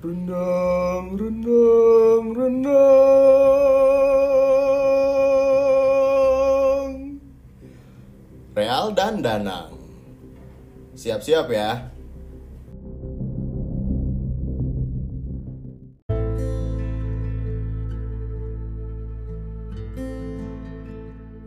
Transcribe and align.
Rendang, 0.00 1.12
rendang, 1.12 2.32
rendang. 2.32 2.80
Real 8.56 8.96
dan 8.96 9.20
Danang. 9.20 9.76
Siap-siap 10.96 11.52
ya. 11.52 11.92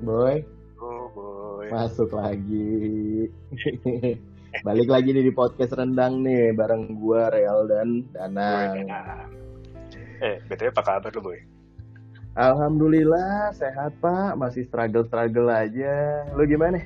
Boy, 0.03 0.43
Oh 0.77 1.07
boy. 1.15 1.71
masuk 1.71 2.11
lagi. 2.13 3.31
Balik 4.63 4.87
lagi 4.87 5.11
nih 5.11 5.27
di 5.27 5.33
podcast 5.35 5.75
rendang 5.75 6.23
nih 6.23 6.55
bareng 6.55 6.95
gua 6.95 7.27
Real 7.27 7.67
dan 7.67 8.07
Danang. 8.15 8.87
Eh, 10.23 10.39
btw 10.47 10.71
apa 10.71 10.79
kabar 10.87 11.11
lu 11.11 11.19
boy? 11.19 11.35
Alhamdulillah 12.39 13.51
sehat 13.51 13.91
Pak, 13.99 14.39
masih 14.39 14.63
struggle-struggle 14.71 15.51
aja. 15.51 16.23
Lu 16.39 16.47
gimana? 16.47 16.79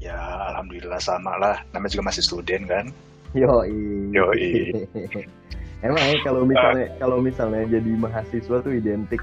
Ya 0.00 0.16
alhamdulillah 0.56 0.96
sama 1.04 1.36
lah. 1.36 1.60
Namanya 1.76 2.00
juga 2.00 2.08
masih 2.08 2.24
student 2.24 2.64
kan. 2.64 2.88
Yoi. 3.36 4.08
Yoi. 4.16 4.72
Emang 5.84 6.00
ya 6.00 6.16
kalau 6.24 6.48
misalnya 6.48 6.88
kalau 6.96 7.20
misalnya 7.20 7.76
jadi 7.76 7.92
mahasiswa 7.92 8.56
tuh 8.64 8.72
identik 8.72 9.20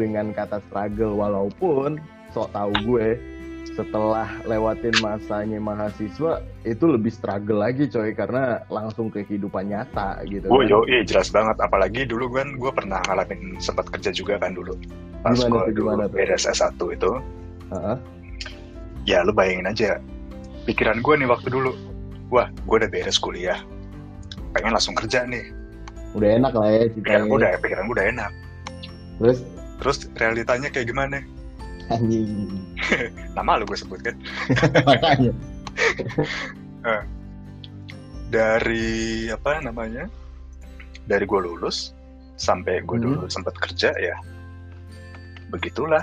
dengan 0.00 0.32
kata 0.32 0.64
struggle 0.72 1.12
walaupun 1.12 2.00
sok 2.32 2.48
tahu 2.56 2.72
gue 2.88 3.20
setelah 3.64 4.28
lewatin 4.44 4.92
masanya 5.00 5.56
mahasiswa 5.56 6.44
itu 6.68 6.84
lebih 6.84 7.08
struggle 7.08 7.64
lagi 7.64 7.88
coy 7.88 8.12
karena 8.12 8.60
langsung 8.68 9.08
ke 9.08 9.24
kehidupan 9.24 9.72
nyata 9.72 10.20
gitu. 10.28 10.46
Gue 10.46 10.68
kan. 10.68 10.72
yoi 10.72 11.00
jelas 11.08 11.32
banget. 11.32 11.56
Apalagi 11.58 12.04
dulu 12.04 12.28
kan 12.36 12.54
gue 12.60 12.70
pernah 12.70 13.00
ngalamin 13.08 13.56
sempat 13.58 13.88
kerja 13.88 14.12
juga 14.12 14.36
kan 14.36 14.52
dulu. 14.52 14.76
Pas 15.24 15.34
Gimana 15.34 15.48
gue 15.48 15.60
tuh, 15.60 15.72
dulu 15.72 15.88
gimana 15.88 16.04
tuh? 16.06 16.16
beres 16.20 16.44
S1 16.44 16.76
itu. 16.76 17.10
Heeh. 17.72 17.96
Ya 19.08 19.24
lu 19.24 19.32
bayangin 19.32 19.68
aja. 19.68 19.90
Pikiran 20.68 21.00
gue 21.00 21.14
nih 21.24 21.28
waktu 21.28 21.48
dulu. 21.48 21.72
Wah, 22.28 22.52
gue 22.52 22.76
udah 22.76 22.90
beres 22.92 23.16
kuliah. 23.16 23.58
Pengen 24.52 24.76
langsung 24.76 24.96
kerja 24.96 25.24
nih. 25.24 25.48
Udah 26.14 26.30
enak 26.38 26.52
lah 26.54 26.68
ya 26.70 26.86
Pikiran 26.92 27.26
gue 27.26 27.38
udah, 27.42 27.52
pikiran 27.58 27.84
gue 27.90 27.96
udah 27.96 28.08
enak. 28.12 28.32
Terus 29.18 29.38
Terus 29.84 30.06
realitanya 30.16 30.70
kayak 30.70 30.86
gimana? 30.88 31.20
Anjing. 31.92 32.48
Nama 33.36 33.60
lu 33.60 33.64
gue 33.68 33.78
sebut 33.78 34.00
kan. 34.00 34.16
Makanya. 34.88 35.32
dari 38.34 39.30
apa 39.30 39.62
namanya 39.62 40.10
dari 41.06 41.22
gue 41.22 41.38
lulus 41.38 41.94
sampai 42.34 42.82
gue 42.82 42.98
Hmm. 42.98 43.06
dulu 43.06 43.22
sempat 43.30 43.54
kerja 43.62 43.94
ya 43.94 44.16
begitulah 45.54 46.02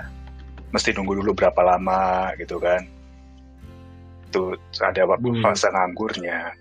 mesti 0.72 0.96
nunggu 0.96 1.20
dulu 1.20 1.36
berapa 1.36 1.60
lama 1.60 2.32
gitu 2.40 2.56
kan 2.56 2.88
itu 4.32 4.56
ada 4.80 5.04
waktu 5.04 5.28
Hmm. 5.28 5.42
fase 5.44 5.68
nganggurnya 5.68 6.56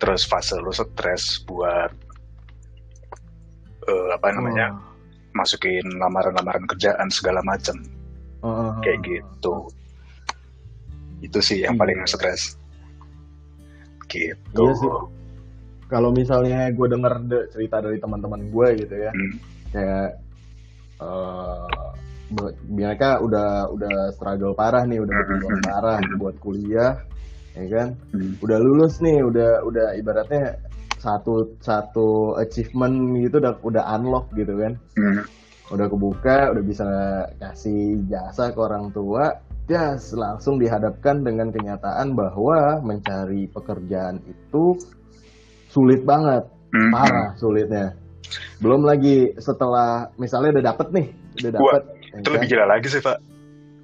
terus 0.00 0.24
fase 0.24 0.56
lu 0.56 0.72
stres 0.72 1.44
buat 1.44 1.92
eh, 3.84 4.08
apa 4.16 4.32
namanya 4.32 4.80
masukin 5.36 5.84
lamaran-lamaran 6.00 6.64
kerjaan 6.64 7.12
segala 7.12 7.44
macam 7.44 7.76
Oh. 8.42 8.74
kayak 8.82 9.00
gitu 9.06 9.54
itu 11.22 11.38
sih 11.38 11.62
yang 11.62 11.78
paling 11.78 12.02
stres 12.04 12.58
gitu 14.06 14.34
Iya 14.68 14.74
sih. 14.76 14.90
Kalau 15.88 16.08
misalnya 16.08 16.68
gue 16.68 16.86
denger 16.88 17.14
de- 17.24 17.48
cerita 17.48 17.80
dari 17.80 17.96
teman-teman 17.96 18.48
gue 18.48 18.68
gitu 18.80 18.94
ya, 18.96 19.12
Hmm. 19.12 19.32
kayak 19.70 20.08
eh, 21.02 21.88
bu- 22.30 22.56
mereka 22.64 23.18
udah 23.18 23.66
udah 23.68 24.12
struggle 24.12 24.52
parah 24.52 24.84
nih, 24.84 25.00
udah 25.00 25.16
berjuang 25.26 25.58
Hmm. 25.58 25.66
parah 25.66 25.98
buat 26.16 26.36
kuliah, 26.38 26.96
ya 27.52 27.64
kan? 27.68 27.88
Hmm. 28.12 28.36
Udah 28.38 28.56
lulus 28.56 29.00
nih, 29.00 29.20
udah 29.20 29.64
udah 29.64 29.96
ibaratnya 29.96 30.56
satu 30.96 31.58
satu 31.58 32.38
achievement 32.38 32.94
gitu 33.18 33.42
udah 33.42 33.58
udah 33.60 33.84
unlock 33.96 34.30
gitu 34.32 34.54
kan, 34.56 34.78
Hmm. 34.94 35.26
Udah 35.68 35.86
kebuka, 35.86 36.50
udah 36.50 36.62
bisa 36.62 36.86
kasih 37.36 38.02
jasa 38.06 38.50
ke 38.50 38.58
orang 38.58 38.90
tua. 38.90 39.30
Jas 39.62 40.10
langsung 40.12 40.58
dihadapkan 40.58 41.22
dengan 41.22 41.48
kenyataan 41.48 42.12
bahwa 42.12 42.82
mencari 42.82 43.46
pekerjaan 43.46 44.18
itu 44.24 44.74
sulit 45.68 46.02
banget 46.02 46.44
Hmm. 46.72 46.88
parah 46.88 47.36
sulitnya 47.36 47.92
belum 48.58 48.80
lagi 48.82 49.36
setelah 49.36 50.08
misalnya 50.16 50.56
udah 50.56 50.64
dapet 50.66 50.88
nih 50.88 51.06
udah 51.36 51.50
Wah, 51.52 51.52
dapet 51.52 51.82
ya 51.84 52.16
itu 52.16 52.24
kan? 52.24 52.32
lebih 52.32 52.48
gila 52.48 52.64
lagi 52.64 52.86
sih 52.88 53.00
pak 53.00 53.18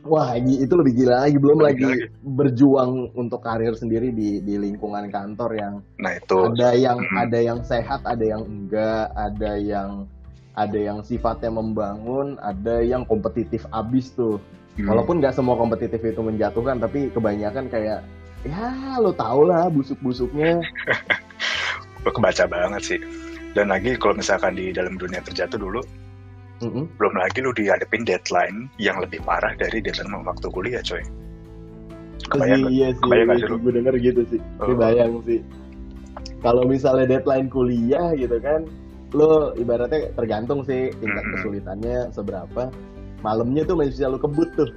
wah 0.02 0.28
itu 0.34 0.72
lebih 0.72 0.92
gila 0.96 1.16
lagi 1.20 1.36
belum 1.36 1.58
Lebih 1.60 1.66
lagi 1.68 1.78
gila 1.78 1.92
lagi. 1.92 2.06
berjuang 2.24 2.90
untuk 3.12 3.40
karir 3.40 3.76
sendiri 3.76 4.08
di 4.08 4.40
di 4.40 4.56
lingkungan 4.56 5.12
kantor 5.12 5.50
yang 5.52 5.74
nah 6.00 6.16
itu 6.16 6.38
ada 6.48 6.70
yang 6.72 6.96
Hmm. 6.96 7.16
ada 7.22 7.38
yang 7.38 7.60
sehat 7.60 8.00
ada 8.02 8.24
yang 8.24 8.40
enggak 8.42 9.04
ada 9.12 9.52
yang 9.54 10.08
ada 10.58 10.74
yang 10.74 11.06
sifatnya 11.06 11.54
membangun 11.54 12.34
ada 12.42 12.82
yang 12.82 13.06
kompetitif 13.06 13.62
abis 13.70 14.10
tuh 14.12 14.42
Hmm. 14.78 14.94
walaupun 14.94 15.18
nggak 15.18 15.34
semua 15.34 15.58
kompetitif 15.58 15.98
itu 15.98 16.22
menjatuhkan 16.22 16.78
tapi 16.78 17.10
kebanyakan 17.10 17.66
kayak 17.66 17.98
ya 18.46 18.94
lo 19.02 19.10
tau 19.10 19.42
lah 19.42 19.66
busuk-busuknya 19.66 20.62
gue 22.06 22.12
kebaca 22.14 22.46
banget 22.46 22.82
sih 22.86 23.00
dan 23.58 23.74
lagi 23.74 23.98
kalau 23.98 24.14
misalkan 24.14 24.54
di 24.54 24.70
dalam 24.70 24.94
dunia 24.94 25.18
kerja 25.26 25.50
tuh 25.50 25.58
dulu 25.58 25.82
Mm-mm. 26.62 26.86
belum 26.94 27.10
lagi 27.18 27.42
lu 27.42 27.50
dihadapin 27.50 28.06
deadline 28.06 28.70
yang 28.78 29.02
lebih 29.02 29.18
parah 29.26 29.50
dari 29.58 29.82
deadline 29.82 30.14
waktu 30.22 30.46
kuliah 30.46 30.78
coy 30.86 31.02
kebayang 32.30 32.62
nggak? 32.62 32.72
iya 32.78 32.88
sih, 32.94 33.02
Kebayang 33.02 33.28
sih 33.34 33.46
lu? 33.50 33.56
gue 33.58 33.72
denger 33.82 33.94
gitu 33.98 34.22
sih. 34.30 34.40
Oh. 34.60 34.66
Kebayang 34.74 35.12
sih. 35.26 35.40
Kalau 36.38 36.62
misalnya 36.66 37.06
deadline 37.08 37.48
kuliah 37.48 38.14
gitu 38.14 38.36
kan, 38.38 38.62
lo 39.16 39.56
ibaratnya 39.56 40.12
tergantung 40.12 40.64
sih 40.68 40.92
tingkat 41.00 41.24
Mm-mm. 41.24 41.34
kesulitannya 41.40 41.96
seberapa. 42.12 42.68
Malamnya 43.24 43.66
tuh 43.66 43.74
masih 43.74 43.90
bisa 43.98 44.06
lo 44.06 44.18
kebut 44.20 44.46
tuh, 44.54 44.70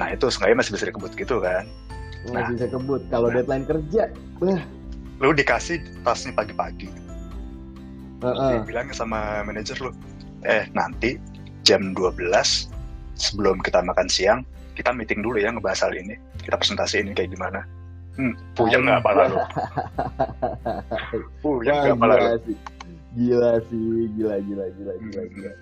nah 0.00 0.08
itu 0.08 0.24
sengaja 0.32 0.56
masih 0.56 0.72
bisa 0.72 0.88
dikebut 0.88 1.12
gitu 1.14 1.36
kan 1.42 1.68
masih 2.24 2.32
Nah. 2.32 2.48
bisa 2.56 2.66
kebut. 2.72 3.00
Kalau 3.12 3.28
Nah. 3.28 3.36
deadline 3.36 3.66
kerja, 3.68 4.08
bah, 4.40 4.62
lu 5.20 5.30
dikasih 5.30 5.78
tasnya 6.02 6.32
pagi-pagi 6.34 6.88
heeh. 8.24 8.50
dia 8.50 8.60
bilang 8.64 8.88
sama 8.90 9.44
manajer 9.44 9.76
lu 9.78 9.92
eh 10.42 10.64
nanti 10.72 11.20
jam 11.62 11.92
12 11.92 12.72
sebelum 13.14 13.60
kita 13.60 13.84
makan 13.84 14.08
siang 14.10 14.40
kita 14.74 14.90
meeting 14.90 15.22
dulu 15.22 15.38
ya 15.38 15.54
ngebahas 15.54 15.86
hal 15.86 15.94
ini 15.94 16.18
kita 16.42 16.58
presentasi 16.58 17.04
ini 17.04 17.14
kayak 17.14 17.30
gimana 17.30 17.62
hmm, 18.18 18.34
puyeng 18.58 18.82
nggak 18.84 19.00
pala 19.06 19.30
lu 19.30 19.38
puyeng 21.44 21.94
nggak 21.94 21.98
pala 22.00 22.14
lu 22.18 22.28
gila 23.14 23.62
sih. 23.70 24.10
Gila 24.18 24.36
gila 24.42 24.66
gila 24.74 24.94
gila 24.98 25.24
gila 25.30 25.52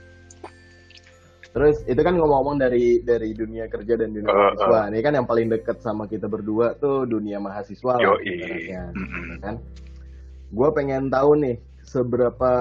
Hmm. 1.53 1.61
Terus 1.61 1.85
itu 1.85 2.01
kan 2.01 2.17
ngomong-ngomong 2.17 2.65
dari 2.65 3.05
dari 3.05 3.37
dunia 3.37 3.69
kerja 3.69 4.01
dan 4.01 4.17
dunia 4.17 4.33
Uh, 4.33 4.57
mahasiswa. 4.57 4.81
Ini 4.89 4.99
kan 5.05 5.13
yang 5.21 5.29
paling 5.29 5.49
deket 5.53 5.85
sama 5.85 6.09
kita 6.09 6.25
berdua 6.25 6.73
tuh 6.81 7.05
dunia 7.05 7.37
mahasiswa 7.37 8.01
lah 8.01 8.17
ibaratnya. 8.25 8.89
Mm-mm. 8.97 9.37
kan 9.45 9.55
gue 10.53 10.69
pengen 10.73 11.13
tahu 11.13 11.37
nih 11.45 11.57
seberapa 11.85 12.53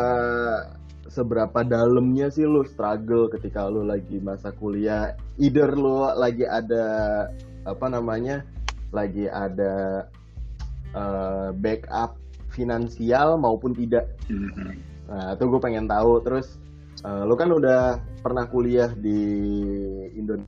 seberapa 1.07 1.63
dalamnya 1.63 2.27
sih 2.31 2.43
lu 2.43 2.67
struggle 2.67 3.31
ketika 3.31 3.67
lu 3.67 3.83
lagi 3.87 4.19
masa 4.19 4.51
kuliah 4.55 5.15
either 5.39 5.71
lu 5.71 6.07
lagi 6.15 6.43
ada 6.47 6.83
apa 7.67 7.85
namanya 7.91 8.43
lagi 8.91 9.27
ada 9.27 10.07
eh, 10.95 11.49
backup 11.59 12.15
finansial 12.51 13.39
maupun 13.39 13.71
tidak 13.71 14.07
Mm-mm. 14.27 14.75
Nah 15.11 15.35
itu 15.35 15.43
gue 15.43 15.59
pengen 15.59 15.91
tahu 15.91 16.23
terus 16.23 16.55
eh, 17.03 17.23
lu 17.27 17.35
kan 17.35 17.51
udah 17.51 17.99
pernah 18.23 18.47
kuliah 18.47 18.87
di 18.95 19.19
Indonesia 20.15 20.47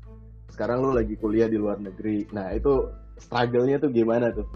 sekarang 0.56 0.80
lu 0.86 0.96
lagi 0.96 1.20
kuliah 1.20 1.52
di 1.52 1.60
luar 1.60 1.84
negeri 1.84 2.24
nah 2.32 2.48
itu 2.56 2.88
struggle-nya 3.20 3.84
tuh 3.84 3.92
gimana 3.92 4.32
tuh 4.32 4.48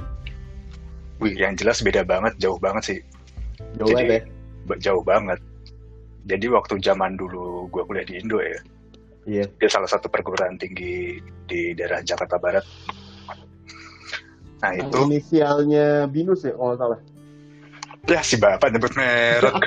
Wih, 1.17 1.33
yang 1.33 1.57
jelas 1.57 1.81
beda 1.81 2.05
banget, 2.05 2.37
jauh 2.37 2.61
banget 2.61 2.93
sih. 2.93 2.99
jauh 3.81 3.89
Jadi- 3.89 4.05
banget 4.05 4.21
ya 4.21 4.75
Jauh 4.85 5.01
banget. 5.01 5.39
Jadi 6.29 6.45
waktu 6.45 6.77
zaman 6.77 7.17
dulu 7.17 7.65
gue 7.73 7.81
kuliah 7.89 8.05
di 8.05 8.21
Indo 8.21 8.37
ya, 8.37 8.59
iya 9.25 9.47
dia 9.57 9.69
salah 9.71 9.89
satu 9.89 10.11
perguruan 10.13 10.59
tinggi 10.61 11.17
di 11.49 11.73
daerah 11.73 12.05
Jakarta 12.05 12.37
Barat. 12.37 12.61
Nah 14.61 14.77
Yang 14.77 14.91
itu, 14.93 14.99
inisialnya 15.09 16.05
Binus 16.11 16.45
ya 16.45 16.53
kalau 16.53 16.75
salah. 16.77 16.99
Ya 18.07 18.23
si 18.23 18.39
bapak 18.39 18.71
nyebut 18.71 18.93
merek. 18.95 19.53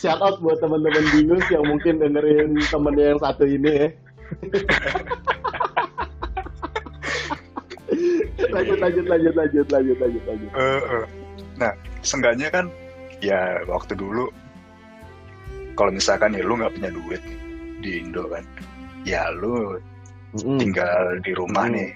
Shout 0.00 0.20
out 0.20 0.40
buat 0.40 0.60
teman-teman 0.60 1.04
Binus 1.14 1.44
yang 1.48 1.64
mungkin 1.64 1.98
dengerin 2.00 2.58
temennya 2.68 3.04
yang 3.14 3.20
satu 3.20 3.44
ini 3.46 3.70
ya. 3.70 3.88
lanjut 8.54 8.78
lanjut 8.80 9.04
lanjut 9.06 9.34
lanjut 9.36 9.66
lanjut 9.70 9.96
lanjut 10.00 10.22
lanjut 10.26 10.50
Eh, 10.54 10.82
eh. 10.82 11.04
Nah, 11.54 11.72
seenggaknya 12.02 12.50
kan 12.50 12.66
ya 13.22 13.62
waktu 13.70 13.94
dulu 13.94 14.26
kalau 15.74 15.90
misalkan 15.90 16.34
ya 16.34 16.42
lu 16.42 16.56
nggak 16.58 16.74
punya 16.74 16.90
duit 16.90 17.22
di 17.82 17.98
Indo 18.00 18.30
kan, 18.30 18.46
ya 19.02 19.26
lu 19.34 19.78
Mm-mm. 20.34 20.58
tinggal 20.58 21.18
di 21.22 21.34
rumah 21.34 21.66
Hmm. 21.66 21.74
nih 21.76 21.90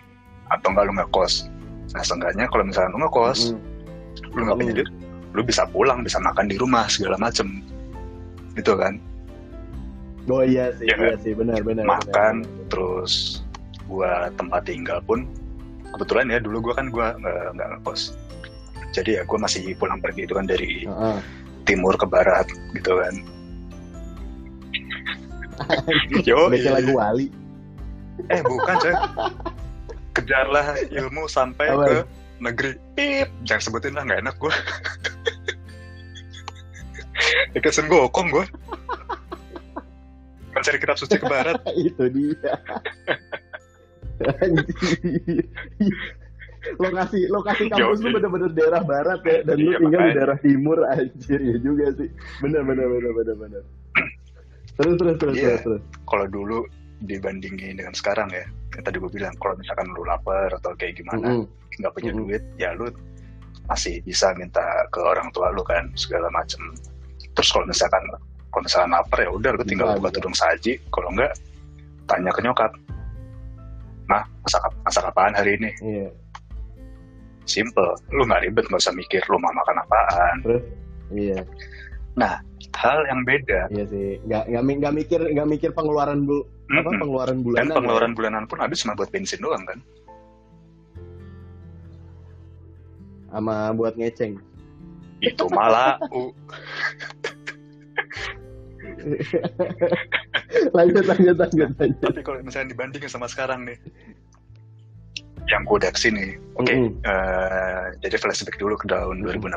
atau 0.51 0.69
enggak 0.75 0.87
lu 0.91 0.95
ngekos. 0.99 1.47
Nah, 1.89 2.03
seenggaknya 2.05 2.45
kalau 2.53 2.65
misalkan 2.69 2.93
lu 2.93 3.01
ngekos, 3.01 3.53
Mm-mm. 3.53 4.35
lu 4.37 4.41
nggak 4.45 4.59
punya 4.61 4.73
duit, 4.77 4.91
lu 5.33 5.41
bisa 5.41 5.63
pulang, 5.65 6.05
bisa 6.05 6.21
makan 6.21 6.45
di 6.47 6.57
rumah 6.61 6.85
segala 6.87 7.17
macem, 7.17 7.65
gitu 8.55 8.77
kan. 8.77 9.01
oh 10.29 10.45
iya 10.45 10.69
sih 10.77 10.85
Ya 10.85 10.97
iya 11.01 11.17
sih 11.17 11.33
benar 11.33 11.65
benar 11.65 11.89
Makan, 11.89 12.45
benar, 12.45 12.53
benar. 12.53 12.69
terus 12.69 13.41
gua 13.89 14.29
tempat 14.37 14.69
tinggal 14.69 15.01
pun 15.01 15.25
kebetulan 15.97 16.29
ya 16.29 16.37
dulu 16.37 16.69
gua 16.69 16.75
kan 16.77 16.93
gua 16.93 17.17
nggak 17.17 17.57
nggak 17.57 17.69
ngekos. 17.81 18.13
Jadi 18.93 19.17
ya 19.17 19.25
gua 19.25 19.41
masih 19.41 19.73
pulang 19.81 19.97
pergi 20.05 20.29
itu 20.29 20.37
kan 20.37 20.45
dari 20.45 20.85
Heeh. 20.85 21.19
timur 21.65 21.97
ke 21.97 22.05
barat 22.05 22.45
gitu 22.77 22.93
kan. 23.01 23.15
Yo, 26.29 26.53
Baca 26.53 26.71
lagu 26.77 26.93
Wali 26.93 27.27
eh 28.29 28.43
bukan 28.45 28.75
coy. 28.79 28.95
Kejarlah 30.29 30.77
ilmu 30.93 31.25
sampai 31.25 31.73
Apa? 31.73 31.85
ke 31.89 31.97
negeri 32.45 32.73
pip. 32.93 33.33
Jangan 33.49 33.63
sebutin 33.65 33.97
lah 33.97 34.05
nggak 34.05 34.29
enak 34.29 34.37
gua. 34.37 34.53
Dikesan 37.57 37.89
gokong 37.89 38.29
gua. 38.29 38.45
Mencari 40.53 40.77
kitab 40.77 41.01
suci 41.01 41.17
ke 41.17 41.25
barat. 41.25 41.57
itu 41.81 42.05
dia 42.13 42.53
lokasi 46.77 47.31
lokasi 47.33 47.71
kampus 47.71 48.03
lu 48.05 48.13
Yo, 48.13 48.15
bener-bener 48.21 48.51
daerah 48.53 48.83
barat 48.85 49.21
ya 49.25 49.41
dan 49.47 49.57
lu 49.57 49.73
Iya, 49.73 49.79
tinggal 49.81 50.01
di 50.05 50.13
daerah 50.13 50.39
timur 50.43 50.79
anjir 50.85 51.41
ya 51.41 51.57
juga 51.63 51.87
sih 51.97 52.11
bener 52.43 52.67
bener 52.67 52.87
bener 52.91 53.13
bener 53.15 53.37
bener 53.39 53.63
terus 54.77 54.95
terus 54.99 55.17
terus 55.17 55.35
Iya. 55.39 55.57
terus 55.57 55.63
terus 55.65 55.83
Kalau 56.05 56.27
dulu 56.29 56.67
dibandingin 56.99 57.79
dengan 57.79 57.95
sekarang 57.95 58.27
ya, 58.35 58.43
yang 58.79 58.85
tadi 58.87 58.97
gue 59.03 59.11
bilang 59.11 59.35
kalau 59.43 59.59
misalkan 59.59 59.91
lu 59.91 60.07
lapar 60.07 60.47
atau 60.55 60.71
kayak 60.79 60.95
gimana, 61.03 61.43
nggak 61.83 61.93
punya 61.99 62.15
Mm-mm. 62.15 62.31
duit, 62.31 62.43
ya 62.55 62.71
lu 62.79 62.87
masih 63.67 63.99
bisa 64.07 64.31
minta 64.39 64.63
ke 64.95 65.03
orang 65.03 65.29
tua 65.35 65.51
lu 65.51 65.67
kan 65.67 65.91
segala 65.99 66.31
macem. 66.31 66.63
Terus 67.35 67.51
kalau 67.51 67.67
misalkan 67.67 68.03
kalau 68.55 68.63
misalkan 68.63 68.91
lapar 68.95 69.19
ya 69.19 69.31
udah 69.35 69.51
lu 69.59 69.63
tinggal 69.67 69.99
buka 69.99 70.15
tudung 70.15 70.33
saji, 70.33 70.79
kalau 70.95 71.11
enggak 71.11 71.35
tanya 72.07 72.31
ke 72.31 72.41
nyokap. 72.41 72.71
Nah, 74.09 74.25
masak 74.47 74.63
masak 74.87 75.05
apaan 75.05 75.35
hari 75.35 75.59
ini? 75.61 75.71
iya 75.83 76.09
Simple, 77.45 77.97
lu 78.13 78.29
nggak 78.29 78.45
ribet, 78.45 78.65
nggak 78.69 78.81
usah 78.81 78.95
mikir 78.95 79.21
lu 79.29 79.41
mau 79.41 79.53
makan 79.53 79.81
apaan. 79.83 80.37
terus 80.45 80.63
iya 81.13 81.41
Hal 82.77 83.01
yang 83.09 83.25
beda, 83.27 83.67
iya 83.73 83.85
sih. 83.89 84.21
Nggak 84.29 84.45
nggak 84.53 84.63
nggak 84.63 84.95
mikir 84.95 85.21
nggak 85.21 85.49
mikir 85.49 85.71
pengeluaran 85.75 86.29
bu 86.29 86.45
apa 86.69 86.85
Mm-mm. 86.85 87.01
pengeluaran 87.01 87.37
dan 87.41 87.45
bulanan 87.45 87.75
pengeluaran 87.75 88.13
bulanan 88.13 88.45
pun 88.45 88.61
habis 88.61 88.85
cuma 88.85 88.93
buat 88.93 89.09
bensin 89.09 89.41
doang 89.41 89.65
kan. 89.65 89.81
ya, 93.29 93.33
sama 93.33 93.73
buat 93.75 93.97
ngeceng. 93.97 94.39
Itu 95.19 95.51
malah 95.51 95.99
uh, 96.13 96.31
lanjut 100.77 101.05
lanjut 101.09 101.37
lanjut 101.41 101.71
lanjut. 101.81 102.05
Tapi 102.05 102.21
kalau 102.23 102.39
misalnya 102.45 102.69
dibandingin 102.77 103.11
sama 103.11 103.27
sekarang 103.27 103.67
nih 103.67 103.79
yang 105.49 105.65
gue 105.65 105.77
udah 105.81 105.93
ke 105.93 106.01
sini 106.01 106.37
oke 106.61 106.69
Mm-mm. 106.69 106.93
eh, 107.09 107.85
jadi 108.05 108.17
flashback 108.21 108.61
dulu 108.61 108.77
ke 108.77 108.87
tahun 108.87 109.25
2016 109.25 109.57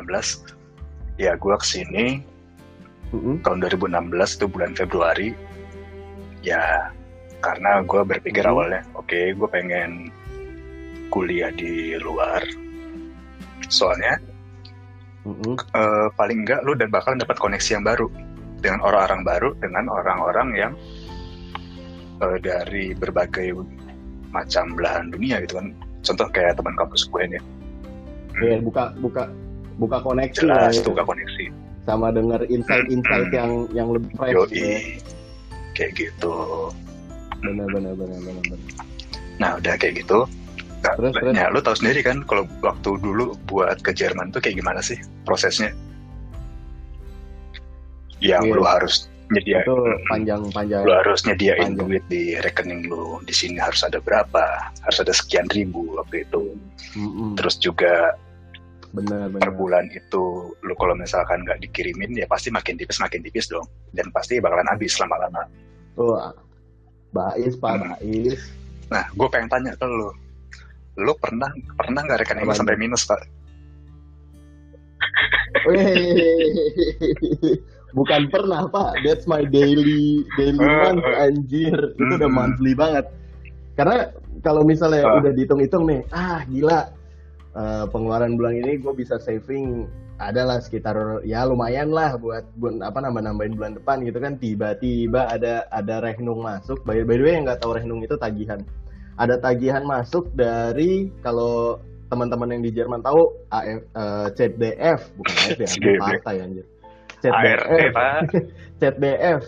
ya 1.20 1.36
gue 1.36 1.56
ke 1.56 1.66
sini 1.68 2.24
Mm-mm. 3.12 3.44
tahun 3.44 3.60
2016 3.62 4.08
itu 4.36 4.46
bulan 4.48 4.72
Februari 4.72 5.28
ya 6.40 6.88
karena 7.38 7.82
gue 7.82 8.00
berpikir 8.02 8.42
Mhm. 8.42 8.50
awalnya 8.50 8.82
oke 8.94 9.20
gue 9.32 9.48
pengen 9.48 10.08
kuliah 11.08 11.52
di 11.52 11.92
luar 11.96 12.40
soalnya 13.68 14.16
Mm-mm. 15.22 15.54
eh, 15.54 16.08
paling 16.12 16.42
enggak 16.42 16.64
lu 16.64 16.72
dan 16.72 16.88
bakal 16.88 17.14
dapat 17.14 17.36
koneksi 17.36 17.76
yang 17.76 17.84
baru 17.84 18.08
dengan 18.58 18.80
orang-orang 18.80 19.22
baru 19.22 19.50
dengan 19.58 19.84
orang-orang 19.86 20.48
yang 20.54 20.72
eh, 22.18 22.38
dari 22.38 22.90
berbagai 22.92 23.54
macam 24.32 24.72
belahan 24.72 25.12
dunia 25.12 25.44
gitu 25.44 25.60
kan 25.60 25.70
contoh 26.02 26.26
kayak 26.32 26.56
teman 26.56 26.74
kampus 26.74 27.04
gue 27.06 27.22
nih 27.28 27.42
Iya, 28.32 28.64
buka 28.64 28.96
buka 28.96 29.28
buka 29.76 30.00
koneksi 30.00 30.40
jelas 30.40 30.80
ya. 30.80 30.88
gak 30.88 31.04
koneksi 31.04 31.44
sama 31.82 32.14
denger 32.14 32.46
insight-insight 32.46 33.28
Mm-mm. 33.28 33.38
yang 33.38 33.50
yang 33.74 33.88
lebih 33.90 34.10
fresh 34.14 34.34
yoi 34.34 34.46
gitu 34.48 34.62
ya. 34.62 34.78
kayak 35.74 35.92
gitu 35.98 36.34
benar 37.42 37.66
benar 37.74 37.92
benar 37.98 38.18
benar 38.22 38.42
benar. 38.46 38.58
nah 39.42 39.50
udah 39.58 39.74
kayak 39.74 40.04
gitu 40.06 40.22
nah, 40.82 40.94
Terus, 40.94 41.12
terus. 41.18 41.34
ya 41.34 41.46
lu 41.50 41.58
tahu 41.58 41.74
sendiri 41.74 42.00
kan 42.06 42.22
kalau 42.22 42.44
waktu 42.62 42.90
dulu 43.02 43.34
buat 43.50 43.82
ke 43.82 43.90
Jerman 43.90 44.30
tuh 44.30 44.38
kayak 44.38 44.62
gimana 44.62 44.78
sih 44.78 44.98
prosesnya 45.26 45.74
yang 48.22 48.46
Iya. 48.46 48.54
lu 48.54 48.62
harus 48.62 49.10
nyediain 49.32 49.64
itu 49.64 49.74
panjang 50.06 50.42
panjang 50.52 50.82
lu 50.86 50.92
harus 50.92 51.20
nyediain 51.26 51.72
Panjang. 51.74 51.88
duit 51.88 52.04
di 52.06 52.22
rekening 52.38 52.86
lu 52.86 53.18
di 53.26 53.34
sini 53.34 53.58
harus 53.58 53.82
ada 53.82 53.98
berapa 53.98 54.70
harus 54.84 54.98
ada 55.02 55.10
sekian 55.10 55.48
ribu 55.50 55.98
waktu 55.98 56.22
itu 56.22 56.54
Mm-mm. 56.94 57.34
terus 57.34 57.58
juga 57.58 58.14
benar 58.92 59.28
per 59.28 59.40
benar. 59.48 59.52
bulan 59.56 59.84
itu 59.88 60.24
lu 60.60 60.74
kalau 60.76 60.92
misalkan 60.92 61.42
nggak 61.42 61.60
dikirimin 61.60 62.12
ya 62.12 62.28
pasti 62.28 62.48
makin 62.48 62.76
tipis 62.76 63.00
makin 63.00 63.20
tipis 63.20 63.48
dong. 63.48 63.64
Dan 63.90 64.12
pasti 64.12 64.36
bakalan 64.38 64.68
habis 64.68 64.96
lama-lama. 64.96 65.42
Tuh 65.96 66.16
Bais 67.10 67.54
Pak 67.56 67.72
Hmm. 67.72 67.92
Bais. 67.96 68.40
Nah 68.88 69.04
gue 69.08 69.28
pengen 69.28 69.48
tanya 69.48 69.72
ke 69.72 69.84
lu. 69.84 70.12
Lu 70.96 71.12
pernah 71.16 71.48
pernah 71.74 72.00
nggak 72.02 72.20
rekening 72.20 72.44
lu 72.44 72.52
sampai 72.52 72.76
minus 72.76 73.04
pak? 73.04 73.20
Bukan 77.92 78.32
pernah 78.32 78.64
Pak. 78.66 79.04
That's 79.04 79.28
my 79.28 79.44
daily 79.44 80.24
daily 80.40 80.56
Eh, 80.56 80.76
month 80.80 81.04
eh. 81.04 81.24
anjir. 81.28 81.76
Itu 81.92 82.12
udah 82.16 82.30
monthly 82.30 82.72
banget. 82.72 83.04
Karena 83.76 84.08
kalau 84.40 84.64
misalnya 84.64 85.04
Ah. 85.04 85.20
udah 85.20 85.32
dihitung-hitung 85.32 85.84
nih 85.84 86.00
ah 86.10 86.40
gila 86.44 86.88
eh, 87.56 87.84
pengeluaran 87.88 88.36
bulan 88.36 88.58
ini 88.60 88.80
gue 88.80 88.92
bisa 88.96 89.16
saving 89.20 89.88
adalah 90.22 90.62
sekitar 90.62 90.94
ya 91.26 91.42
lumayan 91.42 91.90
lah 91.90 92.14
buat 92.14 92.46
buat 92.62 92.78
apa 92.78 93.02
nambah 93.02 93.22
nambahin 93.26 93.54
bulan 93.58 93.72
depan 93.74 94.06
gitu 94.06 94.18
kan. 94.22 94.38
Tiba-tiba 94.38 95.26
ada 95.26 95.66
ada 95.74 95.98
rehnung 95.98 96.42
masuk. 96.44 96.82
By, 96.86 97.02
by 97.02 97.18
the 97.18 97.24
way 97.24 97.32
yang 97.38 97.44
nggak 97.48 97.60
tahu 97.62 97.74
rehnung 97.74 98.00
itu 98.06 98.14
tagihan. 98.20 98.62
Ada 99.18 99.42
tagihan 99.42 99.82
masuk 99.84 100.30
dari 100.32 101.10
kalau 101.20 101.82
teman-teman 102.12 102.52
yang 102.52 102.62
di 102.62 102.70
Jerman 102.76 103.00
tahu 103.00 103.20
AF, 103.50 103.80
eh, 103.88 104.26
CDF 104.36 105.00
bukan 105.16 105.34
AF 105.48 105.58
ya 105.58 105.68
CDF. 105.74 106.00
partai 106.00 106.36
anjir. 106.44 106.66
ARD 107.22 107.80
pak. 107.94 108.20
CDF 108.82 109.40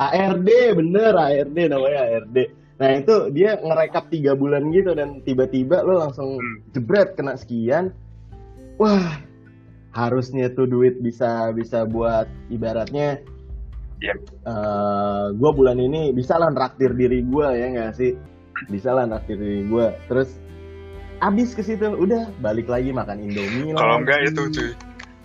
ARD 0.00 0.48
bener 0.80 1.12
ARD 1.12 1.58
namanya 1.68 2.00
ARD 2.08 2.36
nah 2.80 2.96
itu 2.96 3.28
dia 3.30 3.60
ngerekap 3.60 4.08
tiga 4.08 4.32
bulan 4.32 4.72
gitu 4.72 4.96
dan 4.96 5.20
tiba-tiba 5.20 5.84
lo 5.84 6.00
langsung 6.00 6.40
Hmm. 6.40 6.64
jebret 6.72 7.12
kena 7.12 7.36
sekian. 7.36 7.92
Wah 8.80 9.20
harusnya 9.92 10.48
tuh 10.48 10.64
duit 10.64 10.96
bisa 10.98 11.52
bisa 11.52 11.84
buat 11.84 12.24
ibaratnya 12.48 13.20
Iya. 14.00 14.16
eh 14.48 15.26
gue 15.36 15.50
bulan 15.52 15.76
ini 15.76 16.08
bisa 16.10 16.40
lah 16.40 16.48
traktir 16.50 16.96
diri 16.96 17.20
gue 17.20 17.48
ya 17.52 17.66
nggak 17.68 17.92
sih? 17.92 18.16
Bisa 18.72 18.96
lah 18.96 19.04
traktir 19.04 19.36
diri 19.36 19.68
gue 19.68 19.86
terus 20.08 20.40
abis 21.20 21.52
ke 21.52 21.60
situ 21.60 21.84
udah 21.84 22.32
balik 22.40 22.64
lagi 22.64 22.96
makan 22.96 23.20
indomie 23.20 23.76
kalau 23.76 24.00
enggak 24.00 24.24
itu 24.24 24.40
cuy 24.48 24.72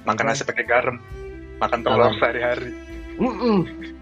makan 0.04 0.28
nasi 0.28 0.44
pakai 0.44 0.68
garam 0.68 1.00
makan 1.64 1.80
telur 1.88 2.12
sehari-hari. 2.20 2.76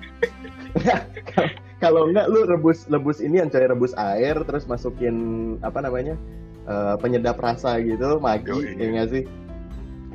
Kalau 1.84 2.08
enggak 2.08 2.32
lu 2.32 2.48
rebus 2.48 2.88
rebus 2.88 3.20
ini 3.20 3.44
yang 3.44 3.52
coy 3.52 3.68
rebus 3.68 3.92
air 4.00 4.40
terus 4.48 4.64
masukin 4.72 5.16
apa 5.60 5.84
namanya 5.84 6.16
eh, 6.64 6.96
penyedap 7.04 7.36
rasa 7.44 7.76
gitu 7.84 8.24
magi 8.24 8.56
ya 8.80 8.88
nggak 8.88 9.10
sih? 9.12 9.24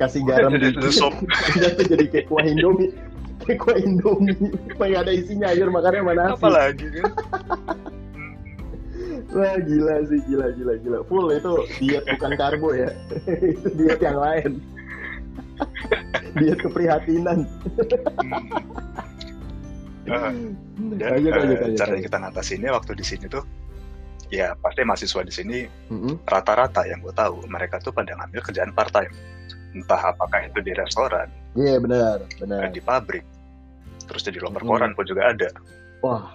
Kasih 0.01 0.25
garam 0.25 0.57
Jadi 0.57 0.73
dikit 0.73 0.97
sop. 0.97 1.13
tuh 1.77 1.85
jadi 1.85 2.09
kayak 2.09 2.25
kuah 2.25 2.41
indomie. 2.41 2.89
Kayak 3.45 3.59
kuah 3.61 3.77
indomie. 3.77 4.33
Supaya 4.73 5.05
ada 5.05 5.11
isinya 5.13 5.53
air 5.53 5.69
makannya 5.69 6.01
mana 6.01 6.33
apa 6.33 6.47
lagi 6.49 6.89
kan? 6.89 7.13
Wah 9.29 9.61
gila 9.61 10.09
sih 10.09 10.19
gila 10.25 10.47
gila 10.57 10.73
gila. 10.81 10.97
Full 11.05 11.27
itu 11.37 11.53
diet 11.77 12.01
bukan 12.17 12.33
karbo 12.33 12.73
ya. 12.73 12.89
Itu 13.53 13.69
diet 13.77 14.01
yang 14.01 14.17
lain. 14.17 14.57
Diet 16.39 16.61
keprihatinan 16.61 17.43
Hmm. 20.09 20.57
Nah, 20.89 20.97
dan 20.97 21.09
Lanjut, 21.13 21.29
eh, 21.29 21.37
lanjut, 21.37 21.57
cara 21.77 21.91
lanjut. 21.93 22.05
kita 22.05 22.17
ngatasinnya 22.17 22.71
waktu 22.73 22.91
di 22.97 23.05
sini 23.05 23.25
tuh 23.29 23.43
ya 24.29 24.53
pasti 24.57 24.81
mahasiswa 24.81 25.21
di 25.21 25.33
sini 25.33 25.57
Mm-mm. 25.89 26.21
rata-rata 26.25 26.85
yang 26.85 27.01
gue 27.01 27.09
tahu 27.11 27.45
mereka 27.45 27.77
tuh 27.77 27.89
pada 27.89 28.13
ngambil 28.13 28.41
kerjaan 28.41 28.73
part 28.73 28.89
time 28.89 29.09
entah 29.73 30.01
apakah 30.09 30.45
itu 30.45 30.61
di 30.61 30.73
restoran 30.73 31.29
Iya 31.53 31.77
benar, 31.77 32.25
benar. 32.37 32.69
di 32.69 32.77
pabrik 32.79 33.25
terus 34.05 34.21
jadi 34.21 34.37
loper 34.39 34.61
Hmm. 34.61 34.69
koran 34.69 34.91
pun 34.93 35.05
juga 35.05 35.29
ada 35.29 35.49
Wah, 35.99 36.33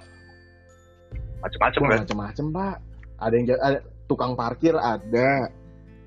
macam-macam 1.41 1.81
kan 1.83 1.99
macem-macem 2.05 2.47
pak. 2.51 2.77
Ada 3.17 3.35
yang 3.35 3.47
ada, 3.59 3.79
tukang 4.05 4.33
parkir 4.35 4.75
ada, 4.75 5.49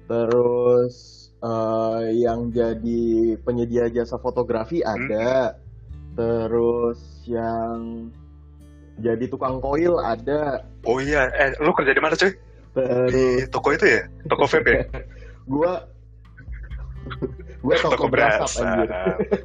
terus 0.06 0.96
eh, 1.38 2.06
yang 2.18 2.50
jadi 2.50 3.06
penyedia 3.42 3.90
jasa 3.90 4.18
fotografi 4.18 4.82
Hmm. 4.82 4.94
ada, 4.94 5.58
terus 6.14 7.00
yang 7.28 8.08
jadi 8.98 9.30
tukang 9.30 9.62
koil 9.62 10.02
ada, 10.02 10.66
oh 10.88 10.98
iya 10.98 11.30
eh 11.38 11.54
lu 11.62 11.70
kerja 11.70 11.94
di 11.94 12.02
mana 12.02 12.18
cuy 12.18 12.34
terus 12.74 13.10
di 13.14 13.24
toko 13.50 13.70
itu 13.70 13.86
ya 13.86 14.02
toko 14.26 14.50
vape 14.50 14.72
ya 14.74 14.84
gua 15.52 15.86
gua 17.62 17.74
toko, 17.78 17.94
Toko 17.94 18.06
berasap 18.10 18.50
anjir. 18.64 18.90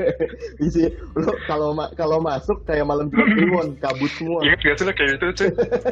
Isi 0.67 0.89
lu 1.17 1.33
kalau 1.45 1.73
ma- 1.77 1.93
kalau 1.95 2.19
masuk 2.19 2.65
kayak 2.65 2.87
malam 2.87 3.09
Jumat 3.09 3.29
Kliwon, 3.35 3.69
kabut 3.79 4.11
semua. 4.17 4.41
ingat 4.47 4.61
gak 4.63 4.77
sih 4.79 4.85
lo 4.87 4.93
kayak 4.95 5.11
itu 5.21 5.27
cuy 5.37 5.51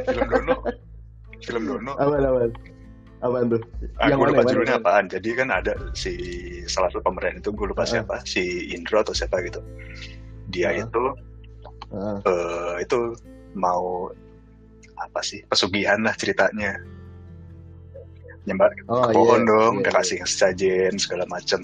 film 0.09 0.27
Dono 0.31 0.57
film 1.45 1.63
Dono 1.69 1.93
Apaan 1.97 2.25
apaan? 2.25 2.51
Apaan 3.21 3.45
tuh? 3.53 3.61
Ah, 4.01 4.09
Yang 4.09 4.17
gue 4.17 4.25
mana, 4.25 4.31
lupa 4.33 4.41
yang 4.41 4.49
judulnya 4.49 4.77
apaan. 4.81 5.05
Jadi 5.13 5.29
kan 5.37 5.49
ada 5.53 5.73
si 5.93 6.13
salah 6.65 6.89
satu 6.89 7.05
pemeran 7.05 7.37
itu 7.37 7.53
gue 7.53 7.67
lupa 7.69 7.85
Heeh. 7.85 8.01
siapa, 8.01 8.17
si 8.25 8.73
Indro 8.73 9.05
atau 9.05 9.13
siapa 9.13 9.41
gitu. 9.45 9.61
Dia 10.49 10.73
Heeh. 10.73 10.89
itu 10.89 11.03
Heeh. 11.89 12.19
eh, 12.29 12.75
itu 12.85 13.17
mau 13.57 14.13
apa 15.01 15.21
sih 15.25 15.41
pesugihan 15.49 15.99
lah 16.05 16.13
ceritanya. 16.15 16.77
Nyembah 18.45 18.69
Oh, 18.89 19.05
ke 19.05 19.13
pohon 19.13 19.43
iya, 19.45 19.51
dong, 19.53 19.73
iya, 19.77 19.81
udah 19.85 19.93
kasih 20.01 20.19
sesajen 20.25 20.93
segala 20.97 21.25
macem. 21.29 21.61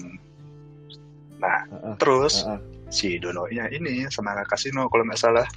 Nah, 1.41 1.65
Heeh. 1.69 1.93
terus 2.01 2.45
Heeh. 2.45 2.59
si 2.89 3.17
Dononya 3.21 3.69
ini 3.69 4.05
sama 4.13 4.37
kasino 4.45 4.89
kalau 4.89 5.05
nggak 5.05 5.21
salah. 5.21 5.47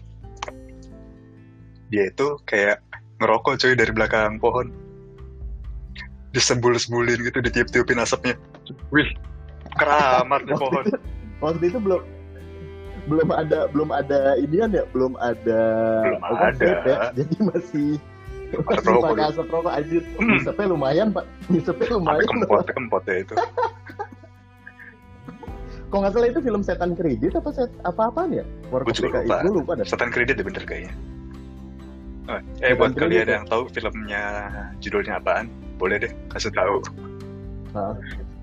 Dia 1.91 2.09
itu 2.09 2.39
kayak 2.47 2.81
ngerokok 3.21 3.55
cuy 3.61 3.75
dari 3.77 3.93
belakang 3.93 4.39
pohon. 4.41 4.71
Disebul-sebulin 6.31 7.27
gitu, 7.27 7.43
ditiup-tiupin 7.43 7.99
asapnya. 7.99 8.39
Wih, 8.95 9.11
keramat 9.75 10.47
nih 10.47 10.55
pohon. 10.57 10.85
Waktu 11.43 11.65
itu 11.75 11.79
belum 11.83 12.01
belum 13.03 13.29
ada 13.31 13.59
belum 13.69 13.91
ada 13.91 14.19
inian 14.37 14.71
ya 14.71 14.85
belum 14.89 15.13
ada 15.17 15.63
Belum 16.03 16.23
ada. 16.25 16.69
ya 16.83 16.99
jadi 17.15 17.37
masih 17.41 17.89
masih 18.51 18.83
rokok 18.85 19.03
pakai 19.09 19.25
asap 19.29 19.47
rokok 19.49 19.73
anjir 19.73 20.03
Hmm. 20.13 20.29
ngisepnya 20.33 20.67
lumayan 20.67 21.09
pak 21.09 21.25
ngisepnya 21.47 21.87
Sampai 21.87 21.95
lumayan 21.95 22.27
kempot, 22.27 22.67
kempot 22.67 23.03
ya 23.05 23.17
itu. 23.21 23.35
kok 25.87 25.99
nggak 25.99 26.13
salah 26.13 26.29
itu 26.29 26.41
film 26.41 26.63
setan 26.63 26.93
kredit 26.93 27.33
apa 27.33 27.51
set 27.51 27.71
apa 27.83 28.03
apaan 28.07 28.31
ya 28.33 28.45
Warkop 28.69 28.87
Gua 28.87 28.95
juga 28.97 29.19
lupa. 29.21 29.37
gue 29.41 29.53
lupa 29.53 29.73
dah 29.75 29.85
Setan 29.85 30.09
kredit 30.09 30.35
deh 30.35 30.47
bener 30.47 30.63
kayaknya. 30.63 30.93
Eh, 32.27 32.33
Eh, 32.33 32.43
Setan 32.63 32.79
buat 32.79 32.91
kredit 32.91 33.01
kalian 33.01 33.27
ya? 33.27 33.33
yang 33.33 33.45
tahu 33.45 33.63
filmnya 33.69 34.23
judulnya 34.79 35.15
apaan, 35.17 35.47
boleh 35.77 35.97
deh 35.99 36.13
kasih 36.29 36.53
tahu. 36.53 36.79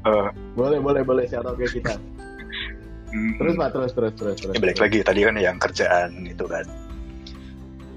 Eh, 0.03 0.27
boleh 0.53 0.79
boleh 0.79 1.01
boleh 1.03 1.23
out 1.29 1.55
ke 1.55 1.67
kita 1.73 1.95
mm, 3.13 3.31
terus 3.39 3.53
pak 3.55 3.69
terus 3.73 3.91
terus 3.95 4.13
terus 4.15 4.35
terus 4.41 4.53
ya 4.55 4.59
balik 4.59 4.79
lagi 4.79 4.99
tadi 5.03 5.19
kan 5.23 5.35
yang 5.37 5.57
kerjaan 5.57 6.11
itu 6.27 6.45
kan. 6.47 6.65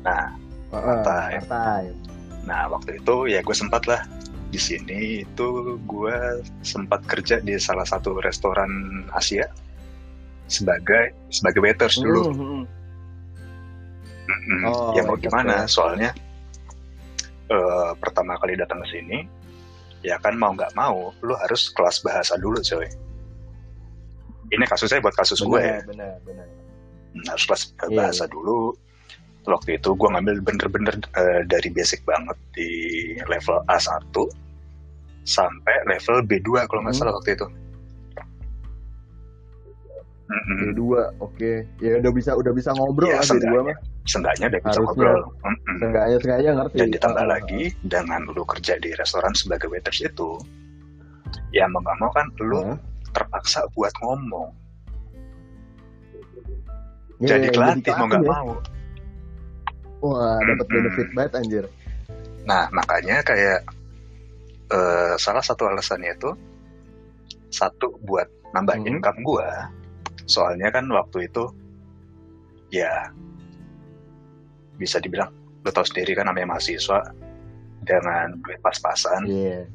Nah, 0.01 0.27
Heeh, 0.71 0.87
Part-time. 1.03 1.43
part-time. 1.45 1.95
Nah 2.47 2.61
waktu 2.71 2.91
itu 3.03 3.17
ya 3.27 3.41
gue 3.43 3.57
sempat 3.57 3.83
lah 3.91 4.03
di 4.51 4.59
sini 4.59 5.23
itu 5.23 5.79
gue 5.87 6.17
sempat 6.63 7.03
kerja 7.07 7.39
di 7.43 7.55
salah 7.59 7.87
satu 7.87 8.19
restoran 8.23 9.03
Asia 9.15 9.47
sebagai 10.51 11.15
sebagai 11.31 11.61
waiters 11.63 11.99
dulu. 11.99 12.23
Hmm, 12.31 12.39
hmm. 12.39 12.65
Mm-mm. 14.31 14.61
Oh, 14.71 14.95
ya 14.95 15.03
mau 15.07 15.19
gimana? 15.19 15.67
ya. 15.67 15.71
Soalnya 15.71 16.11
eh, 17.51 17.91
pertama 17.99 18.39
kali 18.39 18.55
datang 18.55 18.83
ke 18.87 18.89
sini 18.95 19.19
ya 20.01 20.17
kan 20.23 20.33
mau 20.39 20.55
nggak 20.57 20.73
mau 20.79 21.13
lu 21.21 21.35
harus 21.37 21.69
kelas 21.75 22.03
bahasa 22.07 22.39
dulu 22.39 22.63
coy. 22.63 22.87
Ini 24.51 24.65
kasusnya 24.65 24.99
buat 24.99 25.15
kasus 25.15 25.39
gue 25.41 25.59
ya. 25.59 25.79
benar 25.85 26.19
benar 26.23 26.47
Hmm, 27.11 27.27
harus 27.27 27.43
kelas 27.43 27.63
Iya, 27.85 27.97
bahasa 27.97 28.25
dulu 28.25 28.71
waktu 29.43 29.75
itu 29.75 29.91
gue 29.91 30.09
ngambil 30.09 30.37
bener-bener 30.41 30.95
eh, 31.13 31.43
dari 31.45 31.69
basic 31.69 32.05
banget 32.05 32.39
di 32.53 32.71
level 33.25 33.59
A1 33.67 34.15
sampai 35.21 35.75
level 35.87 36.23
B2 36.23 36.49
kalau 36.65 36.81
nggak 36.81 36.95
Hmm. 36.95 37.03
salah 37.03 37.15
waktu 37.15 37.35
itu 37.35 37.47
Mm-mm. 40.31 40.79
dua 40.79 41.11
oke 41.19 41.67
ya 41.81 41.99
udah 41.99 42.13
bisa 42.15 42.31
udah 42.33 42.55
bisa 42.55 42.71
ngobrol 42.71 43.11
Iya, 43.11 43.19
lah 43.19 43.27
di 43.27 43.27
dua 43.27 43.35
seenggaknya. 43.35 43.65
mah 43.67 43.77
seenggaknya 44.05 44.47
udah 44.47 44.61
bisa 44.61 44.71
Harusnya. 44.71 44.87
ngobrol 44.87 45.21
Mm-mm. 45.43 45.75
Seenggaknya 45.81 46.17
seenggaknya 46.17 46.51
ngerti 46.55 46.77
dan 46.79 46.89
ditambah 46.89 47.19
Ah, 47.19 47.27
ah, 47.27 47.29
lagi 47.29 47.63
dengan 47.83 48.21
lu 48.29 48.43
kerja 48.45 48.75
di 48.77 48.91
restoran 48.95 49.33
sebagai 49.35 49.67
waiters 49.67 49.99
itu 50.01 50.31
ya 51.51 51.67
mau 51.67 51.83
nggak 51.83 51.99
mau 51.99 52.11
kan 52.15 52.27
lu 52.39 52.63
ah. 52.65 52.79
Terpaksa 53.11 53.67
buat 53.73 53.93
ngomong 54.01 54.51
Iya, 57.21 57.37
jadi 57.37 57.47
iya, 57.47 57.53
kelatih 57.53 57.93
mau 57.95 58.07
nggak 58.09 58.23
ya. 58.25 58.31
mau 58.33 58.49
wah 60.01 60.39
dapat 60.41 60.67
Mm-mm. 60.67 60.75
benefit 60.81 61.09
banget 61.13 61.33
anjir 61.37 61.65
Nah, 62.41 62.67
makanya 62.73 63.21
kayak 63.21 63.61
eh, 64.73 65.15
salah 65.21 65.45
satu 65.45 65.69
alasannya 65.69 66.17
itu 66.17 66.33
satu 67.53 68.01
buat 68.03 68.25
nambah 68.51 68.81
Hmm. 68.81 68.89
income 68.89 69.21
gua. 69.23 69.69
Soalnya 70.25 70.73
kan 70.73 70.89
waktu 70.89 71.29
itu 71.29 71.45
ya 72.73 73.13
bisa 74.79 74.97
dibilang 74.99 75.29
lo 75.61 75.71
tau 75.71 75.85
sendiri 75.85 76.17
kan 76.17 76.25
namanya 76.25 76.57
mahasiswa 76.57 77.13
dengan 77.85 78.33
duit 78.41 78.57
pas-pasan, 78.65 79.29
iya 79.29 79.69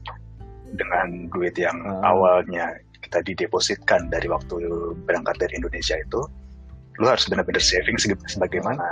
dengan 0.73 1.29
duit 1.29 1.53
yang 1.55 1.77
Ah. 1.85 2.09
awalnya 2.11 2.73
kita 3.15 3.47
didepositkan 3.47 4.11
dari 4.11 4.27
waktu 4.27 4.59
berangkat 5.07 5.39
dari 5.39 5.55
Indonesia 5.55 5.95
itu, 5.95 6.19
lo 6.99 7.07
harus 7.07 7.23
benar-benar 7.31 7.63
saving 7.63 7.95
sebagaimana 8.27 8.83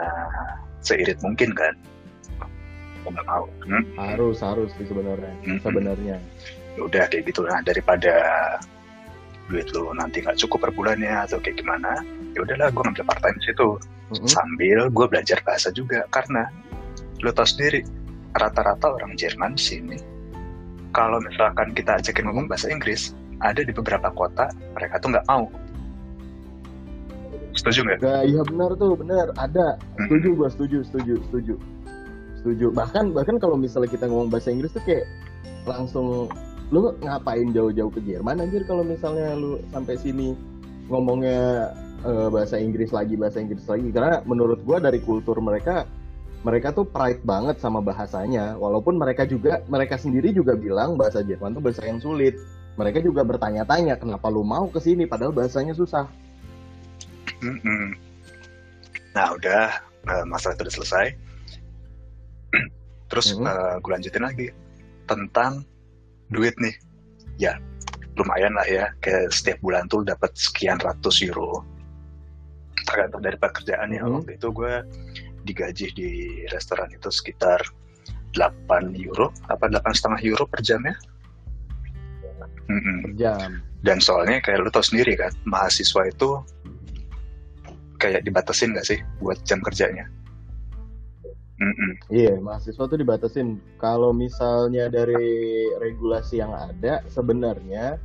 seirit 0.79 1.19
mungkin 1.19 1.51
kan. 1.51 1.75
Nggak 3.03 3.27
mau. 3.27 3.43
Hmm? 3.67 3.83
harus 3.99 4.39
harus 4.39 4.71
sih 4.79 4.87
sebenarnya 4.87 5.35
Mm-mm. 5.43 5.59
sebenarnya 5.59 6.15
udah 6.79 7.03
kayak 7.11 7.27
gitu 7.27 7.43
nah 7.43 7.59
daripada 7.59 8.15
duit 9.51 9.67
lu 9.75 9.91
nanti 9.91 10.23
nggak 10.23 10.39
cukup 10.39 10.63
per 10.63 10.71
bulannya 10.71 11.11
atau 11.27 11.35
kayak 11.43 11.59
gimana 11.59 11.99
ya 12.31 12.47
udahlah 12.47 12.71
gue 12.71 12.79
ngambil 12.79 13.03
part 13.03 13.19
time 13.19 13.35
situ 13.43 13.75
Mm-mm. 13.75 14.23
sambil 14.31 14.87
gue 14.87 15.05
belajar 15.11 15.43
bahasa 15.43 15.67
juga 15.75 16.07
karena 16.15 16.47
lu 17.19 17.27
tau 17.35 17.43
sendiri 17.43 17.83
rata-rata 18.39 18.87
orang 18.87 19.19
Jerman 19.19 19.59
sini 19.59 19.99
kalau 20.95 21.19
misalkan 21.19 21.75
kita 21.75 21.99
ajakin 21.99 22.31
ngomong 22.31 22.47
bahasa 22.47 22.71
Inggris 22.71 23.11
ada 23.43 23.61
di 23.61 23.75
beberapa 23.75 24.07
kota 24.15 24.47
mereka 24.71 24.95
tuh 25.03 25.11
nggak 25.11 25.27
mau. 25.27 25.45
Setuju 27.53 27.79
nggak? 27.85 27.99
Iya 28.25 28.41
benar 28.47 28.71
tuh 28.79 28.95
benar. 28.97 29.27
Ada. 29.37 29.77
Mm-mm. 29.77 30.07
setuju 30.07 30.27
gua 30.33 30.49
setuju 30.49 30.77
setuju 30.87 31.13
setuju. 31.29 31.55
Setuju. 32.41 32.65
Bahkan 32.73 33.13
bahkan 33.13 33.37
kalau 33.37 33.59
misalnya 33.59 33.91
kita 33.91 34.07
ngomong 34.09 34.31
bahasa 34.31 34.49
Inggris 34.49 34.73
tuh 34.73 34.83
kayak 34.87 35.05
langsung 35.67 36.31
lu 36.73 36.89
ngapain 37.05 37.53
jauh-jauh 37.53 37.91
ke 37.93 38.01
Jerman 38.01 38.41
anjir 38.41 38.65
kalau 38.65 38.81
misalnya 38.81 39.37
lu 39.37 39.61
sampai 39.69 39.93
sini 39.99 40.33
ngomongnya 40.89 41.69
eh, 42.01 42.27
bahasa 42.33 42.57
Inggris 42.57 42.89
lagi 42.89 43.13
bahasa 43.19 43.43
Inggris 43.43 43.67
lagi? 43.69 43.91
Karena 43.93 44.23
menurut 44.25 44.63
gua 44.65 44.81
dari 44.81 45.03
kultur 45.03 45.37
mereka 45.43 45.85
mereka 46.43 46.75
tuh 46.75 46.83
pride 46.89 47.23
banget 47.23 47.61
sama 47.61 47.79
bahasanya. 47.79 48.59
Walaupun 48.59 48.97
mereka 48.99 49.23
juga 49.29 49.63
mereka 49.69 49.95
sendiri 49.95 50.33
juga 50.35 50.57
bilang 50.57 50.97
bahasa 50.99 51.23
Jerman 51.23 51.55
tuh 51.55 51.63
bahasa 51.63 51.85
yang 51.85 52.01
sulit 52.01 52.35
mereka 52.73 52.99
juga 53.03 53.21
bertanya-tanya 53.21 53.97
kenapa 54.01 54.27
lu 54.33 54.41
mau 54.41 54.65
ke 54.69 54.81
sini 54.81 55.05
padahal 55.05 55.33
bahasanya 55.35 55.77
susah 55.77 56.09
Mm-mm. 57.43 57.91
Nah 59.13 59.35
udah 59.35 59.67
eh, 60.07 60.25
masalah 60.25 60.55
itu 60.55 60.63
udah 60.63 60.75
selesai. 60.79 61.05
Terus 63.11 63.35
Mhm. 63.35 63.83
gue 63.83 63.91
lanjutin 63.91 64.23
lagi 64.23 64.47
tentang 65.05 65.67
duit 66.31 66.55
nih. 66.57 66.71
Ya 67.37 67.59
lumayan 68.15 68.55
lah 68.55 68.63
ya. 68.63 68.85
Kayak 69.03 69.35
setiap 69.35 69.59
bulan 69.59 69.91
tuh 69.91 70.07
dapat 70.07 70.31
sekian 70.39 70.79
ratus 70.79 71.19
euro. 71.27 71.61
Tergantung 72.87 73.21
dari 73.21 73.35
pekerjaan 73.35 73.91
ya. 73.91 74.01
Mhm. 74.07 74.23
Waktu 74.23 74.31
itu 74.39 74.47
gue 74.49 74.73
digaji 75.43 75.87
di 75.91 76.09
restoran 76.47 76.87
itu 76.95 77.11
sekitar 77.11 77.59
8 78.33 78.95
euro, 78.97 79.29
apa 79.51 79.69
delapan 79.69 79.93
setengah 79.93 80.19
euro 80.25 80.47
per 80.47 80.63
jamnya. 80.63 80.95
Mm-mm. 82.71 82.97
per 83.03 83.13
jam 83.19 83.49
Dan 83.83 83.99
soalnya 83.99 84.39
kayak 84.39 84.63
lu 84.63 84.71
tau 84.71 84.79
sendiri 84.79 85.19
kan, 85.19 85.31
mahasiswa 85.43 86.07
itu 86.07 86.39
kayak 87.99 88.23
dibatasin 88.23 88.71
gak 88.75 88.87
sih 88.87 88.99
buat 89.19 89.39
jam 89.43 89.59
kerjanya? 89.59 90.07
Mm-mm. 91.59 91.91
Iya, 92.11 92.39
mahasiswa 92.39 92.83
tuh 92.87 92.99
dibatasin. 92.99 93.59
Kalau 93.79 94.11
misalnya 94.11 94.91
dari 94.91 95.67
regulasi 95.79 96.39
yang 96.39 96.51
ada, 96.51 97.03
sebenarnya 97.07 97.99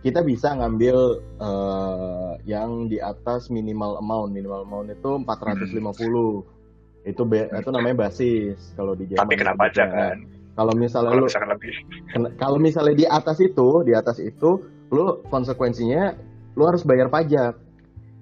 kita 0.00 0.22
bisa 0.22 0.54
ngambil 0.54 1.18
eh, 1.40 2.32
yang 2.46 2.86
di 2.86 3.02
atas 3.02 3.50
minimal 3.50 3.98
amount. 3.98 4.30
Minimal 4.32 4.62
amount 4.66 4.88
itu 4.92 5.10
450. 5.22 7.08
Itu 7.08 7.22
be- 7.24 7.48
itu 7.48 7.68
namanya 7.72 8.06
basis 8.06 8.76
kalau 8.76 8.92
di 8.94 9.08
Jerman. 9.08 9.22
Tapi 9.24 9.34
kena 9.34 9.54
pajak 9.56 9.88
kan. 9.88 10.18
Kalau 10.60 10.76
misalnya 10.76 11.16
Kalau 11.16 11.24
lu 11.24 11.48
lebih. 11.56 11.74
Ken- 12.12 12.32
kalau 12.36 12.58
misalnya 12.60 12.92
di 12.92 13.06
atas 13.08 13.40
itu, 13.40 13.80
di 13.80 13.96
atas 13.96 14.20
itu, 14.20 14.60
lu 14.92 15.24
konsekuensinya 15.32 16.12
lu 16.52 16.68
harus 16.68 16.84
bayar 16.84 17.08
pajak. 17.08 17.56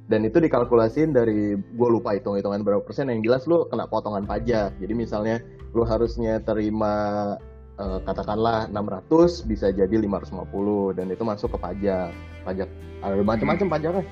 Dan 0.07 0.23
itu 0.23 0.39
dikalkulasin 0.39 1.11
dari 1.11 1.59
gue 1.59 1.89
lupa 1.91 2.15
hitung 2.15 2.39
hitungan 2.39 2.63
berapa 2.63 2.87
persen. 2.87 3.11
Yang 3.11 3.27
jelas 3.27 3.43
lu 3.51 3.67
kena 3.67 3.91
potongan 3.91 4.23
pajak. 4.23 4.71
Jadi 4.79 4.93
misalnya 4.95 5.43
lu 5.75 5.83
harusnya 5.83 6.39
terima 6.47 7.35
eh, 7.75 7.99
katakanlah 8.07 8.71
600 8.71 9.43
bisa 9.51 9.75
jadi 9.75 9.99
550 9.99 10.95
dan 10.95 11.11
itu 11.11 11.27
masuk 11.27 11.51
ke 11.51 11.59
pajak. 11.59 12.15
Pajak 12.47 12.71
ada 13.03 13.19
macam-macam 13.19 13.67
pajaknya. 13.67 14.05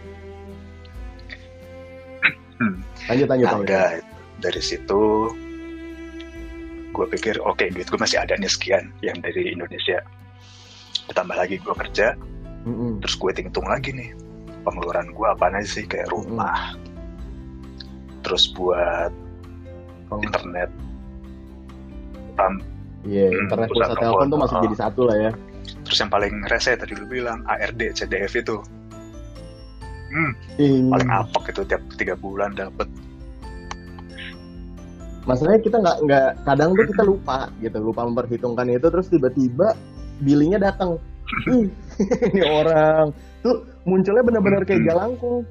Hmm. 2.59 2.75
Lanjut 3.07 3.29
lanjut. 3.31 3.47
Lanjut. 3.55 3.67
udah 3.71 3.87
dari 4.43 4.61
situ 4.61 5.31
gue 6.97 7.07
pikir 7.13 7.37
oke 7.45 7.61
duit 7.69 7.85
gue 7.85 8.01
masih 8.01 8.17
ada 8.17 8.33
nih 8.35 8.49
sekian 8.49 8.89
yang 9.05 9.21
dari 9.21 9.53
Indonesia. 9.53 10.01
Ditambah 11.07 11.37
lagi 11.37 11.61
gue 11.61 11.75
kerja, 11.77 12.17
Mm-mm. 12.65 13.05
terus 13.05 13.15
gue 13.15 13.31
hitung 13.37 13.69
lagi 13.69 13.93
nih 13.93 14.17
pengeluaran 14.65 15.13
gue 15.13 15.27
apa 15.29 15.53
aja 15.53 15.63
sih 15.63 15.85
kayak 15.85 16.11
rumah, 16.11 16.75
terus 18.25 18.51
buat 18.51 19.13
Peng- 20.09 20.25
internet, 20.25 20.71
tam- 22.35 22.65
Iya, 23.07 23.31
Hmm, 23.31 23.43
internet 23.47 23.69
pusat 23.71 23.87
pulsa 23.87 24.03
telepon 24.03 24.27
tuh 24.27 24.39
masih 24.43 24.57
oh. 24.59 24.63
jadi 24.67 24.77
satu 24.83 25.01
lah 25.07 25.17
ya. 25.21 25.33
terus 25.87 25.99
yang 25.99 26.11
paling 26.11 26.35
rese 26.47 26.75
tadi 26.75 26.95
lu 26.95 27.07
bilang 27.07 27.47
ARD, 27.47 27.95
CDF 27.95 28.35
itu, 28.35 28.59
hmm, 30.11 30.33
Ih. 30.59 30.91
paling 30.91 31.11
apek 31.13 31.55
itu 31.55 31.63
tiap 31.63 31.83
tiga 31.95 32.15
bulan 32.15 32.55
dapet. 32.55 32.91
Masalahnya 35.27 35.61
kita 35.61 35.77
nggak 35.83 35.99
nggak 36.07 36.29
kadang 36.47 36.71
tuh 36.73 36.87
kita 36.87 37.03
lupa 37.03 37.39
gitu 37.59 37.79
lupa 37.83 38.07
memperhitungkan 38.07 38.67
itu 38.71 38.87
terus 38.87 39.11
tiba-tiba 39.11 39.75
billingnya 40.23 40.73
datang 40.73 40.97
Ih, 41.51 41.67
ini 42.31 42.43
orang 42.47 43.11
tuh 43.43 43.67
munculnya 43.83 44.23
benar-benar 44.23 44.63
kayak 44.63 44.79
Hmm. 44.87 44.89
jalangkung 44.95 45.43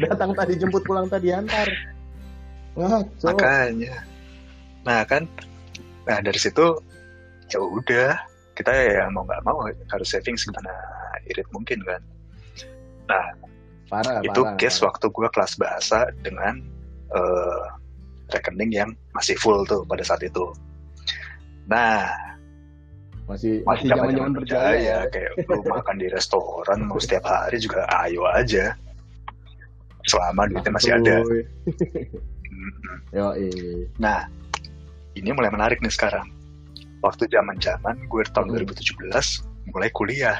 datang 0.00 0.30
tadi 0.32 0.52
jemput 0.56 0.82
pulang 0.88 1.04
tadi 1.06 1.28
antar 1.28 1.68
ngaco 2.78 3.26
Makanya, 3.34 3.94
nah 4.86 5.02
kan, 5.02 5.26
nah 6.06 6.22
dari 6.22 6.38
situ 6.38 6.78
ya 7.50 7.58
udah 7.58 8.14
kita 8.54 8.70
ya 8.70 9.10
mau 9.10 9.26
nggak 9.26 9.42
mau 9.42 9.66
harus 9.66 10.08
saving 10.08 10.38
segimana 10.38 10.70
irit 11.26 11.46
mungkin 11.50 11.82
kan. 11.82 12.00
parah 13.88 14.20
itu 14.20 14.40
parah, 14.44 14.54
case 14.60 14.78
parah. 14.78 14.92
waktu 14.92 15.06
gue 15.10 15.28
kelas 15.32 15.52
bahasa 15.58 15.98
dengan 16.22 16.54
eh, 17.10 17.64
rekening 18.32 18.70
yang 18.72 18.90
masih 19.16 19.34
full 19.40 19.64
tuh 19.64 19.84
pada 19.88 20.04
saat 20.04 20.20
itu. 20.24 20.52
Nah, 21.68 22.08
masih 23.28 23.60
masih 23.68 23.92
zaman 23.92 24.16
zaman 24.16 24.32
berjaya 24.32 24.72
ya 24.76 24.98
kayak 25.12 25.36
lu 25.48 25.60
makan 25.72 25.96
di 26.00 26.08
restoran 26.08 26.88
mau 26.88 26.96
setiap 26.96 27.24
hari 27.28 27.60
juga 27.60 27.84
ayo 28.04 28.24
aja. 28.28 28.72
Selama 30.08 30.48
duitnya 30.48 30.72
masih 30.72 30.92
ada. 30.96 31.16
Yo 33.12 33.36
Nah, 34.00 34.24
ini 35.12 35.30
mulai 35.36 35.52
menarik 35.52 35.80
nih 35.84 35.92
sekarang. 35.92 36.24
Waktu 37.04 37.30
zaman-zaman 37.30 38.08
gue 38.08 38.22
tahun 38.32 38.48
Hmm. 38.50 38.64
2017 38.64 39.44
mulai 39.70 39.90
kuliah. 39.92 40.38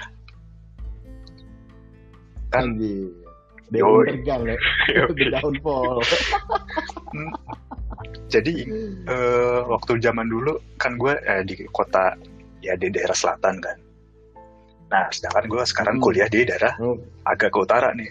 Kan. 2.49 2.81
Dewa 3.69 4.01
ya 4.09 4.17
Yoi. 4.97 5.13
The 5.13 5.27
downfall 5.29 6.01
Hmm. 7.13 7.29
Jadi 8.29 8.55
eh, 9.09 9.61
waktu 9.67 9.99
zaman 9.99 10.29
dulu 10.29 10.55
kan 10.79 10.95
gue 10.95 11.15
eh, 11.19 11.43
di 11.43 11.55
kota 11.73 12.15
ya 12.63 12.75
di 12.79 12.91
daerah 12.93 13.17
selatan 13.17 13.59
kan. 13.59 13.79
Nah 14.89 15.07
sedangkan 15.13 15.45
gue 15.51 15.63
sekarang 15.67 15.97
Hmm. 15.99 16.05
kuliah 16.05 16.29
di 16.31 16.47
daerah 16.47 16.75
Oh, 16.81 16.97
agak 17.27 17.53
ke 17.55 17.59
utara 17.59 17.91
nih. 17.97 18.11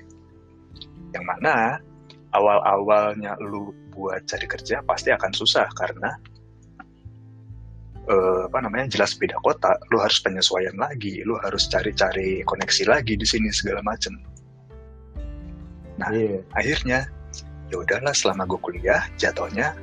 Yang 1.15 1.25
mana 1.25 1.79
awal-awalnya 2.35 3.39
lu 3.39 3.71
buat 3.95 4.21
cari 4.29 4.45
kerja 4.45 4.85
pasti 4.85 5.09
akan 5.09 5.31
susah 5.33 5.65
karena 5.73 6.13
eh, 8.07 8.41
apa 8.47 8.57
namanya 8.63 8.87
jelas 8.87 9.17
beda 9.19 9.35
kota, 9.43 9.75
lu 9.91 9.99
harus 9.99 10.19
penyesuaian 10.23 10.75
lagi, 10.79 11.23
lu 11.27 11.35
harus 11.43 11.67
cari-cari 11.67 12.39
koneksi 12.47 12.83
lagi 12.87 13.19
di 13.19 13.27
sini 13.27 13.51
segala 13.51 13.83
macem. 13.83 14.15
Nah, 15.97 16.13
iya 16.13 16.39
akhirnya 16.53 17.09
ya 17.67 17.75
udahlah 17.83 18.13
selama 18.15 18.47
gue 18.47 18.59
kuliah 18.59 19.01
jatuhnya 19.19 19.75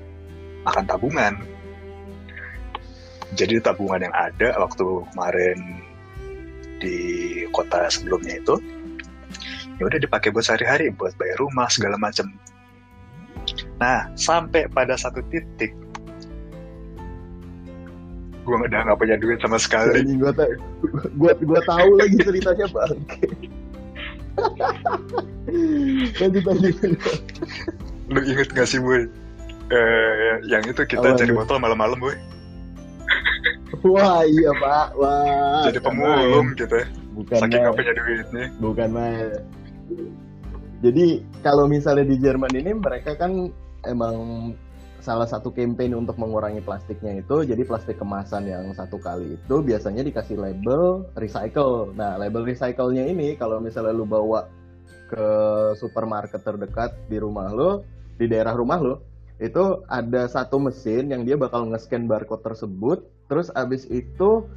makan 0.65 0.85
tabungan. 0.89 1.35
Jadi 3.35 3.59
tabungan 3.59 4.05
yang 4.05 4.15
ada 4.15 4.55
waktu 4.63 4.87
kemarin 5.11 5.59
di 6.79 6.97
kota 7.51 7.89
sebelumnya 7.89 8.39
itu 8.39 8.55
ya 9.81 9.83
udah 9.89 9.99
dipakai 9.99 10.31
buat 10.31 10.45
sehari-hari 10.47 10.93
buat 10.95 11.17
bayar 11.19 11.39
rumah 11.41 11.67
segala 11.67 11.99
macam 11.99 12.31
nah 13.83 14.07
sampai 14.15 14.71
pada 14.71 14.95
satu 14.95 15.19
titik 15.33 15.75
gue 18.45 18.57
udah 18.61 18.81
nggak 18.85 19.01
punya 19.01 19.17
duit 19.17 19.41
sama 19.41 19.57
sekali. 19.57 20.05
Anjing 20.05 20.21
gua 20.21 20.29
ta- 20.37 20.61
gua 21.17 21.33
gua 21.33 21.61
tahu 21.65 21.97
lagi 21.97 22.17
ceritanya 22.21 22.69
bang. 22.69 22.97
lanjut 26.17 26.43
lanjut. 26.45 26.75
lu 28.07 28.21
inget 28.23 28.49
gak 28.51 28.67
sih 28.67 28.79
boy 28.79 29.07
Eh, 29.65 30.35
yang 30.45 30.61
itu 30.61 30.77
kita 30.85 31.01
Apa 31.03 31.17
cari 31.17 31.33
tuh? 31.33 31.41
botol 31.41 31.57
malam-malam 31.57 31.97
boy 31.97 32.13
Wah 33.83 34.21
iya 34.23 34.53
pak, 34.55 34.87
wah. 34.95 35.65
jadi 35.65 35.81
pemulung 35.81 36.53
main. 36.53 36.57
gitu 36.57 36.79
Bukan 37.13 37.37
saking 37.39 37.61
nggak 37.61 37.75
punya 37.75 37.93
duit 37.95 38.27
nih 38.31 38.49
Bukan 38.59 38.89
main. 38.91 39.29
Jadi 40.81 41.05
kalau 41.41 41.65
misalnya 41.65 42.05
di 42.05 42.17
Jerman 42.19 42.53
ini 42.53 42.71
mereka 42.73 43.17
kan 43.17 43.49
emang 43.83 44.17
salah 45.05 45.29
satu 45.29 45.53
campaign 45.53 45.93
untuk 45.95 46.17
mengurangi 46.17 46.65
plastiknya 46.65 47.21
itu 47.21 47.45
jadi 47.45 47.61
plastik 47.63 48.01
kemasan 48.01 48.49
yang 48.49 48.73
satu 48.73 48.97
kali 48.97 49.37
itu 49.37 49.57
biasanya 49.61 50.01
dikasih 50.01 50.41
label 50.41 51.05
recycle. 51.15 51.93
Nah 51.93 52.17
label 52.17 52.41
recycle-nya 52.43 53.05
ini 53.05 53.37
kalau 53.37 53.61
misalnya 53.61 53.93
lu 53.93 54.09
bawa 54.09 54.49
ke 55.05 55.27
supermarket 55.77 56.41
terdekat 56.41 56.97
di 57.07 57.21
rumah 57.21 57.53
lo, 57.53 57.85
di 58.17 58.25
daerah 58.25 58.57
rumah 58.57 58.81
lo, 58.81 59.05
itu 59.37 59.85
ada 59.87 60.25
satu 60.25 60.57
mesin 60.57 61.13
yang 61.13 61.23
dia 61.23 61.37
bakal 61.37 61.69
nge-scan 61.69 62.09
barcode 62.09 62.41
tersebut, 62.41 62.99
terus 63.29 63.53
abis 63.53 63.85
itu 63.87 64.49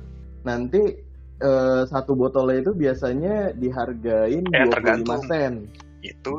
nanti 0.42 0.96
eh, 1.38 1.84
satu 1.84 2.16
botolnya 2.16 2.64
itu 2.64 2.72
biasanya 2.72 3.52
dihargain 3.54 4.48
Eh, 4.48 4.64
25 4.64 4.72
tergantung. 4.72 5.20
sen. 5.28 5.54
itu 6.00 6.32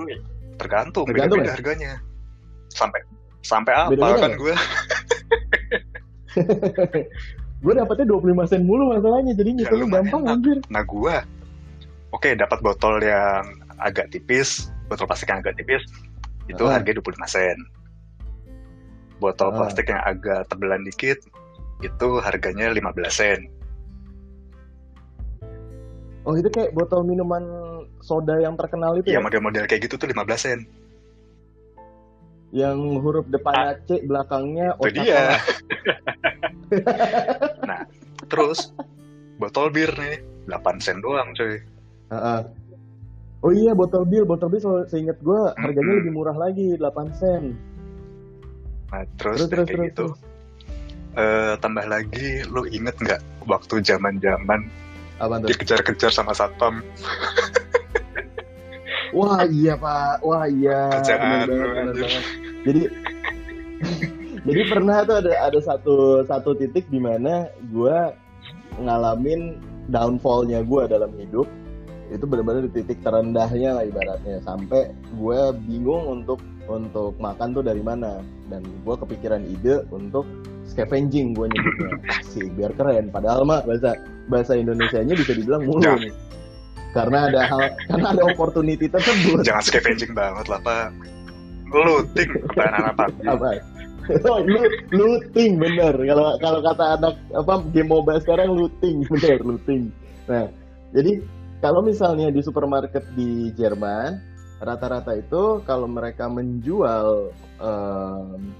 tergantung, 0.56 1.04
Tergantung 1.04 1.44
beda-beda 1.44 1.52
ya? 1.52 1.56
harganya 1.60 1.92
sampai 2.72 3.04
sampai 3.40 3.72
apa 3.72 3.90
Beda-beda 3.90 4.18
kan 4.20 4.32
gue 4.34 4.54
gue 7.58 7.72
dapetnya 7.78 8.06
25 8.06 8.22
sen 8.46 8.62
mulu 8.62 8.92
masalahnya, 8.92 9.32
jadi 9.32 9.50
Ya, 9.56 9.70
lumayan 9.72 10.06
gampang 10.06 10.22
enak. 10.22 10.34
anjir. 10.34 10.56
nah 10.68 10.82
gue 10.82 11.14
oke 12.10 12.28
dapat 12.34 12.58
botol 12.60 12.94
yang 12.98 13.42
agak 13.78 14.10
tipis 14.10 14.70
botol 14.86 15.04
plastik 15.04 15.28
yang 15.28 15.40
agak 15.40 15.54
tipis 15.54 15.82
itu 16.46 16.62
Ah. 16.62 16.74
harganya 16.74 16.98
25 16.98 17.26
sen 17.26 17.58
botol 19.18 19.50
Ah. 19.50 19.54
plastik 19.56 19.86
yang 19.86 20.02
agak 20.02 20.46
tebelan 20.46 20.82
dikit 20.82 21.18
itu 21.78 22.08
harganya 22.18 22.70
15 22.70 23.12
sen 23.12 23.40
Oh 26.22 26.36
itu 26.36 26.44
kayak 26.46 26.76
botol 26.76 27.00
minuman 27.02 27.40
soda 28.00 28.36
yang 28.36 28.52
terkenal 28.52 28.92
itu 28.94 29.08
Iya 29.08 29.16
ya? 29.16 29.24
model-model 29.24 29.64
kayak 29.64 29.80
gitu 29.82 29.96
tuh 29.96 30.04
15 30.06 30.36
sen 30.38 30.58
Yang 32.48 32.78
huruf 33.04 33.26
depannya 33.28 33.76
C, 33.84 34.00
belakangnya 34.08 34.72
Ah. 34.74 34.88
itu 34.88 35.04
dia 35.04 35.36
nah 37.68 37.80
terus 38.28 38.72
botol 39.36 39.68
bir 39.68 39.88
nih 39.96 40.20
8 40.48 40.80
sen 40.80 41.00
doang 41.00 41.32
coy 41.32 41.60
Heeh. 42.08 42.40
Oh 43.38 43.52
iya 43.52 43.70
botol 43.70 44.02
bir, 44.02 44.24
botol 44.24 44.48
bir 44.48 44.58
seingat 44.88 45.20
gue 45.20 45.40
harganya 45.54 45.92
lebih 46.00 46.10
murah 46.10 46.34
lagi 46.34 46.74
8 46.74 47.12
sen. 47.14 47.52
Nah, 48.88 49.04
terus, 49.20 49.44
Terus, 49.44 49.48
terus, 49.52 49.66
kayak 49.68 49.76
terus, 49.76 49.88
gitu. 49.92 50.06
Eh, 51.14 51.54
tambah 51.60 51.84
lagi, 51.84 52.42
lu 52.48 52.64
inget 52.64 52.96
nggak 52.96 53.20
waktu 53.44 53.84
zaman-zaman 53.84 54.66
dikejar-kejar 55.44 56.08
sama 56.10 56.32
satpam? 56.32 56.80
Wah 59.08 59.40
iya 59.44 59.72
pak, 59.72 60.20
wah 60.20 60.44
iya. 60.44 60.92
Kerjaan 61.00 61.20
Bener 61.20 61.48
bener 61.48 61.68
anjir. 61.88 62.04
banget. 62.04 62.24
Jadi, 62.66 62.82
jadi 64.46 64.60
pernah 64.66 65.04
tuh 65.06 65.22
ada 65.22 65.32
ada 65.46 65.58
satu 65.62 66.22
satu 66.26 66.56
titik 66.58 66.86
di 66.90 66.98
mana 66.98 67.46
gue 67.70 67.96
ngalamin 68.82 69.58
downfallnya 69.90 70.62
gue 70.64 70.82
dalam 70.88 71.10
hidup. 71.18 71.46
Itu 72.08 72.24
benar-benar 72.24 72.64
di 72.64 72.72
titik 72.72 73.04
terendahnya 73.04 73.76
lah 73.80 73.84
ibaratnya. 73.84 74.40
Sampai 74.40 74.88
gue 75.12 75.40
bingung 75.68 76.08
untuk 76.08 76.40
untuk 76.68 77.16
makan 77.20 77.52
tuh 77.52 77.64
dari 77.64 77.84
mana. 77.84 78.24
Dan 78.48 78.64
gue 78.64 78.94
kepikiran 78.96 79.44
ide 79.44 79.84
untuk 79.92 80.24
scavenging 80.68 81.36
gue 81.36 81.48
nyebutnya 81.48 81.90
sih 82.32 82.48
biar 82.52 82.72
keren. 82.76 83.12
Padahal 83.12 83.44
mah 83.44 83.60
bahasa 83.64 83.96
bahasa 84.28 84.56
Indonesia 84.56 85.00
nya 85.04 85.16
bisa 85.16 85.32
dibilang 85.36 85.64
mulu 85.68 85.84
nih. 86.00 86.12
Karena 86.96 87.28
ada 87.28 87.44
hal 87.44 87.62
karena 87.92 88.06
ada 88.16 88.22
opportunity 88.24 88.88
tersebut. 88.88 89.44
Jangan 89.44 89.64
scavenging 89.64 90.12
banget 90.16 90.48
lah 90.48 90.60
pak. 90.64 90.88
Looting 91.68 92.30
pertanyaan 92.48 92.84
apa? 92.92 93.04
apa? 93.36 93.48
Oh, 94.24 94.40
looting 94.88 95.60
bener. 95.60 95.92
Kalau 95.92 96.24
kalau 96.40 96.60
kata 96.64 96.84
anak 96.96 97.14
apa 97.36 97.54
game 97.76 97.92
mobile 97.92 98.20
sekarang 98.24 98.56
looting 98.56 99.04
bener 99.12 99.38
looting 99.44 99.92
nah 100.28 100.44
jadi 100.92 101.24
kalau 101.58 101.80
misalnya 101.82 102.28
di 102.30 102.44
supermarket 102.44 103.02
di 103.16 103.50
Jerman 103.56 104.20
rata-rata 104.60 105.16
itu 105.16 105.64
kalau 105.64 105.88
mereka 105.88 106.28
menjual 106.28 107.32
em, 107.58 108.52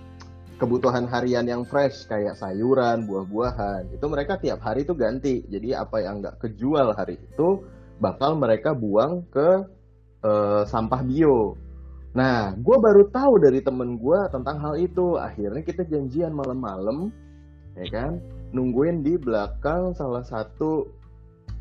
kebutuhan 0.59 1.07
harian 1.07 1.47
yang 1.47 1.63
fresh 1.63 2.09
kayak 2.11 2.35
sayuran 2.35 3.07
buah-buahan 3.07 3.95
itu 3.95 4.07
mereka 4.11 4.41
tiap 4.43 4.59
hari 4.65 4.83
itu 4.83 4.95
ganti. 4.99 5.47
Jadi 5.47 5.71
apa 5.75 6.03
yang 6.03 6.19
nggak 6.19 6.43
kejual 6.43 6.95
hari 6.99 7.15
itu 7.19 7.63
bakal 8.03 8.35
mereka 8.35 8.75
buang 8.75 9.23
ke 9.31 9.63
eh, 10.27 10.63
sampah 10.67 11.03
bio 11.07 11.55
Nah, 12.19 12.51
gue 12.59 12.77
baru 12.83 13.07
tahu 13.15 13.39
dari 13.39 13.63
temen 13.63 13.95
gue 13.95 14.19
tentang 14.35 14.59
hal 14.59 14.75
itu. 14.75 15.15
Akhirnya 15.15 15.63
kita 15.63 15.87
janjian 15.87 16.35
malam-malam, 16.35 17.15
ya 17.79 17.87
kan? 17.95 18.19
Nungguin 18.51 19.07
di 19.07 19.15
belakang 19.15 19.95
salah 19.95 20.27
satu 20.27 20.91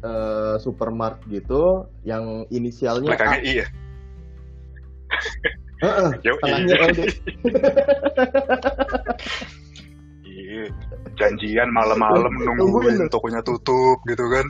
eh, 0.02 0.58
supermarket 0.58 1.30
gitu, 1.30 1.86
yang 2.02 2.50
inisialnya 2.50 3.14
A. 3.14 3.14
Belakangnya 3.14 3.42
iya. 3.46 3.66
Heeh, 5.86 6.10
tengahnya 6.26 6.74
iya. 6.74 6.88
LD. 6.90 7.00
Iya. 10.38 10.70
Janjian 11.18 11.70
malam-malam 11.74 12.30
nungguin 12.30 13.10
tokonya 13.10 13.42
tutup 13.42 14.00
gitu 14.06 14.26
kan. 14.32 14.48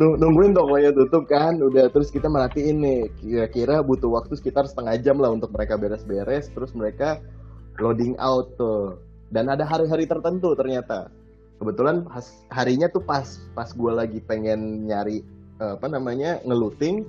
Nung- 0.00 0.16
Nungguin 0.16 0.56
tokonya 0.56 0.90
tutup 0.96 1.28
kan, 1.28 1.60
udah 1.60 1.92
terus 1.92 2.08
kita 2.08 2.24
merhatiin 2.24 2.80
nih, 2.80 3.00
kira-kira 3.20 3.84
butuh 3.84 4.08
waktu 4.08 4.40
sekitar 4.40 4.64
setengah 4.64 4.96
jam 5.04 5.20
lah 5.20 5.28
untuk 5.28 5.52
mereka 5.52 5.76
beres-beres, 5.76 6.48
terus 6.52 6.72
mereka 6.72 7.20
loading 7.76 8.16
out 8.16 8.56
tuh. 8.56 8.96
Dan 9.28 9.52
ada 9.52 9.64
hari-hari 9.64 10.08
tertentu 10.08 10.56
ternyata. 10.56 11.12
Kebetulan 11.60 12.08
has- 12.10 12.42
harinya 12.50 12.88
tuh 12.88 13.04
pas 13.04 13.24
pas 13.54 13.68
gue 13.68 13.92
lagi 13.92 14.18
pengen 14.24 14.88
nyari 14.88 15.22
eh, 15.62 15.72
apa 15.78 15.86
namanya 15.86 16.42
ngeluting, 16.42 17.06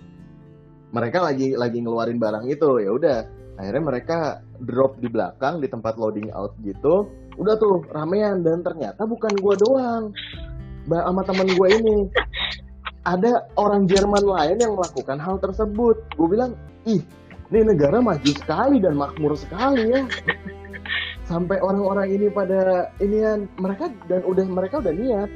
mereka 0.94 1.26
lagi 1.26 1.58
lagi 1.58 1.82
ngeluarin 1.82 2.20
barang 2.20 2.46
itu 2.52 2.84
ya 2.84 2.92
udah. 2.94 3.20
Akhirnya 3.58 3.84
mereka 3.86 4.20
drop 4.62 4.98
di 5.02 5.10
belakang 5.10 5.58
di 5.64 5.68
tempat 5.72 5.98
loading 5.98 6.30
out 6.36 6.54
gitu. 6.62 7.10
Udah 7.40 7.58
tuh 7.58 7.82
ramean 7.90 8.46
dan 8.46 8.62
ternyata 8.62 9.08
bukan 9.10 9.34
gua 9.42 9.56
doang. 9.58 10.14
Sama 10.84 11.24
temen 11.24 11.48
gue 11.48 11.68
ini 11.80 11.96
ada 13.04 13.48
orang 13.60 13.86
Jerman 13.88 14.24
lain 14.24 14.58
yang 14.64 14.74
melakukan 14.80 15.20
hal 15.20 15.36
tersebut. 15.44 16.00
Gue 16.16 16.28
bilang, 16.32 16.56
ih, 16.88 17.04
ini 17.52 17.60
negara 17.68 18.00
maju 18.00 18.32
sekali 18.32 18.80
dan 18.80 18.96
makmur 18.96 19.36
sekali 19.36 19.92
ya. 19.92 20.08
Sampai 21.30 21.60
orang-orang 21.60 22.12
ini 22.12 22.28
pada 22.32 22.92
ini 23.00 23.24
kan 23.24 23.40
mereka 23.60 23.86
dan 24.08 24.24
udah 24.24 24.46
mereka 24.48 24.80
udah 24.80 24.94
niat. 24.96 25.30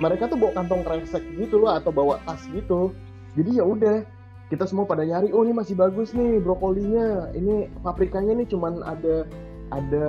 Mereka 0.00 0.32
tuh 0.32 0.40
bawa 0.40 0.52
kantong 0.56 0.80
kresek 0.80 1.24
gitu 1.36 1.60
loh 1.60 1.76
atau 1.76 1.92
bawa 1.92 2.16
tas 2.24 2.40
gitu. 2.48 2.96
Jadi 3.36 3.60
ya 3.60 3.64
udah 3.68 4.00
kita 4.48 4.66
semua 4.66 4.82
pada 4.88 5.06
nyari, 5.06 5.30
oh 5.30 5.46
ini 5.46 5.54
masih 5.54 5.76
bagus 5.76 6.16
nih 6.16 6.40
brokolinya. 6.40 7.30
Ini 7.36 7.84
paprikanya 7.84 8.34
nih 8.40 8.48
cuman 8.48 8.80
ada 8.82 9.28
ada 9.70 10.04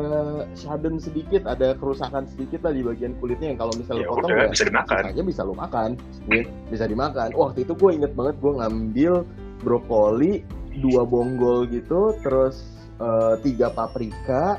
shaden 0.58 0.98
sedikit, 0.98 1.46
ada 1.46 1.78
kerusakan 1.78 2.26
sedikit 2.26 2.66
lah 2.66 2.74
di 2.74 2.82
bagian 2.82 3.14
kulitnya 3.22 3.54
yang 3.54 3.60
kalau 3.62 3.74
misalnya 3.78 4.06
Ya 4.06 4.10
potong 4.10 4.30
udah, 4.34 4.42
ya 4.42 4.50
bisa 4.50 4.66
dimakan. 4.66 5.02
sisanya 5.06 5.24
bisa 5.24 5.42
lo 5.46 5.54
makan 5.54 5.90
ya, 6.28 6.42
bisa 6.74 6.86
dimakan. 6.90 7.28
Waktu 7.38 7.60
itu 7.62 7.74
gue 7.78 7.92
inget 7.94 8.12
banget 8.18 8.36
gue 8.42 8.54
ngambil 8.58 9.14
brokoli 9.62 10.34
dua 10.82 11.06
bonggol 11.06 11.70
gitu 11.70 12.18
terus 12.26 12.66
eh, 12.98 13.36
tiga 13.46 13.70
paprika 13.70 14.58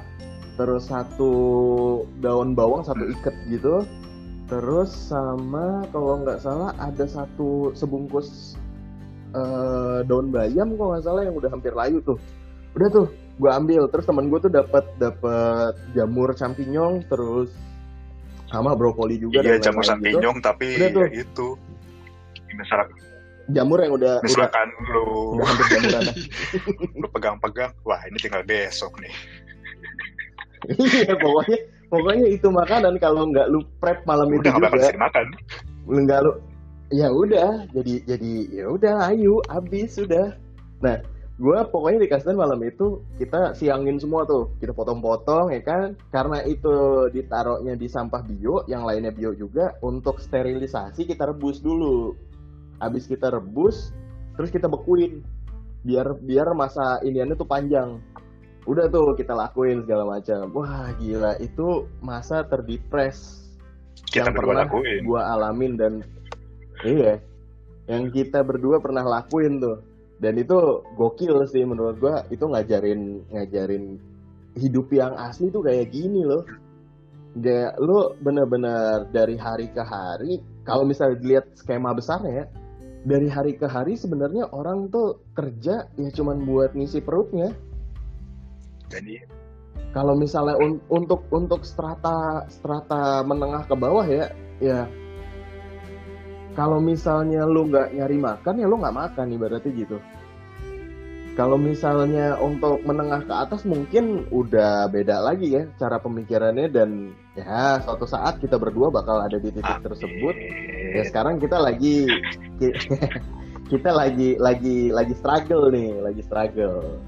terus 0.55 0.87
satu 0.87 1.33
daun 2.23 2.55
bawang 2.55 2.87
satu 2.87 3.03
ikat 3.11 3.35
gitu. 3.51 3.83
Terus 4.47 4.93
sama 4.93 5.83
kalau 5.91 6.23
nggak 6.23 6.39
salah 6.45 6.77
ada 6.79 7.09
satu 7.11 7.75
sebungkus 7.75 8.55
eh, 9.35 9.99
daun 10.07 10.31
bayam 10.31 10.79
kalau 10.79 10.95
nggak 10.95 11.05
salah 11.11 11.27
yang 11.27 11.35
udah 11.35 11.51
hampir 11.51 11.75
layu 11.75 11.99
tuh. 12.07 12.23
Udah 12.79 12.89
tuh 12.89 13.09
gue 13.33 13.51
ambil 13.51 13.89
terus 13.89 14.05
temen 14.05 14.29
gue 14.29 14.39
tuh 14.39 14.53
dapat 14.53 14.85
dapat 14.97 15.73
jamur 15.93 16.33
champignon 16.33 17.01
terus 17.07 17.49
sama 18.47 18.77
brokoli 18.77 19.17
juga 19.17 19.41
Iya 19.41 19.57
jamur 19.59 19.81
lain-lain 19.81 19.81
gitu. 19.81 19.89
champignon 20.21 20.37
tapi 20.39 20.67
Udah 20.77 20.89
tuh. 20.91 21.03
ya 21.03 21.09
itu. 21.17 21.49
Misalkan, 22.53 22.97
jamur 23.49 23.79
yang 23.81 23.93
udah 23.93 24.15
udah 24.15 24.25
misalkan 24.25 24.69
lu 24.87 25.05
udah 25.35 25.47
hampir 25.49 25.67
jamuran 25.73 26.03
lu 27.01 27.07
pegang-pegang, 27.09 27.73
wah 27.83 28.01
ini 28.05 28.17
tinggal 28.17 28.45
besok 28.45 28.93
nih. 29.01 29.13
iya 30.79 31.15
pokoknya 31.17 31.59
pokoknya 31.89 32.27
itu 32.29 32.49
makanan 32.49 32.95
kalau 32.97 33.27
nggak 33.27 33.49
lu 33.49 33.65
prep 33.81 34.05
malam 34.05 34.31
itu 34.31 34.47
Udah 34.47 34.53
bakal 34.55 34.69
juga 34.69 34.77
bisa 34.79 34.95
dimakan. 34.95 35.27
lu 35.89 35.99
nggak 36.05 36.21
lu 36.23 36.33
ya 36.93 37.09
udah 37.09 37.51
jadi 37.73 37.95
jadi 38.07 38.33
ya 38.53 38.67
udah 38.69 38.95
ayo 39.11 39.41
habis 39.49 39.97
sudah 39.97 40.37
nah 40.79 41.01
gue 41.43 41.59
pokoknya 41.75 42.07
di 42.07 42.09
Kasdan 42.09 42.39
malam 42.39 42.63
itu 42.63 43.03
kita 43.19 43.59
siangin 43.59 43.99
semua 43.99 44.23
tuh. 44.23 44.55
Kita 44.63 44.71
potong-potong 44.71 45.51
ya 45.51 45.59
kan? 45.67 45.99
Karena 46.15 46.39
itu 46.47 47.11
ditaruhnya 47.11 47.75
di 47.75 47.91
sampah 47.91 48.23
bio 48.23 48.63
yang 48.71 48.87
lainnya 48.87 49.11
bio 49.11 49.35
juga 49.35 49.75
untuk 49.83 50.23
sterilisasi 50.23 51.03
kita 51.03 51.27
rebus 51.27 51.59
dulu. 51.59 52.15
Habis 52.79 53.11
kita 53.11 53.35
rebus 53.35 53.91
terus 54.39 54.55
kita 54.55 54.71
bekuin. 54.71 55.27
Biar 55.83 56.15
biar 56.23 56.55
masa 56.55 57.03
iniannya 57.03 57.35
tuh 57.35 57.51
panjang. 57.51 57.99
Udah 58.63 58.87
tuh 58.87 59.19
kita 59.19 59.35
lakuin 59.35 59.83
segala 59.83 60.07
macam. 60.07 60.47
Wah 60.55 60.95
gila. 61.03 61.43
Itu 61.43 61.91
masa 61.99 62.47
terdepres. 62.47 63.51
Kita 64.07 64.31
yang 64.31 64.39
pernah 64.39 64.63
lakuin. 64.63 65.03
gua 65.03 65.35
alamin 65.35 65.75
dan 65.75 65.93
iya 66.87 67.19
yang 67.91 68.15
kita 68.15 68.47
berdua 68.47 68.79
pernah 68.79 69.03
lakuin 69.03 69.59
tuh 69.59 69.83
dan 70.23 70.39
itu 70.39 70.87
gokil 70.95 71.43
sih 71.51 71.67
menurut 71.67 71.99
gua 71.99 72.23
itu 72.31 72.47
ngajarin 72.47 73.27
ngajarin 73.35 73.99
hidup 74.55 74.87
yang 74.95 75.19
asli 75.19 75.51
tuh 75.51 75.67
kayak 75.67 75.91
gini 75.91 76.23
loh. 76.23 76.47
Gak, 77.33 77.81
lu 77.81 78.13
bener-bener 78.21 79.09
dari 79.09 79.41
hari 79.41 79.73
ke 79.73 79.81
hari 79.81 80.45
kalau 80.69 80.85
misalnya 80.85 81.17
dilihat 81.17 81.49
skema 81.57 81.97
besarnya 81.97 82.45
ya 82.45 82.47
dari 83.03 83.27
hari 83.27 83.59
ke 83.59 83.67
hari 83.67 83.99
sebenarnya 83.99 84.53
orang 84.55 84.87
tuh 84.93 85.19
kerja 85.35 85.91
ya 85.99 86.11
cuman 86.15 86.47
buat 86.47 86.77
ngisi 86.77 87.03
perutnya. 87.03 87.51
Jadi 88.93 89.25
kalau 89.91 90.15
misalnya 90.15 90.57
un- 90.61 90.85
untuk 90.89 91.27
untuk 91.35 91.67
strata 91.67 92.47
strata 92.47 93.27
menengah 93.27 93.67
ke 93.67 93.75
bawah 93.75 94.07
ya 94.07 94.31
ya 94.63 94.87
kalau 96.53 96.79
misalnya 96.85 97.49
lu 97.49 97.69
nggak 97.69 97.97
nyari 97.97 98.19
makan 98.21 98.55
ya 98.61 98.67
lu 98.69 98.77
nggak 98.77 98.97
makan 98.97 99.27
ibaratnya 99.33 99.73
gitu. 99.73 99.99
Kalau 101.33 101.57
misalnya 101.57 102.37
untuk 102.37 102.85
menengah 102.85 103.25
ke 103.25 103.33
atas 103.33 103.65
mungkin 103.65 104.29
udah 104.29 104.85
beda 104.93 105.17
lagi 105.25 105.57
ya 105.57 105.65
cara 105.81 105.97
pemikirannya 105.97 106.69
dan 106.69 107.17
ya 107.33 107.81
suatu 107.81 108.05
saat 108.05 108.37
kita 108.37 108.61
berdua 108.61 108.93
bakal 108.93 109.25
ada 109.25 109.41
di 109.41 109.49
titik 109.49 109.81
tersebut. 109.81 110.35
Ya 110.93 111.01
amin. 111.01 111.09
sekarang 111.09 111.35
kita 111.41 111.57
lagi 111.57 112.05
ki- 112.61 112.77
kita 113.73 113.97
lagi 113.97 114.37
lagi 114.37 114.93
lagi 114.93 115.15
struggle 115.17 115.73
nih 115.73 116.05
lagi 116.05 116.21
struggle. 116.21 117.01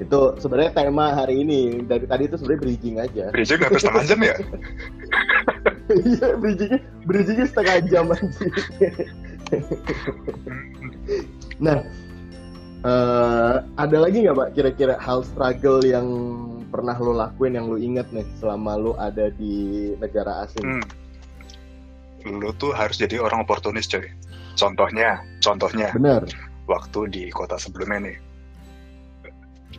Itu 0.00 0.40
sebenarnya 0.40 0.72
tema 0.72 1.12
hari 1.12 1.44
ini. 1.44 1.84
Dari 1.84 2.08
tadi 2.08 2.32
itu 2.32 2.40
sebenarnya 2.40 2.60
bridging 2.64 2.96
aja. 3.04 3.24
Bridging 3.36 3.60
nggak 3.60 3.76
setengah 3.76 4.04
jam 4.08 4.20
ya? 4.24 4.36
iya 6.08 6.28
bridgingnya 6.38 6.80
bridgingnya 7.06 7.46
setengah 7.48 7.76
jam 7.86 8.06
aja 8.10 8.46
nah 11.62 11.78
eh, 12.82 13.54
ada 13.78 13.96
lagi 13.98 14.26
nggak 14.26 14.36
pak 14.36 14.48
kira-kira 14.56 14.94
hal 14.98 15.22
struggle 15.22 15.82
yang 15.84 16.06
pernah 16.72 16.96
lo 16.96 17.12
lakuin 17.12 17.54
yang 17.54 17.68
lo 17.68 17.76
inget 17.76 18.08
nih 18.10 18.24
selama 18.40 18.80
lo 18.80 18.92
ada 18.96 19.28
di 19.36 19.92
negara 20.00 20.48
asing 20.48 20.82
Hmm. 22.22 22.38
Lu 22.38 22.54
tuh 22.54 22.70
harus 22.70 23.02
jadi 23.02 23.18
orang 23.18 23.42
oportunis 23.42 23.90
coy. 23.90 24.06
Contohnya, 24.54 25.18
contohnya 25.42 25.90
bener 25.90 26.22
waktu 26.70 27.10
di 27.10 27.22
kota 27.34 27.58
sebelumnya 27.58 27.98
nih. 27.98 28.16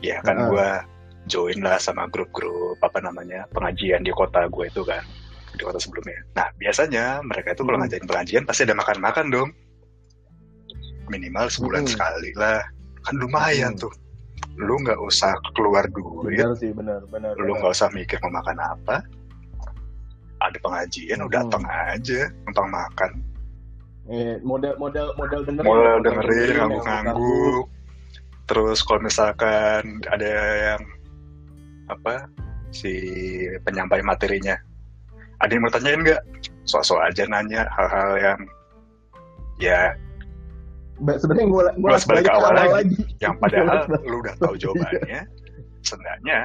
Ya 0.03 0.19
kan 0.27 0.35
Ah. 0.35 0.47
gua 0.51 0.69
join 1.31 1.63
lah 1.63 1.79
sama 1.79 2.11
grup-grup 2.11 2.75
apa 2.83 2.99
namanya 2.99 3.47
pengajian 3.55 4.03
di 4.03 4.11
kota 4.11 4.43
gue 4.51 4.67
itu 4.67 4.83
kan 4.83 4.99
di 5.53 5.63
kota 5.63 5.77
sebelumnya. 5.77 6.19
Nah 6.33 6.47
biasanya 6.57 7.21
mereka 7.21 7.53
itu 7.53 7.61
kalau 7.61 7.77
Hmm. 7.77 7.85
ngajarin 7.85 8.07
pengajian 8.09 8.43
pasti 8.43 8.61
ada 8.65 8.75
makan-makan 8.75 9.25
dong. 9.29 9.49
Minimal 11.07 11.45
sebulan 11.51 11.83
Hmm. 11.85 11.91
sekali 11.93 12.31
lah. 12.33 12.61
Kan 13.03 13.15
lumayan 13.19 13.73
Hmm. 13.75 13.83
tuh. 13.87 13.93
Lu 14.57 14.77
nggak 14.81 14.99
usah 15.01 15.33
keluar 15.53 15.85
duit. 15.89 16.41
Benar 16.41 16.53
sih 16.57 16.71
benar 16.73 17.01
benar 17.09 17.33
lu 17.37 17.53
nggak 17.57 17.73
usah 17.73 17.89
mikir 17.93 18.17
mau 18.21 18.33
makan 18.41 18.57
apa. 18.59 19.01
Ada 20.43 20.57
pengajian 20.59 21.19
Hmm. 21.21 21.27
udah 21.29 21.41
datang 21.47 21.63
aja 21.69 22.19
numpang 22.45 22.69
makan. 22.69 23.11
Eh, 24.11 24.35
model 24.43 24.75
model 24.75 25.15
model 25.15 25.41
dengerin 25.47 25.63
model 25.63 25.97
dengerin 26.03 26.53
ngangguk-ngangguk. 26.59 27.65
terus 28.43 28.83
kalau 28.83 28.99
misalkan 28.99 30.03
ada 30.11 30.27
yang 30.75 30.81
apa 31.87 32.27
si 32.75 32.91
penyampai 33.63 34.03
materinya 34.03 34.51
ada 35.43 35.51
yang 35.51 35.63
mau 35.67 35.73
tanyain 35.75 36.01
nggak 36.01 36.23
sok-sok 36.63 36.99
aja 37.03 37.27
nanya 37.27 37.67
hal-hal 37.75 38.11
yang 38.15 38.39
ya 39.59 39.91
sebenarnya 41.19 41.47
gue 41.51 41.63
gue 41.83 41.89
Ulas 41.91 42.07
balik 42.07 42.23
ke 42.25 42.31
awal 42.31 42.51
lagi. 42.55 42.95
yang 43.19 43.35
padahal 43.37 43.83
lu 44.09 44.23
udah 44.23 44.33
tahu 44.39 44.55
jawabannya 44.55 45.27
seenggaknya 45.83 46.39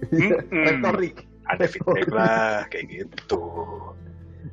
Mm-mm. 0.14 0.64
retorik 0.64 1.26
ada 1.50 1.66
feedback 1.66 2.08
lah 2.14 2.62
kayak 2.70 2.86
gitu 2.88 3.42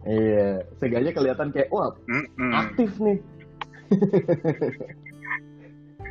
iya 0.10 0.66
seenggaknya 0.82 1.14
kelihatan 1.14 1.54
kayak 1.54 1.70
wah 1.70 1.94
Mm-mm. 2.10 2.52
aktif 2.58 2.90
nih 2.98 3.22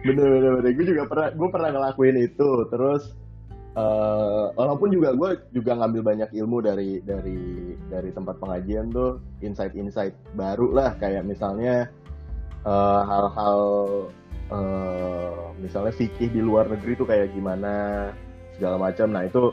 bener 0.07 0.27
bener 0.31 0.51
bener 0.63 0.71
gue 0.71 0.87
juga 0.87 1.03
pernah 1.11 1.29
gue 1.35 1.49
pernah 1.51 1.71
ngelakuin 1.75 2.17
itu 2.23 2.51
terus 2.71 3.19
eh, 3.77 4.45
walaupun 4.57 4.89
juga 4.89 5.13
gue 5.13 5.31
juga 5.53 5.77
ngambil 5.77 6.03
banyak 6.03 6.31
ilmu 6.33 6.59
dari 6.65 7.05
dari 7.05 7.77
dari 7.87 8.11
tempat 8.11 8.41
pengajian 8.41 8.91
tuh 8.91 9.21
insight-insight 9.45 10.17
baru 10.35 10.73
lah. 10.73 10.91
Kayak 10.97 11.29
misalnya 11.29 11.87
eh, 12.65 13.01
hal-hal 13.05 13.61
eh, 14.51 15.37
misalnya 15.61 15.93
fikih 15.93 16.33
di 16.33 16.41
luar 16.41 16.67
negeri 16.73 16.97
tuh 16.97 17.07
kayak 17.07 17.37
gimana 17.37 18.09
segala 18.57 18.81
macam. 18.81 19.13
Nah 19.13 19.29
itu 19.29 19.53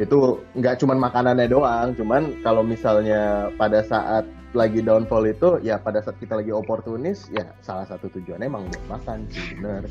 itu 0.00 0.16
nggak 0.56 0.80
cuman 0.80 0.98
makanannya 0.98 1.46
doang. 1.46 1.92
Cuman 1.94 2.40
kalau 2.40 2.64
misalnya 2.64 3.52
pada 3.60 3.84
saat 3.84 4.24
lagi 4.56 4.80
downfall 4.80 5.28
itu 5.28 5.60
ya 5.60 5.76
pada 5.76 6.00
saat 6.00 6.16
kita 6.16 6.40
lagi 6.40 6.48
oportunis 6.56 7.28
ya 7.28 7.52
salah 7.60 7.84
satu 7.84 8.08
tujuannya 8.08 8.48
emang 8.48 8.64
buat 8.64 8.84
makan 8.96 9.28
sih 9.28 9.60
bener 9.60 9.84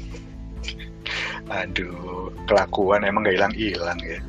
Aduh, 1.48 2.28
kelakuan 2.48 3.08
emang 3.08 3.24
gak 3.24 3.36
hilang-hilang 3.40 4.00
ya. 4.04 4.20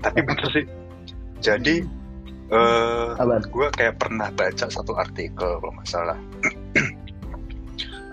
Tapi 0.00 0.18
bener 0.22 0.46
sih. 0.54 0.66
Jadi, 1.40 1.82
eh 2.52 3.08
Apaan? 3.16 3.44
gue 3.48 3.66
kayak 3.74 3.98
pernah 4.00 4.28
baca 4.32 4.66
satu 4.68 4.96
artikel 4.96 5.60
kalau 5.60 5.72
nggak 5.74 5.88
salah. 5.88 6.18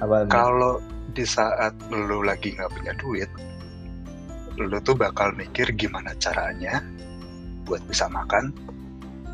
Apaan? 0.04 0.28
Kalau 0.28 0.80
di 1.14 1.26
saat 1.26 1.74
lu 1.90 2.22
lagi 2.26 2.54
nggak 2.54 2.72
punya 2.74 2.94
duit, 3.00 3.30
lu 4.58 4.78
tuh 4.82 4.98
bakal 4.98 5.32
mikir 5.38 5.70
gimana 5.78 6.14
caranya 6.18 6.82
buat 7.68 7.84
bisa 7.86 8.10
makan 8.10 8.50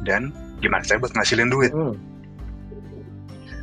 dan 0.04 0.34
gimana 0.60 0.84
saya 0.84 1.00
buat 1.00 1.14
ngasilin 1.16 1.52
duit. 1.52 1.72
Hmm. 1.72 1.96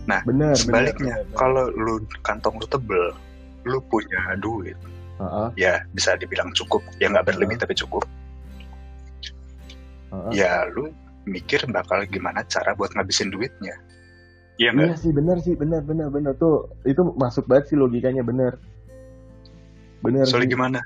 Nah, 0.08 0.20
bener, 0.26 0.56
Sebaliknya, 0.56 1.22
kalau 1.38 1.70
lu 1.70 2.02
kantong 2.24 2.56
lu 2.58 2.66
tebel, 2.66 3.14
lu 3.62 3.78
punya 3.84 4.36
duit, 4.38 4.76
Heeh, 5.18 5.48
ya 5.54 5.84
bisa 5.92 6.16
dibilang 6.16 6.50
cukup, 6.52 6.80
ya 6.96 7.08
nggak 7.08 7.28
berlebih 7.28 7.56
tapi 7.56 7.74
cukup. 7.74 8.04
heeh. 10.10 10.30
ya 10.34 10.66
lu 10.68 10.90
mikir 11.22 11.62
bakal 11.68 12.02
gimana 12.04 12.42
cara 12.44 12.74
buat 12.74 12.90
ngabisin 12.92 13.30
duitnya 13.30 13.76
iya 14.56 14.72
Iya 14.72 14.92
sih 14.94 15.12
bener 15.12 15.38
sih 15.38 15.54
bener 15.54 15.80
bener 15.80 16.10
bener 16.10 16.32
tuh 16.34 16.66
itu 16.82 17.00
masuk 17.14 17.46
banget 17.46 17.70
sih 17.70 17.76
logikanya 17.76 18.20
bener 18.20 18.58
bener 20.02 20.24
soalnya 20.26 20.48
sih. 20.48 20.54
gimana 20.56 20.80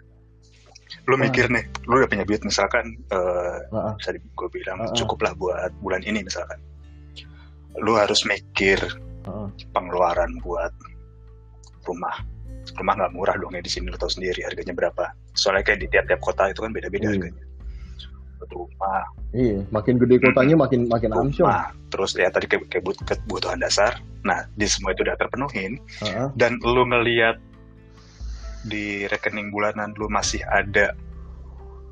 lu 1.06 1.16
Wah. 1.16 1.24
mikir 1.24 1.48
nih 1.48 1.64
lu 1.86 1.98
udah 1.98 2.08
punya 2.08 2.24
duit 2.24 2.42
misalkan 2.42 2.84
eh, 3.10 3.58
Heeh, 3.66 3.92
bisa 3.96 4.10
gue 4.12 4.48
bilang 4.52 4.78
Ah, 4.78 4.86
ah. 4.86 4.94
cukup 4.94 5.18
lah 5.22 5.32
buat 5.34 5.72
bulan 5.80 6.02
ini 6.04 6.20
misalkan 6.20 6.58
lu 7.80 7.96
harus 7.96 8.22
mikir 8.28 8.78
heeh. 9.24 9.48
pengeluaran 9.72 10.36
buat 10.44 10.70
rumah 11.82 12.20
rumah 12.78 12.94
nggak 12.96 13.12
murah 13.12 13.36
dong 13.36 13.52
ya 13.52 13.60
di 13.60 13.70
sini 13.70 13.92
lu 13.92 13.96
tahu 14.00 14.08
sendiri 14.10 14.40
harganya 14.44 14.72
berapa. 14.72 15.12
Soalnya 15.36 15.64
kayak 15.68 15.80
di 15.84 15.88
tiap-tiap 15.92 16.20
kota 16.24 16.48
itu 16.48 16.60
kan 16.64 16.72
beda-beda 16.72 17.06
Iya. 17.08 17.12
harganya. 17.16 17.44
Rumah. 18.44 19.04
Iya 19.32 19.64
makin 19.72 19.96
gede 19.96 20.20
kotanya 20.20 20.54
makin 20.54 20.84
makin 20.86 21.10
amsyong. 21.16 21.48
Terus 21.88 22.12
ya 22.12 22.28
tadi 22.28 22.44
kayak, 22.44 22.68
kayak 22.68 22.84
but- 22.84 23.00
kebutuhan 23.08 23.56
dasar. 23.56 23.96
Nah 24.20 24.44
di 24.54 24.68
semua 24.68 24.92
itu 24.92 25.00
udah 25.00 25.16
terpenuhin. 25.16 25.80
Heeh. 26.04 26.28
dan 26.36 26.60
lu 26.60 26.84
ngeliat 26.84 27.40
di 28.64 29.04
rekening 29.08 29.52
bulanan 29.52 29.92
lu 30.00 30.08
masih 30.08 30.40
ada 30.48 30.92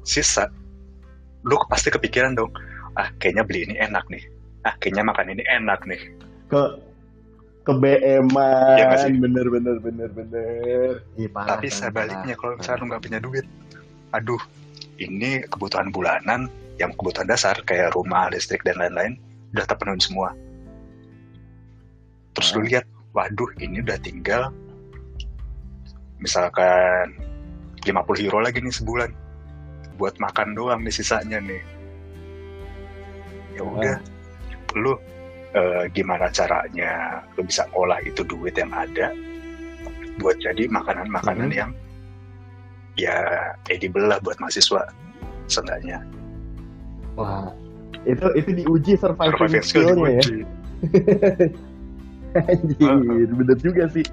sisa, 0.05 0.49
lu 1.45 1.61
pasti 1.69 1.93
kepikiran 1.93 2.33
dong, 2.33 2.49
ah 2.97 3.13
kayaknya 3.21 3.45
beli 3.45 3.69
ini 3.69 3.77
enak 3.77 4.09
nih, 4.09 4.25
ah 4.65 4.73
kayaknya 4.81 5.05
makan 5.05 5.37
ini 5.37 5.43
enak 5.47 5.85
nih. 5.85 6.01
ke 6.49 6.63
ke 7.63 7.73
Iya 7.79 8.85
nggak 8.91 8.99
sih? 9.07 9.13
bener 9.19 9.47
bener 9.47 9.77
bener 9.79 10.11
bener 10.11 10.91
Ih, 11.15 11.31
parah, 11.31 11.57
Tapi 11.59 11.71
sebaliknya 11.71 12.35
kalau 12.35 12.59
misalnya 12.59 12.81
lu 12.83 12.87
nggak 12.91 13.03
punya 13.07 13.19
duit, 13.23 13.47
aduh 14.11 14.43
ini 14.99 15.47
kebutuhan 15.47 15.95
bulanan 15.95 16.51
yang 16.83 16.91
kebutuhan 16.99 17.31
dasar 17.31 17.55
kayak 17.63 17.95
rumah, 17.95 18.27
listrik 18.35 18.67
dan 18.67 18.79
lain-lain 18.83 19.15
udah 19.55 19.65
terpenuhi 19.65 20.03
semua. 20.03 20.35
Terus 22.35 22.49
lu 22.57 22.61
Ah. 22.61 22.67
lihat, 22.67 22.87
waduh 23.13 23.51
ini 23.61 23.79
udah 23.85 23.99
tinggal 24.01 24.51
misalkan 26.19 27.19
50 27.83 28.23
euro 28.23 28.39
lagi 28.41 28.63
nih 28.63 28.71
sebulan 28.73 29.11
buat 29.99 30.17
makan 30.19 30.55
doang 30.55 30.81
nih 30.83 30.95
sisanya 30.95 31.39
nih. 31.43 31.63
Ya 33.53 33.63
udah, 33.63 33.97
lu 34.75 34.97
eh, 35.53 35.85
gimana 35.93 36.29
caranya 36.29 37.21
lu 37.37 37.45
bisa 37.45 37.65
ngolah 37.71 38.01
itu 38.03 38.25
duit 38.25 38.57
yang 38.57 38.73
ada 38.73 39.13
buat 40.17 40.37
jadi 40.39 40.69
makanan-makanan 40.69 41.49
Mhm. 41.49 41.57
yang 41.57 41.71
ya 42.95 43.17
edible 43.69 44.05
lah 44.05 44.21
buat 44.21 44.37
mahasiswa 44.37 44.85
seenggaknya. 45.49 46.01
wah 47.13 47.49
itu 48.03 48.25
itu 48.35 48.51
diuji 48.57 48.93
surviving, 48.97 49.33
Surviving 49.37 49.65
skill 49.65 49.85
skill-nya 49.93 50.13
ya. 50.17 50.25
Anjir, 52.33 53.29
bener 53.29 53.59
juga 53.61 53.85
sih. 53.93 54.05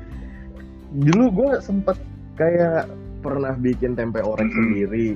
Dulu 0.91 1.25
gue 1.31 1.51
sempet 1.63 1.95
kayak 2.35 2.91
pernah 3.19 3.55
bikin 3.55 3.95
tempe 3.95 4.19
orek 4.19 4.45
Mm-mm. 4.45 4.57
sendiri, 4.57 5.09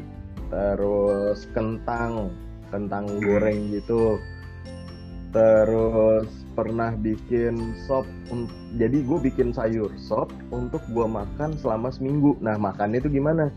terus 0.48 1.46
kentang, 1.52 2.32
kentang 2.72 3.06
Mm. 3.08 3.20
goreng 3.20 3.60
gitu, 3.76 4.16
terus 5.34 6.30
pernah 6.54 6.94
bikin 6.94 7.76
sop. 7.90 8.06
Jadi 8.78 9.02
gue 9.02 9.20
bikin 9.20 9.50
sayur 9.52 9.90
sop 9.98 10.30
untuk 10.54 10.86
gue 10.94 11.08
makan 11.10 11.58
selama 11.58 11.90
seminggu. 11.90 12.38
Nah 12.40 12.56
makannya 12.56 13.02
itu 13.02 13.10
gimana? 13.10 13.50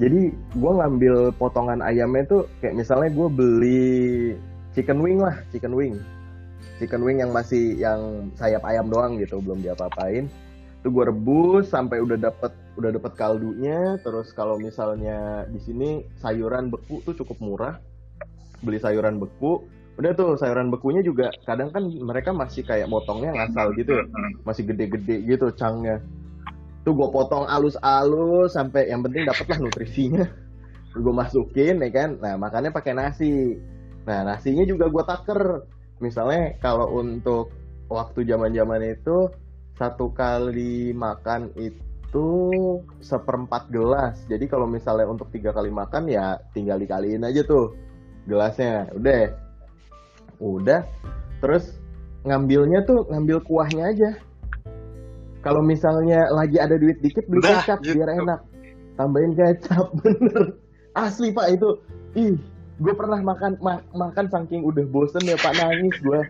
Jadi 0.00 0.32
gue 0.32 0.72
ngambil 0.74 1.36
potongan 1.38 1.84
ayamnya 1.84 2.26
tuh 2.26 2.42
kayak 2.58 2.74
misalnya 2.80 3.12
gue 3.12 3.28
beli 3.30 3.92
chicken 4.74 4.98
wing 4.98 5.22
lah, 5.22 5.36
chicken 5.54 5.76
wing 5.76 6.00
chicken 6.78 7.02
wing 7.06 7.22
yang 7.22 7.30
masih 7.30 7.78
yang 7.78 8.30
sayap 8.34 8.62
ayam 8.66 8.90
doang 8.90 9.18
gitu 9.22 9.38
belum 9.38 9.62
diapa-apain 9.62 10.26
itu 10.84 10.88
gue 10.92 11.04
rebus 11.08 11.72
sampai 11.72 12.02
udah 12.02 12.18
dapet 12.18 12.52
udah 12.76 12.90
dapet 12.92 13.12
kaldunya 13.16 13.96
terus 14.02 14.34
kalau 14.36 14.60
misalnya 14.60 15.48
di 15.48 15.60
sini 15.62 16.04
sayuran 16.20 16.68
beku 16.68 17.00
tuh 17.06 17.14
cukup 17.16 17.38
murah 17.40 17.74
beli 18.60 18.82
sayuran 18.82 19.22
beku 19.22 19.64
udah 19.94 20.10
tuh 20.18 20.34
sayuran 20.34 20.74
bekunya 20.74 21.06
juga 21.06 21.30
kadang 21.46 21.70
kan 21.70 21.86
mereka 21.86 22.34
masih 22.34 22.66
kayak 22.66 22.90
motongnya 22.90 23.30
ngasal 23.30 23.70
gitu 23.78 23.94
ya. 23.94 24.04
Mm-mm. 24.04 24.42
masih 24.42 24.66
gede-gede 24.66 25.22
gitu 25.22 25.54
cangnya 25.54 26.02
tuh 26.84 26.92
gue 26.92 27.08
potong 27.08 27.48
alus-alus 27.48 28.52
sampai 28.52 28.92
yang 28.92 29.00
penting 29.00 29.24
dapet 29.24 29.48
lah 29.48 29.58
nutrisinya. 29.58 30.24
Gue 30.94 31.10
masukin 31.10 31.80
ya 31.80 31.90
kan? 31.90 32.20
Nah 32.20 32.38
makannya 32.38 32.70
pakai 32.70 32.92
nasi. 32.94 33.58
Nah 34.06 34.22
nasinya 34.22 34.62
juga 34.62 34.86
gue 34.86 35.02
taker. 35.02 35.64
Misalnya 35.98 36.54
kalau 36.62 37.00
untuk 37.00 37.50
waktu 37.90 38.28
zaman-zaman 38.28 38.94
itu 38.94 39.26
satu 39.74 40.14
kali 40.14 40.94
makan 40.94 41.50
itu 41.58 42.28
seperempat 43.02 43.74
gelas. 43.74 44.22
Jadi 44.30 44.46
kalau 44.46 44.70
misalnya 44.70 45.10
untuk 45.10 45.34
tiga 45.34 45.50
kali 45.50 45.72
makan 45.72 46.06
ya 46.06 46.38
tinggal 46.54 46.78
dikaliin 46.78 47.26
aja 47.26 47.42
tuh 47.42 47.74
gelasnya. 48.30 48.86
Udah 48.94 49.34
udah 50.44 50.84
terus 51.40 51.80
ngambilnya 52.24 52.84
tuh 52.84 53.08
ngambil 53.08 53.40
kuahnya 53.42 53.84
aja. 53.88 54.10
Kalau 55.40 55.60
misalnya 55.60 56.24
lagi 56.32 56.56
ada 56.56 56.76
duit 56.76 57.00
dikit 57.00 57.24
beli 57.28 57.44
Nah, 57.44 57.60
kecap 57.60 57.80
gitu. 57.80 58.00
biar 58.00 58.16
enak. 58.16 58.40
Tambahin 58.96 59.32
kecap 59.32 59.92
bener. 60.00 60.56
Asli 60.92 61.32
pak 61.32 61.52
itu. 61.52 61.68
Ih 62.14 62.36
gue 62.74 62.90
pernah 62.90 63.22
makan 63.22 63.54
ma 63.62 63.78
makan 63.92 64.26
saking 64.26 64.64
udah 64.64 64.88
bosen 64.88 65.20
ya 65.24 65.36
pak. 65.36 65.52
Nangis 65.52 65.96
gue 66.00 66.20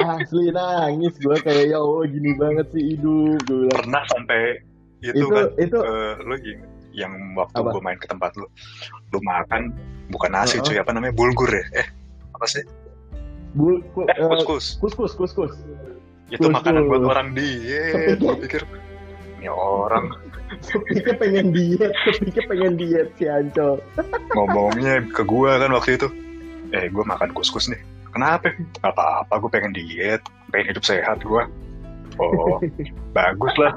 asli 0.00 0.48
nangis 0.48 1.12
gue 1.18 1.36
kayak 1.40 1.70
ya 1.70 1.78
allah 1.78 2.08
gini 2.08 2.32
banget 2.34 2.66
sih 2.72 2.96
hidup 2.96 3.36
gue 3.44 3.68
pernah 3.70 4.02
sampai 4.10 4.58
itu, 5.04 5.20
Itu- 5.20 5.28
kan? 5.30 5.44
itu- 5.60 5.84
eh, 5.84 6.12
lu 6.24 6.34
inget 6.40 6.70
yang 6.96 7.12
waktu 7.36 7.58
gue 7.60 7.82
main 7.84 7.98
ke 8.00 8.08
tempat 8.08 8.32
lu 8.40 8.46
lu 9.12 9.18
makan 9.20 9.70
bukan 10.08 10.30
nasi 10.32 10.56
Uh-uh. 10.56 10.64
cuy 10.64 10.76
apa 10.80 10.90
namanya? 10.96 11.12
Bulgur 11.12 11.52
ya? 11.52 11.64
Eh 11.76 11.86
apa 12.32 12.46
sih 12.48 12.64
bul 13.54 13.80
ku, 13.94 14.02
eh 14.04 14.14
eh, 14.18 14.28
kuskus. 14.34 14.76
kuskus 14.82 15.12
kuskus. 15.14 15.54
Itu 16.28 16.50
kuskus. 16.50 16.54
makanan 16.54 16.90
buat 16.90 17.02
orang 17.06 17.28
diet 17.38 18.18
gue 18.18 18.34
pikir 18.46 18.62
ini 19.38 19.48
orang. 19.50 20.10
Kepikir 20.70 21.18
pengen 21.18 21.50
diet 21.50 21.90
kepikir 22.06 22.44
pengen 22.46 22.78
diet 22.78 23.10
si 23.18 23.26
Ancol 23.26 23.80
ngomongnya 24.38 25.02
ke 25.10 25.22
gua 25.26 25.58
kan 25.58 25.74
waktu 25.74 25.98
itu. 25.98 26.08
Eh 26.70 26.90
gua 26.90 27.06
makan 27.06 27.34
kuskus 27.34 27.66
nih. 27.70 27.80
Kenapa? 28.14 28.54
Gak 28.78 28.94
apa-apa 28.94 29.42
gue 29.42 29.50
pengen 29.50 29.72
diet 29.74 30.22
pengen 30.54 30.74
hidup 30.74 30.84
sehat 30.86 31.22
gua. 31.26 31.50
Oh 32.18 32.62
bagus 33.16 33.54
lah. 33.58 33.74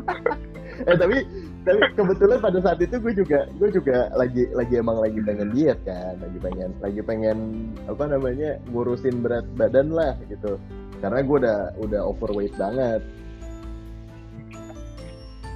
Eh 0.85 0.97
tapi 0.97 1.25
tapi 1.67 1.83
kebetulan 1.99 2.39
pada 2.39 2.59
saat 2.63 2.79
itu 2.79 2.95
gue 2.95 3.13
juga 3.19 3.43
gue 3.59 3.69
juga 3.75 4.07
lagi 4.15 4.47
lagi 4.55 4.79
emang 4.79 5.03
lagi 5.03 5.19
pengen 5.19 5.51
diet 5.51 5.75
kan 5.83 6.15
lagi 6.23 6.39
pengen 6.39 6.71
lagi 6.79 7.01
pengen 7.03 7.37
apa 7.91 8.03
namanya 8.07 8.55
ngurusin 8.71 9.19
berat 9.19 9.43
badan 9.59 9.91
lah 9.91 10.15
gitu. 10.31 10.55
Karena 11.03 11.19
gue 11.19 11.37
udah 11.43 11.59
udah 11.83 12.01
overweight 12.07 12.55
banget. 12.55 13.03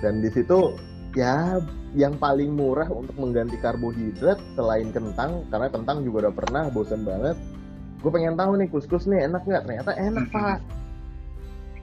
Dan 0.04 0.20
di 0.20 0.30
situ 0.36 0.76
ya 1.16 1.64
yang 1.96 2.20
paling 2.20 2.56
murah 2.56 2.88
untuk 2.92 3.16
mengganti 3.16 3.56
karbohidrat 3.60 4.40
selain 4.60 4.92
kentang 4.92 5.48
karena 5.48 5.68
kentang 5.72 6.04
juga 6.04 6.28
udah 6.28 6.34
pernah 6.36 6.64
bosan 6.76 7.08
banget. 7.08 7.40
Gue 8.04 8.12
pengen 8.12 8.36
tahu 8.36 8.60
nih 8.60 8.68
kuskus 8.68 9.08
nih 9.08 9.32
enak 9.32 9.48
nggak? 9.48 9.64
Ternyata 9.64 9.92
enak 9.96 10.26
pak. 10.28 10.60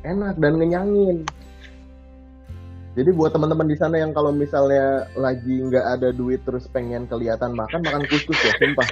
Enak 0.05 0.37
dan 0.37 0.53
ngenyangin 0.61 1.25
jadi 2.99 3.15
buat 3.15 3.31
teman-teman 3.31 3.71
di 3.71 3.79
sana 3.79 4.03
yang 4.03 4.11
kalau 4.11 4.35
misalnya 4.35 5.07
lagi 5.15 5.63
nggak 5.63 5.87
ada 5.87 6.11
duit 6.11 6.43
terus 6.43 6.67
pengen 6.67 7.07
kelihatan 7.07 7.55
makan 7.55 7.87
makan 7.87 8.03
kuskus 8.11 8.35
ya 8.43 8.51
sumpah. 8.59 8.89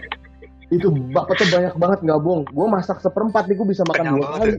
Itu 0.71 0.95
bakatnya 1.11 1.47
banyak 1.51 1.75
banget 1.75 1.99
nggak 2.07 2.21
bohong. 2.23 2.47
Gue 2.55 2.67
masak 2.71 3.03
seperempat 3.03 3.51
nih 3.51 3.59
gue 3.59 3.67
bisa 3.67 3.83
makan 3.83 4.07
Kenyang 4.07 4.15
dua 4.15 4.23
banget 4.23 4.39
kali. 4.39 4.55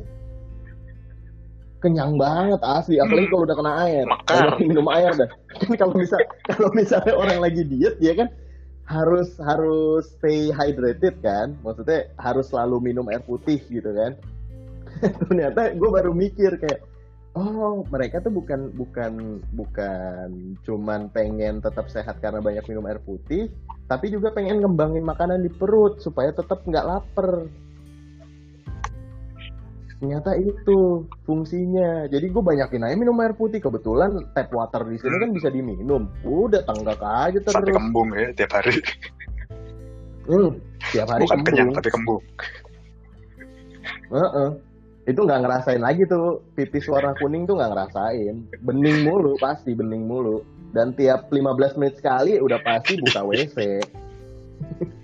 Kenyang 1.80 2.14
banget 2.20 2.60
asli. 2.60 2.96
Apalagi 3.00 3.28
kalau 3.32 3.44
udah 3.48 3.56
kena 3.56 3.74
air. 3.88 4.06
Banyak 4.28 4.58
minum 4.68 4.88
air 4.92 5.12
dah. 5.16 5.30
Kan 5.64 5.74
kalau 5.80 5.94
misal 5.96 6.20
kalau 6.52 6.70
misalnya 6.76 7.14
orang 7.16 7.40
lagi 7.40 7.62
diet 7.64 7.96
ya 8.04 8.20
kan 8.20 8.28
harus 8.92 9.32
harus 9.40 10.12
stay 10.20 10.52
hydrated 10.52 11.24
kan? 11.24 11.56
Maksudnya 11.64 12.12
harus 12.20 12.52
selalu 12.52 12.92
minum 12.92 13.08
air 13.08 13.24
putih 13.24 13.64
gitu 13.72 13.96
kan? 13.96 14.12
Ternyata 15.24 15.72
gue 15.72 15.88
baru 15.88 16.12
mikir 16.12 16.60
kayak 16.60 16.97
oh 17.38 17.86
mereka 17.94 18.18
tuh 18.26 18.34
bukan 18.34 18.74
bukan 18.74 19.38
bukan 19.54 20.58
cuman 20.66 21.14
pengen 21.14 21.62
tetap 21.62 21.86
sehat 21.94 22.18
karena 22.18 22.42
banyak 22.42 22.66
minum 22.66 22.90
air 22.90 22.98
putih 22.98 23.54
tapi 23.88 24.12
juga 24.12 24.36
pengen 24.36 24.60
ngembangin 24.60 25.06
makanan 25.08 25.48
di 25.48 25.52
perut 25.52 26.04
supaya 26.04 26.36
tetap 26.36 26.60
nggak 26.68 26.86
lapar. 26.86 27.48
Ternyata 29.98 30.38
itu 30.38 31.08
fungsinya. 31.26 32.06
Jadi 32.12 32.30
gue 32.30 32.44
banyakin 32.44 32.86
aja 32.86 32.96
minum 33.00 33.18
air 33.24 33.34
putih. 33.34 33.64
Kebetulan 33.64 34.28
tap 34.36 34.52
water 34.52 34.86
di 34.92 35.00
sini 35.00 35.16
kan 35.18 35.32
bisa 35.32 35.48
diminum. 35.50 36.12
Udah 36.22 36.62
tanggak 36.68 37.00
aja 37.02 37.40
sampai 37.48 37.72
terus 37.72 37.80
kembung 37.80 38.10
ya 38.14 38.28
tiap 38.36 38.52
hari. 38.60 38.76
Hmm, 40.28 40.60
tiap 40.92 41.08
hari 41.08 41.24
bukan 41.24 41.40
kenyang 41.48 41.72
kembung 41.72 41.78
tapi 41.80 41.90
kembung. 41.90 42.24
Heeh. 44.12 44.50
Itu 45.08 45.24
nggak 45.24 45.42
ngerasain 45.48 45.82
lagi 45.82 46.04
tuh 46.04 46.44
pipis 46.54 46.86
warna 46.92 47.16
kuning 47.16 47.48
tuh 47.48 47.56
nggak 47.56 47.72
ngerasain. 47.72 48.36
Bening 48.62 49.08
mulu 49.08 49.40
pasti 49.40 49.72
bening 49.72 50.04
mulu. 50.04 50.44
Dan 50.76 50.92
tiap 51.00 51.32
15 51.32 51.80
menit 51.80 51.96
sekali 51.98 52.38
udah 52.44 52.60
pasti 52.62 53.00
buka 53.00 53.24
WC. 53.24 53.58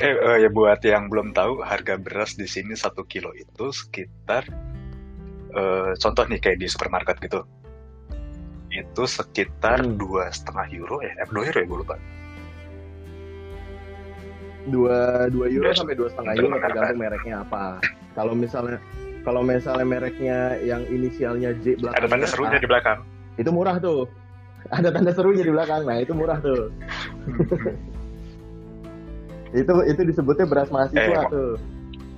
Eh 0.00 0.14
eh, 0.14 0.36
ya 0.44 0.48
buat 0.52 0.80
yang 0.84 1.08
belum 1.08 1.32
tahu 1.32 1.60
harga 1.64 1.96
beras 2.00 2.36
di 2.36 2.44
sini 2.44 2.76
satu 2.76 3.04
kilo 3.04 3.32
itu 3.36 3.72
sekitar 3.72 4.44
eh, 5.52 5.92
contoh 5.96 6.24
nih 6.28 6.40
kayak 6.40 6.58
di 6.60 6.66
supermarket 6.68 7.16
gitu 7.24 7.44
itu 8.70 9.02
sekitar 9.02 9.82
Hmm. 9.82 9.98
dua 9.98 10.30
setengah 10.30 10.70
euro 10.70 11.02
ya 11.02 11.12
eh, 11.18 11.28
dua 11.28 11.50
euro 11.50 11.58
ya 11.58 11.66
gue 11.66 11.78
lupa 11.82 11.96
Dua 14.66 15.24
dua 15.28 15.46
euro 15.48 15.72
sampai 15.72 15.96
dua 15.96 16.12
setengah 16.12 16.32
euro 16.36 16.56
tergantung 16.58 16.98
mereknya 16.98 17.34
apa. 17.40 17.80
Kalau 18.12 18.34
misalnya 18.34 18.76
kalau 19.20 19.40
misalnya 19.40 19.86
mereknya 19.86 20.38
yang 20.60 20.84
inisialnya 20.86 21.56
J 21.60 21.80
ada 21.86 22.04
tanda 22.04 22.26
serunya 22.26 22.56
A, 22.56 22.62
di 22.62 22.68
belakang 22.68 22.98
itu 23.36 23.48
murah 23.48 23.76
tuh. 23.78 24.04
Ada 24.68 24.92
tanda 24.92 25.08
serunya 25.10 25.40
di 25.40 25.48
belakang. 25.48 25.88
Nah, 25.88 25.96
itu 25.98 26.12
murah 26.12 26.36
tuh. 26.38 26.68
itu 29.50 29.72
itu 29.82 30.00
disebutnya 30.04 30.46
beras 30.46 30.70
mahasiswa 30.70 31.00
Eh, 31.00 31.26
tuh. 31.28 31.52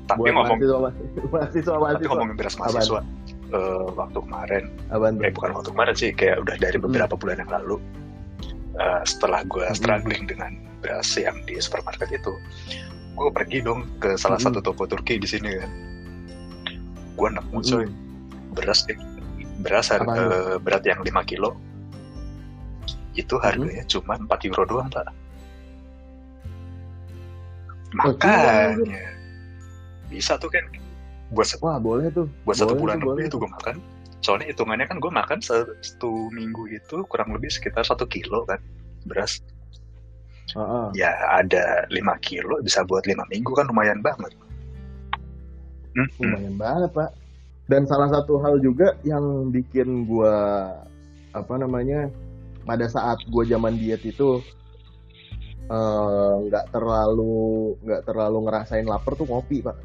tapi 0.04 0.18
Buat 0.20 0.32
ngomong 0.34 0.58
mahasiswa 0.60 0.78
mahasiswa 1.32 1.72
tapi 1.72 1.80
mahasiswa. 1.80 2.10
ngomongin 2.10 2.36
beras 2.36 2.54
mahasiswa 2.58 3.00
eh, 3.48 3.84
waktu 3.94 4.18
kemarin 4.20 4.62
tuh? 4.90 5.22
eh 5.22 5.32
bukan 5.32 5.50
waktu 5.54 5.70
kemarin 5.70 5.94
sih 5.94 6.10
kayak 6.12 6.36
udah 6.40 6.56
dari 6.58 6.76
Hmm. 6.76 6.84
beberapa 6.84 7.14
bulan 7.16 7.36
yang 7.40 7.50
lalu 7.50 7.76
eh, 8.74 9.02
setelah 9.04 9.44
gue 9.44 9.64
Hmm. 9.64 9.74
struggling 9.74 10.24
dengan 10.24 10.52
beras 10.80 11.14
yang 11.14 11.36
di 11.44 11.58
supermarket 11.58 12.10
itu 12.10 12.32
gue 13.12 13.28
pergi 13.30 13.60
dong 13.60 13.84
ke 13.98 14.16
salah 14.16 14.36
Hmm. 14.36 14.50
satu 14.50 14.60
toko 14.62 14.84
Turki 14.84 15.16
di 15.16 15.26
sini 15.26 15.56
kan. 15.56 15.70
Gue 17.12 17.28
nemu 17.28 17.58
coy. 17.60 17.86
Beras 18.52 18.88
beras 19.60 19.90
eh, 19.90 20.00
berat 20.58 20.82
yang 20.82 21.00
5 21.00 21.22
kilo. 21.22 21.54
Itu 23.12 23.36
Hmm. 23.36 23.44
harganya 23.44 23.84
cuma 23.84 24.16
4 24.16 24.40
euro 24.44 24.64
doang 24.64 24.88
pak. 24.88 25.06
Oh, 27.92 28.08
makanya 28.08 28.72
bisa 30.08 30.40
tuh 30.40 30.48
kan. 30.48 30.64
Buat 31.28 31.46
se- 31.46 31.60
Wah, 31.60 31.76
boleh 31.76 32.08
tuh. 32.08 32.28
buat 32.44 32.56
satu 32.56 32.72
Boleh 32.72 32.80
bulan 32.80 32.96
tuh, 32.96 33.06
boleh 33.06 33.16
lebih 33.20 33.28
itu 33.28 33.36
gue 33.38 33.50
makan 33.52 33.76
soalnya 34.22 34.54
hitungannya 34.54 34.86
kan 34.86 35.02
gue 35.02 35.10
makan 35.10 35.42
satu 35.42 36.30
minggu 36.30 36.70
itu 36.70 37.02
kurang 37.10 37.34
lebih 37.34 37.50
sekitar 37.50 37.82
satu 37.82 38.06
kilo 38.06 38.46
kan 38.46 38.62
beras. 39.04 39.42
Heeh. 40.52 40.86
ya 41.00 41.10
ada 41.32 41.88
5 41.88 41.96
kilo 42.20 42.60
bisa 42.60 42.84
buat 42.84 43.08
lima 43.08 43.24
minggu 43.32 43.56
kan 43.56 43.66
lumayan 43.66 44.04
banget. 44.04 44.30
Hmm, 45.96 46.06
hmm. 46.06 46.22
lumayan 46.22 46.56
banget 46.60 46.90
pak. 46.92 47.10
Dan 47.66 47.88
salah 47.88 48.10
satu 48.12 48.36
hal 48.42 48.60
juga 48.60 48.94
yang 49.00 49.48
bikin 49.48 50.04
gua 50.04 50.68
apa 51.32 51.54
namanya 51.56 52.12
pada 52.68 52.84
saat 52.84 53.16
gua 53.32 53.48
zaman 53.48 53.80
diet 53.80 54.04
itu 54.04 54.44
eh, 55.72 56.34
nggak 56.52 56.68
terlalu 56.68 57.72
nggak 57.80 58.02
terlalu 58.04 58.38
ngerasain 58.44 58.84
lapar 58.84 59.16
tuh 59.16 59.24
ngopi 59.24 59.64
pak. 59.64 59.78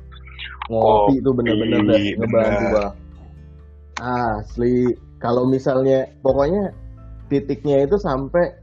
Ngopi 0.67 1.23
itu 1.23 1.29
bener-bener 1.31 1.79
ngebantu 2.19 2.65
banget 2.75 3.06
asli. 4.01 4.93
Kalau 5.17 5.49
misalnya 5.49 6.05
pokoknya 6.21 6.69
titiknya 7.27 7.83
itu 7.83 7.97
sampai 7.97 8.53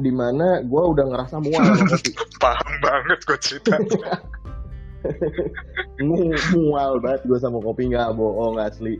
di 0.00 0.12
mana 0.12 0.64
gua 0.64 0.92
udah 0.92 1.04
ngerasa 1.08 1.36
mual. 1.40 1.64
Paham 2.42 2.72
banget 2.82 3.18
gue 3.22 3.38
cerita 3.38 3.76
Mu- 6.02 6.36
mual 6.56 7.02
banget 7.02 7.22
gue 7.26 7.38
sama 7.38 7.58
kopi 7.60 7.90
nggak 7.90 8.14
bohong 8.16 8.58
asli. 8.58 8.98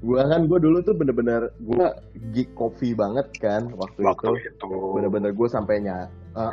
Gue 0.00 0.16
kan 0.16 0.48
gue 0.48 0.58
dulu 0.58 0.80
tuh 0.80 0.96
bener-bener 0.96 1.52
gue 1.60 1.86
geek 2.32 2.56
kopi 2.56 2.96
banget 2.96 3.28
kan 3.36 3.68
waktu, 3.76 4.00
waktu 4.00 4.32
itu. 4.32 4.56
itu. 4.56 4.72
Bener-bener 4.96 5.36
gue 5.36 5.48
sampai 5.48 5.84
ny 5.84 5.92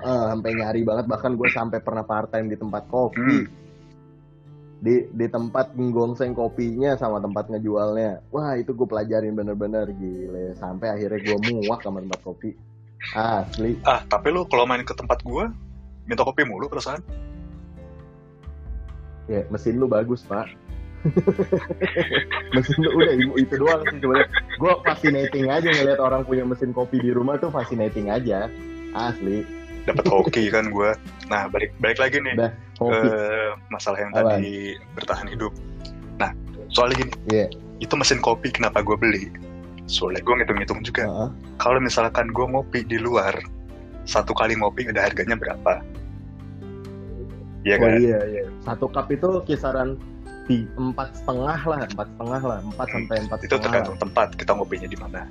sampai 0.03 0.51
nyari 0.57 0.82
banget. 0.84 1.05
Bahkan 1.07 1.39
gue 1.39 1.49
sampai 1.55 1.80
pernah 1.80 2.03
part 2.03 2.28
time 2.34 2.51
di 2.51 2.57
tempat 2.59 2.86
kopi. 2.91 3.47
Hmm. 3.47 3.66
Di 4.78 5.09
di 5.09 5.25
tempat 5.25 5.73
nggongseng 5.73 6.38
kopinya 6.38 6.93
sama 6.97 7.17
tempat 7.17 7.49
ngejualnya. 7.49 8.21
Wah 8.30 8.53
itu 8.57 8.78
gue 8.78 8.86
pelajarin 8.86 9.34
bener-bener 9.34 9.89
gile. 9.97 10.53
Sampai 10.57 10.93
akhirnya 10.93 11.17
gue 11.21 11.38
muak 11.53 11.82
sama 11.82 12.01
tempat 12.03 12.21
kopi. 12.21 12.53
Asli. 13.13 13.78
Ah 13.86 14.05
tapi 14.05 14.30
lu 14.34 14.45
kalau 14.45 14.69
main 14.69 14.86
ke 14.86 14.93
tempat 14.93 15.21
gue 15.25 15.49
minta 16.07 16.23
kopi 16.23 16.47
mulu 16.47 16.71
perasaan 16.71 17.03
ya 19.28 19.43
mesin 19.51 19.75
lu 19.78 19.86
bagus 19.91 20.23
pak. 20.23 20.47
Mesin 22.55 22.78
lu 22.84 22.89
udah 22.99 23.13
itu- 23.15 23.38
itu 23.38 23.53
doang 23.59 23.86
sih 23.86 24.01
sebenarnya. 24.01 24.28
Gue 24.57 24.73
fascinating 24.82 25.45
aja 25.47 25.69
ngeliat 25.69 26.01
orang 26.01 26.25
punya 26.25 26.43
mesin 26.43 26.73
kopi 26.73 26.99
di 26.99 27.13
rumah 27.13 27.38
tuh 27.38 27.53
fascinating 27.53 28.09
aja. 28.09 28.49
Asli. 28.97 29.45
Dapat 29.88 30.03
hoki 30.09 30.51
kan 30.51 30.67
gue 30.67 30.89
nah 31.32 31.47
balik 31.47 31.71
balik 31.80 31.99
lagi 32.01 32.17
nih. 32.19 32.36
Dah, 32.36 32.51
kopi 32.78 33.07
eh, 33.09 33.51
masalah 33.69 33.97
yang 33.99 34.11
tadi 34.13 34.78
bertahan 34.93 35.28
hidup. 35.28 35.51
Nah 36.17 36.32
soalnya 36.69 37.01
gini 37.01 37.11
Iya. 37.30 37.47
itu 37.78 37.93
mesin 37.93 38.21
kopi 38.21 38.49
kenapa 38.49 38.82
gue 38.82 38.93
beli? 38.95 39.34
Soalnya 39.88 40.21
gue 40.21 40.34
ngitung-ngitung 40.38 40.82
juga. 40.84 41.03
Heeh. 41.05 41.30
kalau 41.57 41.80
misalkan 41.82 42.30
gue 42.30 42.45
ngopi 42.45 42.86
di 42.86 43.01
luar 43.01 43.34
satu 44.05 44.32
kali 44.32 44.55
ngopi 44.55 44.88
udah 44.88 45.03
harganya 45.03 45.36
berapa? 45.36 45.82
Iya 47.65 47.75
Oh 47.75 47.84
kan? 47.84 47.91
iya 47.99 48.19
iya. 48.30 48.43
Satu 48.63 48.86
cup 48.88 49.07
itu 49.11 49.28
kisaran 49.43 49.97
di 50.47 50.63
empat 50.80 51.11
setengah 51.11 51.59
lah, 51.67 51.80
empat 51.91 52.07
setengah 52.15 52.41
lah, 52.45 52.59
empat 52.63 52.88
sampai 52.88 53.15
empat 53.28 53.39
itu 53.43 53.55
tergantung 53.59 53.97
tempat 53.99 54.28
kita 54.39 54.55
ngopinya 54.55 54.88
di 54.88 54.95
mana 54.95 55.28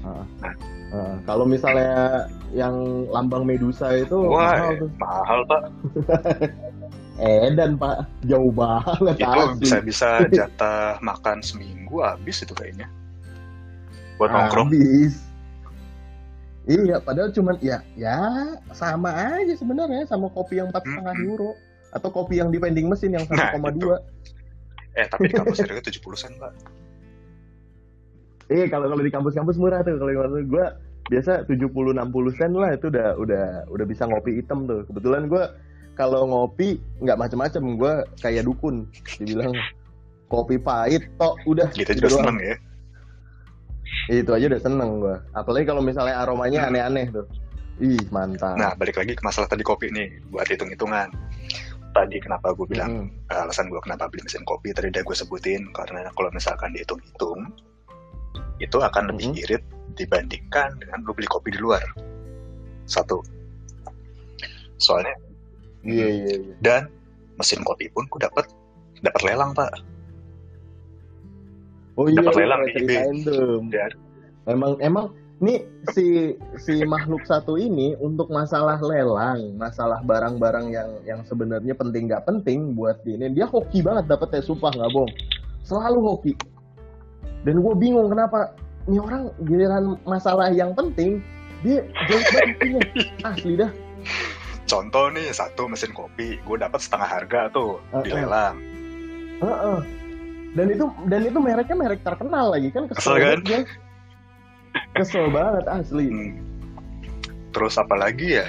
Heeh. 0.00 1.14
kalau 1.22 1.44
misalnya 1.44 2.26
yang 2.50 2.74
lambang 3.06 3.46
Medusa 3.46 3.94
itu 3.94 4.16
wah 4.26 4.58
mahal 4.58 4.70
eh, 4.74 4.78
tuh. 4.80 4.90
mahal 4.96 5.40
pak 5.46 5.62
Edan 7.20 7.76
pak, 7.76 8.08
jauh 8.24 8.48
banget 8.48 9.20
itu 9.20 9.28
asli. 9.28 9.60
bisa-bisa 9.60 10.24
jatah 10.32 10.96
makan 10.98 11.44
seminggu 11.44 12.00
habis 12.00 12.40
itu 12.40 12.56
kayaknya 12.56 12.88
buat 14.16 14.32
nongkrong 14.32 14.68
Habis. 14.68 15.20
Iya, 16.64 16.96
padahal 16.96 17.28
cuman 17.30 17.56
ya 17.60 17.80
ya 17.92 18.20
sama 18.72 19.12
aja 19.12 19.52
sebenarnya 19.52 20.04
sama 20.04 20.28
kopi 20.28 20.60
yang 20.60 20.68
empat 20.68 20.84
setengah 20.84 21.12
Mm-mm. 21.12 21.28
euro 21.28 21.50
atau 21.90 22.08
kopi 22.08 22.38
yang 22.38 22.48
di 22.48 22.56
vending 22.56 22.86
mesin 22.86 23.12
yang 23.12 23.24
Nah, 23.28 23.52
1,2. 23.52 23.96
eh 24.92 25.06
tapi 25.06 25.28
di 25.28 25.34
kampus 25.34 25.60
harga 25.60 25.92
70 25.92 26.16
sen 26.16 26.32
pak 26.36 26.52
Eh 28.50 28.66
kalau 28.66 28.90
kalau 28.90 29.02
di 29.02 29.12
kampus-kampus 29.14 29.56
murah 29.56 29.80
tuh 29.80 29.94
kalau 29.96 30.10
kampus 30.10 30.44
gue 30.44 30.64
biasa 31.06 31.46
70 31.46 31.70
60 31.70 32.38
sen 32.38 32.50
lah 32.54 32.70
itu 32.74 32.86
udah 32.90 33.14
udah 33.16 33.44
udah 33.70 33.86
bisa 33.86 34.06
ngopi 34.06 34.42
hitam 34.42 34.66
tuh. 34.66 34.82
Kebetulan 34.90 35.30
gue 35.30 35.42
kalau 35.94 36.26
ngopi 36.26 36.82
nggak 36.98 37.18
macam-macam 37.18 37.62
gue 37.78 37.92
kayak 38.18 38.42
dukun 38.42 38.86
dibilang 39.18 39.54
kopi 40.26 40.58
pahit 40.58 41.06
tok 41.14 41.38
udah 41.46 41.70
gitu 41.74 41.90
gitu 41.94 42.02
juga 42.02 42.08
doang. 42.10 42.18
seneng 42.26 42.38
ya 42.42 42.56
Itu 44.10 44.30
aja 44.34 44.44
udah 44.50 44.62
seneng 44.62 44.90
gue. 44.98 45.16
Apalagi 45.34 45.64
kalau 45.66 45.82
misalnya 45.82 46.18
aromanya 46.18 46.66
Hmm. 46.66 46.70
aneh-aneh 46.74 47.06
tuh. 47.10 47.26
Ih 47.80 47.96
mantap. 48.12 48.60
nah 48.60 48.76
balik 48.76 49.00
lagi 49.00 49.16
ke 49.16 49.22
masalah 49.24 49.48
tadi 49.48 49.64
kopi 49.64 49.88
nih 49.88 50.20
buat 50.28 50.44
hitung-hitungan 50.44 51.08
tadi 51.96 52.20
kenapa 52.20 52.52
gue 52.52 52.68
bilang 52.68 53.08
Mm-mm. 53.08 53.32
alasan 53.32 53.72
gue 53.72 53.80
kenapa 53.80 54.04
beli 54.06 54.20
mesin 54.20 54.44
kopi 54.44 54.70
tadi 54.70 54.92
udah 54.92 55.00
gue 55.00 55.16
sebutin 55.16 55.64
karena 55.72 56.12
kalau 56.12 56.28
misalkan 56.28 56.76
dihitung-hitung 56.76 57.48
itu 58.58 58.76
akan 58.76 59.10
lebih 59.14 59.32
Mhm. 59.32 59.40
irit 59.42 59.64
dibandingkan 59.94 60.76
dengan 60.78 60.98
lu 61.04 61.12
beli 61.12 61.26
kopi 61.26 61.50
di 61.50 61.60
luar 61.60 61.82
satu 62.86 63.20
soalnya 64.76 65.12
Iya 65.80 66.06
iya 66.08 66.34
iya. 66.36 66.54
dan 66.60 66.82
mesin 67.36 67.64
kopi 67.64 67.88
pun 67.90 68.04
gue 68.06 68.20
dapat 68.20 68.44
dapat 69.00 69.20
lelang 69.24 69.52
pak 69.52 69.72
Oh 71.98 72.08
iya, 72.08 72.22
Dapat 72.22 72.36
lelang 72.38 72.60
di 72.64 72.70
eBay. 72.80 72.96
Dan- 73.68 73.98
Emang 74.48 74.72
emang 74.80 75.06
nih 75.36 75.60
si 75.92 76.32
si 76.56 76.80
makhluk 76.84 77.20
satu 77.28 77.60
ini 77.60 77.92
untuk 78.00 78.32
masalah 78.32 78.80
lelang, 78.80 79.52
masalah 79.54 80.00
barang-barang 80.00 80.72
yang 80.72 80.90
yang 81.04 81.20
sebenarnya 81.28 81.76
penting 81.76 82.08
nggak 82.08 82.24
penting 82.24 82.72
buat 82.72 83.04
ini, 83.04 83.28
dia 83.30 83.44
hoki 83.44 83.84
banget 83.84 84.08
dapetnya 84.08 84.40
sumpah 84.40 84.72
nggak 84.72 84.90
bohong. 84.90 85.12
Selalu 85.60 85.98
hoki. 86.00 86.32
Dan 87.40 87.64
gue 87.64 87.74
bingung 87.74 88.12
kenapa 88.12 88.52
ini 88.84 89.00
orang 89.00 89.32
giliran 89.44 89.96
masalah 90.04 90.52
yang 90.52 90.72
penting 90.72 91.20
dia 91.60 91.84
jauh 92.08 92.24
banget. 92.32 92.56
Asli 93.28 93.54
dah. 93.56 93.70
contoh 94.64 95.10
nih 95.10 95.28
satu 95.34 95.66
mesin 95.66 95.90
kopi 95.90 96.38
gue 96.40 96.56
dapat 96.56 96.78
setengah 96.78 97.08
harga 97.10 97.50
tuh 97.50 97.82
di 98.00 98.14
Uh-uh. 98.14 98.22
lelang 98.22 98.56
Heeh. 99.40 99.78
Dan 100.50 100.66
itu 100.70 100.84
dan 101.06 101.20
itu 101.26 101.38
mereknya 101.38 101.76
merek 101.76 102.00
terkenal 102.02 102.50
lagi 102.50 102.70
kan 102.70 102.86
Kesel 102.90 103.18
kesel, 103.18 103.38
kan? 103.44 103.64
Kesel 104.94 105.26
banget 105.30 105.64
asli. 105.66 106.06
Hmm. 106.06 106.32
terus 107.50 107.74
apa 107.76 107.98
lagi 107.98 108.38
ya 108.38 108.46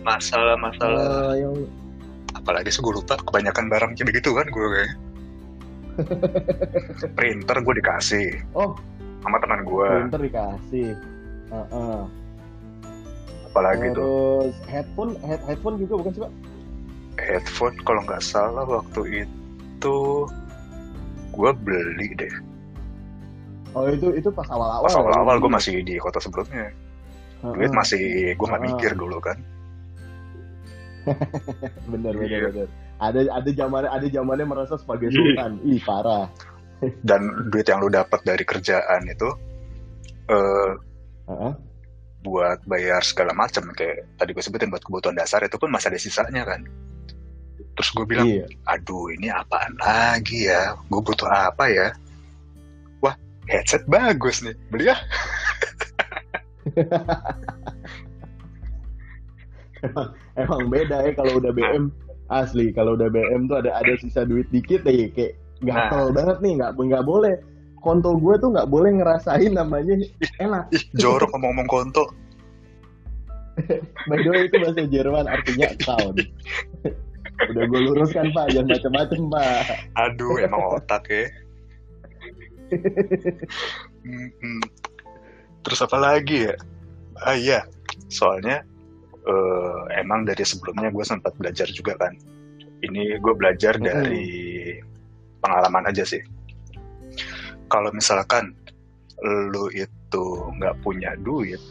masalah-masalah 0.00 1.36
Eh, 1.36 1.44
yang 1.44 1.54
apalagi 2.32 2.72
sih 2.72 2.80
gue 2.80 2.94
lupa 2.96 3.20
kebanyakan 3.20 3.68
barang 3.68 3.92
kayak 3.94 4.08
begitu 4.16 4.32
kan 4.32 4.48
gue 4.48 4.66
kayak 4.66 4.92
printer 7.16 7.56
gue 7.58 7.74
dikasih 7.76 8.26
oh 8.52 8.72
sama 9.20 9.38
teman 9.38 9.62
gue 9.62 9.88
printer 10.02 10.20
dikasih. 10.22 10.90
Heeh. 11.48 12.00
apalagi 13.44 13.86
tuh 13.92 14.08
Terus 14.42 14.56
headphone 14.66 15.12
head, 15.20 15.40
headphone 15.44 15.76
juga 15.76 15.94
bukan 16.00 16.10
sih 16.10 16.20
pak? 16.20 16.32
headphone 17.14 17.76
kalau 17.82 18.00
nggak 18.02 18.20
salah 18.20 18.64
waktu 18.64 19.22
itu 19.22 19.98
gue 21.30 21.50
beli 21.58 22.08
deh 22.14 22.34
Oh 23.72 23.88
itu 23.88 24.12
itu 24.12 24.28
pas 24.28 24.44
awal-awal. 24.46 24.84
pas 24.84 24.92
awal-awal 24.94 25.36
gue 25.38 25.44
beli? 25.44 25.56
masih 25.56 25.74
di 25.82 25.94
kota 25.96 26.16
sebelumnya 26.18 26.72
Heeh. 27.42 27.52
duit 27.54 27.72
masih 27.72 28.00
gue 28.32 28.46
nggak 28.46 28.58
Ah. 28.58 28.68
mikir 28.70 28.92
dulu 28.94 29.16
kan 29.18 29.36
bener 31.88 32.12
bener 32.14 32.30
Iya. 32.30 32.48
bener. 32.48 32.68
Ada 33.02 33.26
ada 33.34 33.50
zamannya 33.50 33.90
ada 33.90 34.06
zamannya 34.06 34.46
merasa 34.46 34.78
sebagai 34.78 35.10
Iya. 35.10 35.16
sultan. 35.18 35.52
Ih 35.66 35.82
parah. 35.82 36.30
dan 37.08 37.20
duit 37.50 37.66
yang 37.66 37.78
lu 37.78 37.86
dapat 37.88 38.22
dari 38.22 38.42
kerjaan 38.42 39.06
itu 39.06 39.26
eh 40.26 40.70
Heeh. 41.26 41.52
buat 42.22 42.58
bayar 42.64 43.02
segala 43.02 43.30
macam 43.32 43.70
kayak 43.70 44.06
tadi 44.14 44.30
gue 44.30 44.42
sebutin 44.42 44.66
buat 44.66 44.82
kebutuhan 44.82 45.14
dasar 45.14 45.42
itu 45.42 45.58
pun 45.58 45.70
masih 45.70 45.90
ada 45.90 45.98
sisanya 45.98 46.42
kan 46.42 46.62
terus 47.74 47.90
gue 47.90 48.02
bilang 48.02 48.26
Iya. 48.26 48.46
aduh 48.66 49.10
ini 49.10 49.26
apaan 49.26 49.74
lagi 49.78 50.46
ya 50.46 50.74
gue 50.78 51.00
butuh 51.00 51.26
apa 51.26 51.66
ya 51.66 51.88
wah 52.98 53.14
headset 53.46 53.86
bagus 53.86 54.42
nih 54.42 54.54
beli 54.66 54.90
ya 54.90 54.96
Emang 60.38 60.70
beda 60.70 60.96
ya 61.02 61.10
kalau 61.14 61.38
udah 61.38 61.50
BM 61.50 61.90
asli. 62.30 62.70
Kalau 62.74 62.94
udah 62.94 63.08
BM 63.10 63.50
tuh 63.50 63.64
ada 63.64 63.74
ada 63.78 63.92
sisa 63.98 64.22
duit 64.22 64.46
dikit 64.52 64.84
deh 64.86 65.10
kayak 65.10 65.34
gatel 65.62 66.10
Nah. 66.10 66.14
banget 66.14 66.36
nih 66.42 66.52
nggak 66.60 66.72
nggak 66.78 67.06
boleh. 67.06 67.34
Konto 67.82 68.14
gue 68.14 68.34
tuh 68.38 68.54
nggak 68.54 68.70
boleh 68.70 68.90
ngerasain 68.94 69.50
namanya 69.50 69.98
enak. 70.38 70.70
ih 70.70 70.82
jorok 71.02 71.34
ngomong-ngomong 71.34 71.66
konto 71.66 72.06
By 74.08 74.22
the 74.22 74.30
way 74.30 74.46
itu 74.46 74.56
bahasa 74.62 74.86
Jerman 74.86 75.26
artinya 75.26 75.66
account. 75.74 76.22
Udah 77.52 77.64
gue 77.68 77.80
luruskan 77.90 78.30
pak, 78.30 78.54
jangan 78.54 78.70
macam-macam 78.78 79.20
pak. 79.34 79.62
aduh 79.98 80.38
emang 80.40 80.62
otak 80.78 81.04
ya 81.10 81.26
hmm. 84.04 84.62
terus 85.62 85.80
apa 85.84 85.96
lagi 85.98 86.48
ya 86.48 86.54
ah 87.22 87.36
iya 87.36 87.60
soalnya 88.08 88.64
eh, 89.26 89.80
emang 89.98 90.26
dari 90.26 90.42
sebelumnya 90.42 90.90
gue 90.90 91.04
sempat 91.06 91.34
belajar 91.38 91.68
juga 91.70 91.98
kan. 91.98 92.14
Ini 92.82 93.22
gue 93.22 93.34
belajar 93.38 93.78
Mm-mm. 93.78 93.86
dari 93.86 94.28
pengalaman 95.38 95.86
aja 95.90 96.02
sih. 96.02 96.22
Kalau 97.70 97.88
misalkan 97.94 98.52
lu 99.22 99.70
itu 99.70 100.24
nggak 100.58 100.82
punya 100.82 101.14
duit 101.22 101.62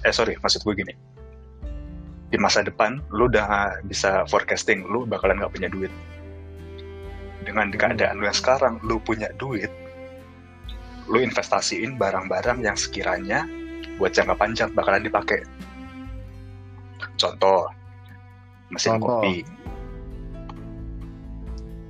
eh 0.00 0.08
sorry 0.08 0.40
maksud 0.40 0.64
gue 0.64 0.72
gini. 0.72 0.94
Di 2.32 2.40
masa 2.40 2.64
depan 2.64 3.04
lu 3.12 3.28
udah 3.28 3.80
bisa 3.84 4.24
forecasting 4.24 4.88
lu 4.88 5.04
bakalan 5.04 5.36
nggak 5.36 5.52
punya 5.52 5.68
duit. 5.68 5.92
Dengan 7.44 7.68
keadaan 7.72 8.20
lu 8.20 8.24
yang 8.24 8.36
sekarang 8.36 8.80
lu 8.80 8.96
punya 9.04 9.28
duit 9.36 9.68
lu 11.08 11.24
investasiin 11.24 11.96
barang-barang 11.96 12.60
yang 12.60 12.76
sekiranya 12.76 13.48
buat 13.96 14.12
jangka 14.12 14.36
panjang 14.36 14.70
bakalan 14.76 15.02
dipakai 15.08 15.40
contoh 17.18 17.66
mesin 18.68 18.94
Contoh. 18.94 19.20
kopi 19.20 19.42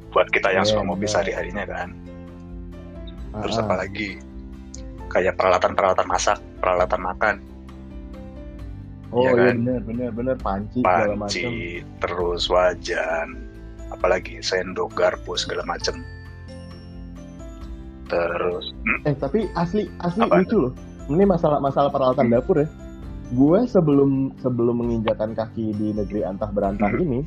buat 0.08 0.28
kita 0.28 0.48
yang 0.50 0.64
Iya, 0.64 0.70
suka 0.72 0.82
ngopi 0.82 1.00
benar. 1.00 1.12
sehari-harinya 1.12 1.64
kan 1.64 1.88
terus 3.38 3.56
Ah, 3.56 3.62
apa 3.62 3.74
lagi 3.78 4.08
kayak 5.08 5.36
peralatan-peralatan 5.36 6.06
masak 6.06 6.38
peralatan 6.58 7.00
makan 7.00 7.36
Oh 9.08 9.24
iya 9.24 9.32
kan? 9.32 9.56
bener 9.56 9.80
bener 9.82 10.10
bener 10.10 10.36
panci 10.36 10.80
panci 10.80 11.80
terus 11.98 12.48
wajan 12.48 13.36
apalagi 13.88 14.36
sendok 14.38 14.92
garpu 14.92 15.32
segala 15.32 15.64
macem 15.64 16.00
terus 18.04 18.72
hmm, 18.78 19.00
Eh 19.04 19.14
tapi 19.14 19.48
asli 19.54 19.84
asli 20.00 20.22
Apa? 20.22 20.40
lucu 20.40 20.56
loh. 20.58 20.72
Ini 21.08 21.24
masalah 21.24 21.56
masalah 21.58 21.88
peralatan 21.88 22.28
dapur 22.28 22.56
ya. 22.58 22.68
Gue 23.36 23.68
sebelum 23.68 24.32
sebelum 24.40 24.80
menginjakan 24.80 25.36
kaki 25.36 25.76
di 25.76 25.92
negeri 25.92 26.24
antah 26.24 26.48
berantah 26.48 26.88
Hmm. 26.88 27.04
ini, 27.04 27.20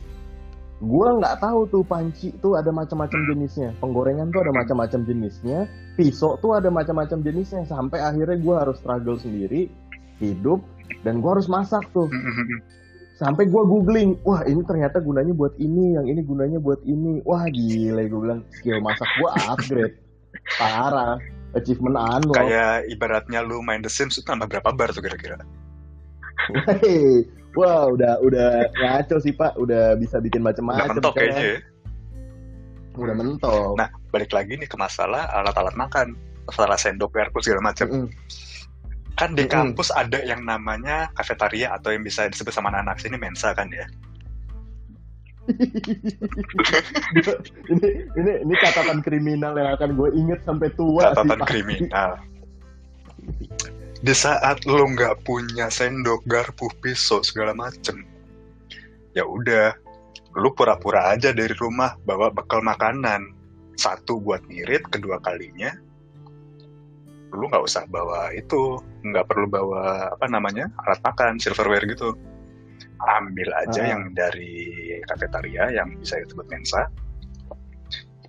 gue 0.81 1.07
nggak 1.21 1.37
tahu 1.45 1.69
tuh 1.69 1.83
panci 1.85 2.33
tuh 2.41 2.57
ada 2.57 2.73
macam-macam 2.73 3.21
jenisnya. 3.29 3.69
Penggorengan 3.77 4.33
tuh 4.33 4.41
ada 4.41 4.51
macam-macam 4.53 5.05
jenisnya. 5.05 5.69
Pisau 5.93 6.41
tuh 6.41 6.57
ada 6.57 6.73
macam-macam 6.73 7.21
jenisnya. 7.21 7.69
Sampai 7.69 8.01
akhirnya 8.01 8.41
gue 8.41 8.55
harus 8.57 8.81
struggle 8.81 9.21
sendiri 9.21 9.69
hidup 10.17 10.61
dan 11.05 11.21
gue 11.21 11.29
harus 11.29 11.45
masak 11.45 11.85
tuh. 11.93 12.09
Sampai 13.21 13.45
gue 13.45 13.61
googling, 13.61 14.17
wah 14.25 14.41
ini 14.49 14.65
ternyata 14.65 14.97
gunanya 14.97 15.37
buat 15.37 15.53
ini, 15.61 15.93
yang 15.93 16.09
ini 16.09 16.25
gunanya 16.25 16.57
buat 16.57 16.81
ini. 16.89 17.21
Wah 17.21 17.45
gila 17.45 18.01
gue 18.09 18.19
bilang 18.25 18.41
skill 18.49 18.81
masak 18.81 19.05
gue 19.21 19.29
upgrade. 19.45 19.95
Parah. 20.57 21.21
achievement 21.51 21.99
unlock 21.99 22.47
kayak 22.47 22.87
ibaratnya 22.87 23.43
lu 23.43 23.59
main 23.59 23.83
The 23.83 23.91
Sims 23.91 24.15
itu 24.15 24.23
nambah 24.23 24.47
berapa 24.47 24.71
bar 24.71 24.95
tuh 24.95 25.03
kira-kira 25.03 25.43
Hei, 26.67 27.25
wah 27.55 27.91
udah 27.91 28.19
udah 28.23 28.49
ngaco 28.75 29.17
sih 29.23 29.33
pak, 29.35 29.55
udah 29.59 29.95
bisa 29.97 30.19
bikin 30.19 30.43
macam-macam. 30.43 30.97
mentok 30.97 31.13
sekarang. 31.15 31.35
kayaknya 31.35 31.45
ya 31.45 31.59
Udah 32.99 33.15
mentok. 33.15 33.73
Nah, 33.79 33.87
balik 34.11 34.31
lagi 34.35 34.59
nih 34.59 34.67
ke 34.67 34.75
masalah 34.75 35.31
alat-alat 35.31 35.75
makan, 35.79 36.11
masalah 36.43 36.75
sendok, 36.75 37.15
garpu 37.15 37.39
segala 37.39 37.71
macam. 37.71 37.87
Mm-mm. 37.87 38.11
Kan 39.15 39.35
di 39.37 39.47
kampus 39.47 39.93
ada 39.95 40.19
yang 40.23 40.43
namanya 40.43 41.07
kafetaria 41.15 41.71
atau 41.71 41.93
yang 41.95 42.03
bisa 42.03 42.27
disebut 42.27 42.51
sama 42.51 42.71
anak-anak 42.73 42.99
sini 42.99 43.15
mensa 43.15 43.55
kan 43.55 43.71
ya. 43.71 43.87
ini 47.71 47.89
ini 48.13 48.31
ini 48.45 48.53
catatan 48.61 49.01
kriminal 49.01 49.57
yang 49.57 49.73
akan 49.73 49.97
gue 49.97 50.09
inget 50.15 50.39
sampai 50.45 50.69
tua. 50.77 51.11
sih, 51.11 51.15
Catatan 51.17 51.39
Pak. 51.41 51.47
kriminal. 51.49 52.11
Di 54.01 54.17
saat 54.17 54.65
lo 54.65 54.89
nggak 54.89 55.21
punya 55.21 55.69
sendok, 55.69 56.25
garpu, 56.25 56.73
pisau 56.81 57.21
segala 57.21 57.53
macem, 57.53 58.01
ya 59.13 59.21
udah, 59.21 59.77
lu 60.33 60.49
pura-pura 60.57 61.13
aja 61.13 61.29
dari 61.29 61.53
rumah 61.53 61.93
bawa 62.01 62.33
bekal 62.33 62.65
makanan. 62.65 63.37
Satu 63.77 64.17
buat 64.17 64.41
ngirit, 64.49 64.89
kedua 64.89 65.21
kalinya 65.21 65.71
lu 67.31 67.47
nggak 67.47 67.63
usah 67.63 67.87
bawa 67.87 68.35
itu, 68.35 68.75
nggak 69.07 69.23
perlu 69.23 69.47
bawa 69.47 70.11
apa 70.11 70.27
namanya 70.27 70.67
alat 70.83 70.99
makan, 70.99 71.39
silverware 71.39 71.87
gitu. 71.87 72.11
Ambil 73.01 73.49
aja 73.55 73.81
Ah. 73.81 73.89
yang 73.95 74.13
dari 74.13 74.99
kafetaria 75.07 75.71
yang 75.73 75.95
bisa 75.97 76.19
disebut 76.21 76.45
mensa. 76.51 76.91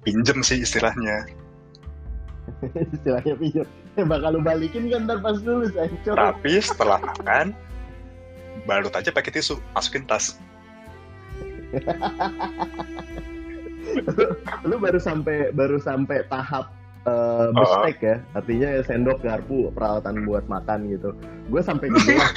Pinjem 0.07 0.41
sih 0.47 0.63
istilahnya. 0.63 1.27
Istilahnya 2.95 3.35
pinjam. 3.37 3.67
Ya, 3.99 4.05
bakal 4.07 4.39
lu 4.39 4.41
balikin 4.41 4.89
kan 4.89 5.05
ntar 5.05 5.19
pas 5.21 5.37
lulus 5.43 5.75
ancur. 5.77 6.15
Tapi 6.17 6.53
setelah 6.63 6.99
makan, 7.03 7.53
balut 8.65 8.95
aja 8.95 9.11
pakai 9.11 9.35
tisu, 9.35 9.59
masukin 9.75 10.07
tas. 10.07 10.39
Lu 14.69 14.77
baru 14.79 15.01
sampai 15.01 15.51
baru 15.57 15.81
sampai 15.81 16.23
tahap 16.29 16.71
Oh. 17.03 17.11
uh, 17.11 17.47
bestek 17.51 17.99
ya, 17.99 18.17
artinya 18.39 18.79
ya 18.79 18.81
sendok, 18.87 19.19
garpu, 19.27 19.75
peralatan 19.75 20.23
buat 20.23 20.47
makan 20.47 20.87
gitu. 20.87 21.11
Gue 21.51 21.59
sampai 21.59 21.91
ke 21.91 21.99
gelas. 22.07 22.31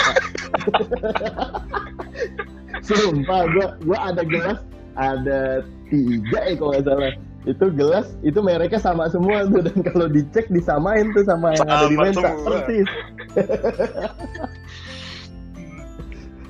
Sumpah, 2.90 3.46
gue 3.46 3.68
gue 3.86 3.98
ada 3.98 4.26
gelas, 4.26 4.60
ada 4.98 5.62
tiga 5.94 6.40
ya 6.50 6.54
kalau 6.58 6.72
nggak 6.74 6.86
salah. 6.90 7.14
Itu 7.46 7.70
gelas, 7.70 8.18
itu 8.26 8.42
mereknya 8.42 8.82
sama 8.82 9.06
semua 9.06 9.46
tuh 9.46 9.62
dan 9.62 9.78
kalau 9.86 10.10
dicek 10.10 10.50
disamain 10.50 11.14
tuh 11.14 11.22
sama 11.30 11.54
yang 11.54 11.70
ada 11.70 11.86
di 11.86 11.98
Sama 11.98 12.06
Mensa 12.10 12.30
persis. 12.42 12.90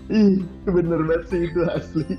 Ih, 0.08 0.40
bener 0.64 1.02
banget 1.04 1.24
sih 1.28 1.42
itu 1.52 1.62
asli. 1.68 2.16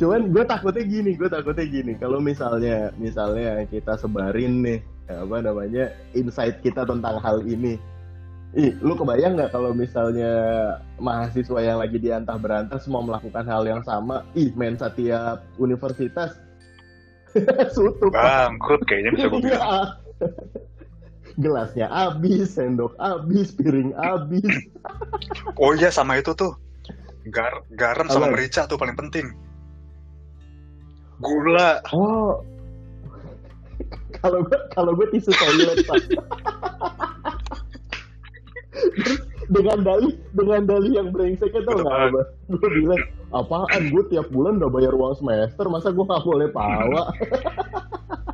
Cuman 0.00 0.32
gue 0.32 0.44
takutnya 0.48 0.82
gini, 0.88 1.12
gue 1.12 1.28
takutnya 1.28 1.66
gini. 1.68 1.92
Kalau 2.00 2.18
misalnya, 2.18 2.88
misalnya 2.96 3.68
kita 3.68 4.00
sebarin 4.00 4.64
nih, 4.64 4.80
apa 5.12 5.44
namanya, 5.44 5.92
insight 6.16 6.64
kita 6.64 6.88
tentang 6.88 7.20
hal 7.20 7.44
ini. 7.44 7.76
Ih, 8.50 8.74
lu 8.82 8.98
kebayang 8.98 9.38
nggak 9.38 9.54
kalau 9.54 9.70
misalnya 9.70 10.30
mahasiswa 10.98 11.62
yang 11.62 11.78
lagi 11.78 12.02
diantah 12.02 12.34
berantah 12.34 12.82
semua 12.82 12.98
melakukan 12.98 13.46
hal 13.46 13.62
yang 13.62 13.78
sama? 13.86 14.26
Ih, 14.34 14.50
main 14.58 14.74
setiap 14.74 15.46
universitas 15.54 16.34
sutup. 17.78 18.10
Bangkrut 18.10 18.82
kayaknya 18.90 19.10
bisa 19.14 19.26
gue 19.30 19.40
bilang. 19.46 19.62
Iya. 19.62 19.78
Gelasnya 21.38 21.86
habis, 21.94 22.58
sendok 22.58 22.98
habis, 22.98 23.54
piring 23.54 23.94
habis. 23.94 24.50
Oh 25.62 25.70
iya 25.76 25.92
sama 25.94 26.18
itu 26.18 26.34
tuh. 26.34 26.58
Gar 27.30 27.62
garam 27.78 28.10
sama 28.10 28.26
Apa? 28.26 28.34
merica 28.34 28.66
tuh 28.66 28.74
paling 28.80 28.98
penting. 28.98 29.30
Gula. 31.22 31.78
Oh. 31.94 32.42
Kalau 34.18 34.42
gue 34.42 34.58
kalau 34.74 34.92
gue 34.98 35.06
tisu 35.14 35.30
toilet 35.30 35.86
pak. 35.86 36.02
Dengan 39.50 39.82
dalih 39.82 40.14
dengan 40.30 40.62
dalih 40.62 40.92
yang 40.94 41.08
brengseknya 41.10 41.66
tau 41.66 41.82
nggak 41.82 41.98
apa? 42.14 42.22
Gue 42.54 42.68
bilang 42.70 43.02
apaan 43.34 43.90
gue 43.90 44.02
tiap 44.14 44.30
bulan 44.30 44.62
udah 44.62 44.70
bayar 44.70 44.94
uang 44.94 45.18
semester 45.18 45.66
masa 45.66 45.90
gue 45.90 46.04
nggak 46.06 46.22
boleh 46.22 46.48
pawa? 46.54 47.10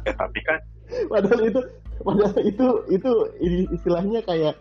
Ya 0.04 0.12
tapi 0.12 0.38
kan 0.44 0.60
padahal 1.08 1.40
itu 1.48 1.60
padahal 2.04 2.40
itu 2.44 2.66
itu 2.92 3.10
istilahnya 3.72 4.20
kayak 4.28 4.54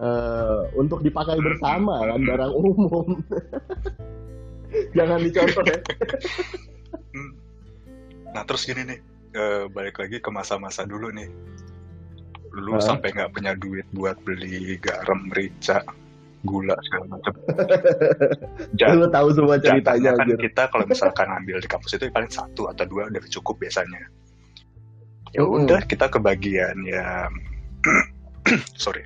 eh, 0.00 0.60
untuk 0.78 1.04
dipakai 1.04 1.38
bersama 1.44 2.02
kan 2.08 2.20
barang 2.24 2.52
umum. 2.56 3.06
Jangan 4.96 5.20
dicontoh 5.24 5.64
ya. 5.64 5.78
hmm. 7.16 7.30
Nah 8.36 8.42
terus 8.44 8.68
gini 8.68 8.84
nih, 8.84 8.98
eh, 9.32 9.64
balik 9.72 9.96
lagi 9.96 10.20
ke 10.20 10.30
masa-masa 10.32 10.84
dulu 10.84 11.08
nih. 11.12 11.28
Lu 12.54 12.76
Hah? 12.76 12.82
sampai 12.82 13.12
nggak 13.12 13.30
punya 13.34 13.52
duit 13.58 13.86
buat 13.92 14.16
beli 14.24 14.80
garam, 14.80 15.28
merica, 15.28 15.84
gula 16.46 16.76
segala 16.86 17.18
macam. 17.18 17.34
Lu 19.00 19.06
tahu 19.10 19.28
semua 19.34 19.56
ceritanya 19.58 20.14
kan 20.14 20.26
anjir. 20.26 20.38
kita 20.48 20.62
kalau 20.70 20.84
misalkan 20.86 21.28
ambil 21.28 21.56
di 21.58 21.68
kampus 21.68 21.98
itu 21.98 22.08
paling 22.08 22.30
satu 22.30 22.70
atau 22.70 22.84
dua 22.86 23.10
udah 23.10 23.20
cukup 23.28 23.58
biasanya. 23.60 24.08
Ya 25.36 25.44
udah 25.44 25.84
kita 25.84 26.08
kebagian 26.08 26.76
yang 26.88 27.30
sorry 28.82 29.04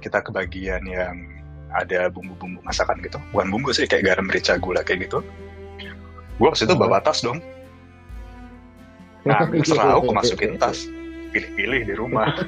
kita 0.00 0.22
kebagian 0.24 0.80
yang 0.88 1.14
ada 1.70 2.10
bumbu-bumbu 2.10 2.62
masakan 2.66 2.98
gitu. 3.04 3.18
Bukan 3.30 3.48
bumbu 3.52 3.70
sih 3.70 3.86
kayak 3.86 4.10
garam, 4.10 4.26
merica, 4.26 4.58
gula 4.58 4.82
kayak 4.82 5.06
gitu. 5.06 5.22
Gua 6.40 6.50
waktu 6.50 6.66
itu 6.66 6.74
bawa 6.74 6.98
tas 7.04 7.20
dong. 7.22 7.38
Nah, 9.28 9.44
serau, 9.68 10.00
aku 10.02 10.12
masukin 10.16 10.56
tas. 10.56 10.88
Pilih-pilih 11.30 11.80
di 11.84 11.94
rumah. 11.94 12.30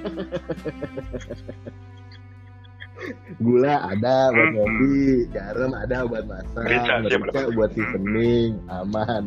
Gula 3.43 3.83
ada 3.83 4.31
buat 4.31 4.47
Mm-mm. 4.47 4.55
ngopi, 4.55 4.97
garam 5.35 5.75
ada 5.75 6.07
buat 6.07 6.23
masak, 6.23 6.63
Merica, 6.63 6.95
merica 7.03 7.19
bener. 7.19 7.51
buat 7.53 7.71
seasoning, 7.75 8.53
aman. 8.71 9.25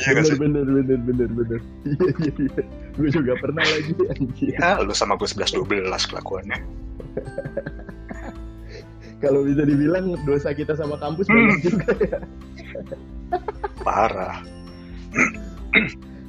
Iya 0.00 0.10
bener, 0.34 0.64
bener, 0.64 0.64
bener, 0.66 0.98
bener, 1.06 1.28
bener. 1.30 1.60
Iya, 1.86 2.10
iya, 2.18 2.32
iya. 2.50 2.62
Gue 2.98 3.08
juga 3.14 3.32
pernah 3.38 3.62
lagi 3.62 3.94
anjir. 4.16 4.50
Ya, 4.58 4.82
lu 4.82 4.90
sama 4.90 5.14
gue 5.14 5.28
11-12 5.28 5.62
kelakuannya. 6.10 6.58
Kalau 9.20 9.44
bisa 9.44 9.62
dibilang 9.62 10.16
dosa 10.24 10.50
kita 10.50 10.74
sama 10.74 10.98
kampus 10.98 11.28
Hmm. 11.28 11.36
banyak 11.46 11.58
juga 11.62 11.92
ya. 12.00 12.18
Parah. 13.84 14.42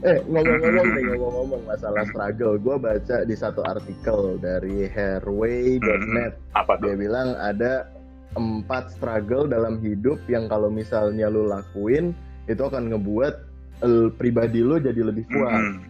Eh, 0.01 0.17
ngomong-ngomong 0.25 0.87
nih, 0.97 1.03
ngomong-ngomong 1.13 1.61
masalah 1.69 2.01
struggle. 2.09 2.57
Gue 2.57 2.75
baca 2.81 3.21
di 3.21 3.35
satu 3.37 3.61
artikel 3.61 4.41
dari 4.41 4.89
hairway.net. 4.89 6.33
Apa 6.57 6.81
Dia 6.81 6.97
tuh? 6.97 6.97
bilang 6.97 7.37
ada 7.37 7.85
empat 8.33 8.97
struggle 8.97 9.45
dalam 9.45 9.77
hidup 9.77 10.17
yang 10.25 10.49
kalau 10.49 10.73
misalnya 10.73 11.29
lu 11.29 11.45
lakuin, 11.45 12.17
itu 12.49 12.61
akan 12.65 12.89
ngebuat 12.89 13.33
eh, 13.85 14.09
pribadi 14.17 14.65
lu 14.65 14.81
jadi 14.81 15.05
lebih 15.05 15.29
kuat. 15.29 15.53
Hmm. 15.53 15.85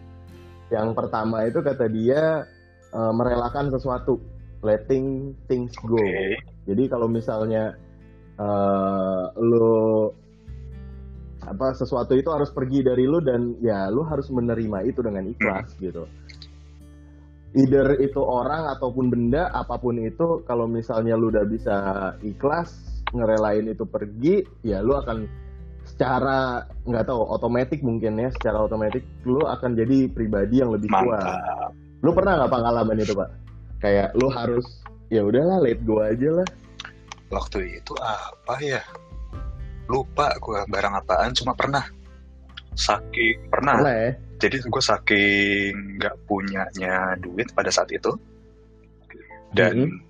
Yang 0.68 0.88
pertama 0.92 1.48
itu 1.48 1.64
kata 1.64 1.88
dia 1.88 2.44
eh, 2.92 3.12
merelakan 3.16 3.72
sesuatu, 3.72 4.20
letting 4.60 5.32
things 5.48 5.72
go. 5.88 5.96
Oke. 5.96 6.36
Jadi 6.68 6.84
kalau 6.92 7.08
misalnya 7.08 7.72
eh 8.32 9.24
lu 9.40 10.08
apa 11.52 11.76
sesuatu 11.76 12.16
itu 12.16 12.32
harus 12.32 12.48
pergi 12.50 12.80
dari 12.80 13.04
lu 13.04 13.20
dan 13.20 13.54
ya 13.60 13.92
lu 13.92 14.02
harus 14.08 14.32
menerima 14.32 14.88
itu 14.88 15.04
dengan 15.04 15.28
ikhlas 15.28 15.76
gitu. 15.78 16.08
Either 17.52 18.00
itu 18.00 18.16
orang 18.16 18.72
ataupun 18.72 19.12
benda 19.12 19.52
apa 19.52 19.76
pun 19.76 20.00
itu 20.00 20.40
kalau 20.48 20.64
misalnya 20.64 21.20
lu 21.20 21.28
udah 21.28 21.44
bisa 21.44 21.76
ikhlas 22.24 22.72
ngerelain 23.12 23.68
itu 23.68 23.84
pergi 23.84 24.40
ya 24.64 24.80
lu 24.80 24.96
akan 24.96 25.28
secara 25.84 26.64
nggak 26.88 27.04
tahu 27.04 27.20
otomatis 27.28 27.76
mungkin 27.84 28.16
ya 28.16 28.32
secara 28.40 28.64
otomatis 28.64 29.04
lu 29.28 29.44
akan 29.44 29.76
jadi 29.76 30.08
pribadi 30.08 30.64
yang 30.64 30.72
lebih 30.72 30.88
kuat. 30.88 31.76
Lu 32.00 32.16
pernah 32.16 32.40
nggak 32.40 32.52
pengalaman 32.56 32.96
itu 32.98 33.12
pak? 33.12 33.30
Kayak 33.84 34.16
lu 34.16 34.32
harus 34.32 34.64
ya 35.12 35.20
udahlah 35.20 35.60
let 35.60 35.78
go 35.84 36.00
aja 36.00 36.40
lah. 36.40 36.48
Waktu 37.28 37.80
itu 37.80 37.92
apa 38.00 38.54
ya? 38.64 38.80
Lupa 39.90 40.34
gue 40.38 40.60
barang 40.68 40.94
apaan, 40.98 41.30
cuma 41.34 41.52
pernah. 41.56 41.84
Saking, 42.72 43.52
pernah. 43.52 43.76
Pernah 43.80 43.94
ya? 43.94 44.10
Jadi 44.42 44.56
gue 44.64 44.82
saking 44.82 45.74
nggak 46.02 46.14
punyanya 46.26 47.14
duit 47.20 47.52
pada 47.54 47.70
saat 47.70 47.92
itu. 47.94 48.16
Dan, 49.52 50.00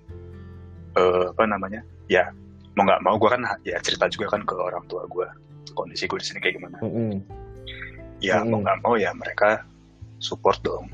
eh, 0.95 1.25
apa 1.29 1.43
namanya, 1.43 1.83
ya 2.07 2.31
mau 2.73 2.87
nggak 2.87 3.01
mau 3.05 3.15
gue 3.21 3.29
kan 3.29 3.41
ya 3.67 3.77
cerita 3.83 4.09
juga 4.09 4.33
kan 4.33 4.41
ke 4.47 4.55
orang 4.57 4.85
tua 4.89 5.05
gue. 5.05 5.27
Kondisi 5.73 6.05
gue 6.09 6.19
di 6.21 6.25
sini 6.25 6.39
kayak 6.41 6.55
gimana. 6.61 6.77
Mm-mm. 6.81 7.21
ya 8.23 8.39
Mm-mm. 8.39 8.55
mau 8.55 8.59
nggak 8.63 8.79
mau 8.87 8.95
ya 8.95 9.11
mereka 9.11 9.67
support 10.23 10.61
dong 10.63 10.87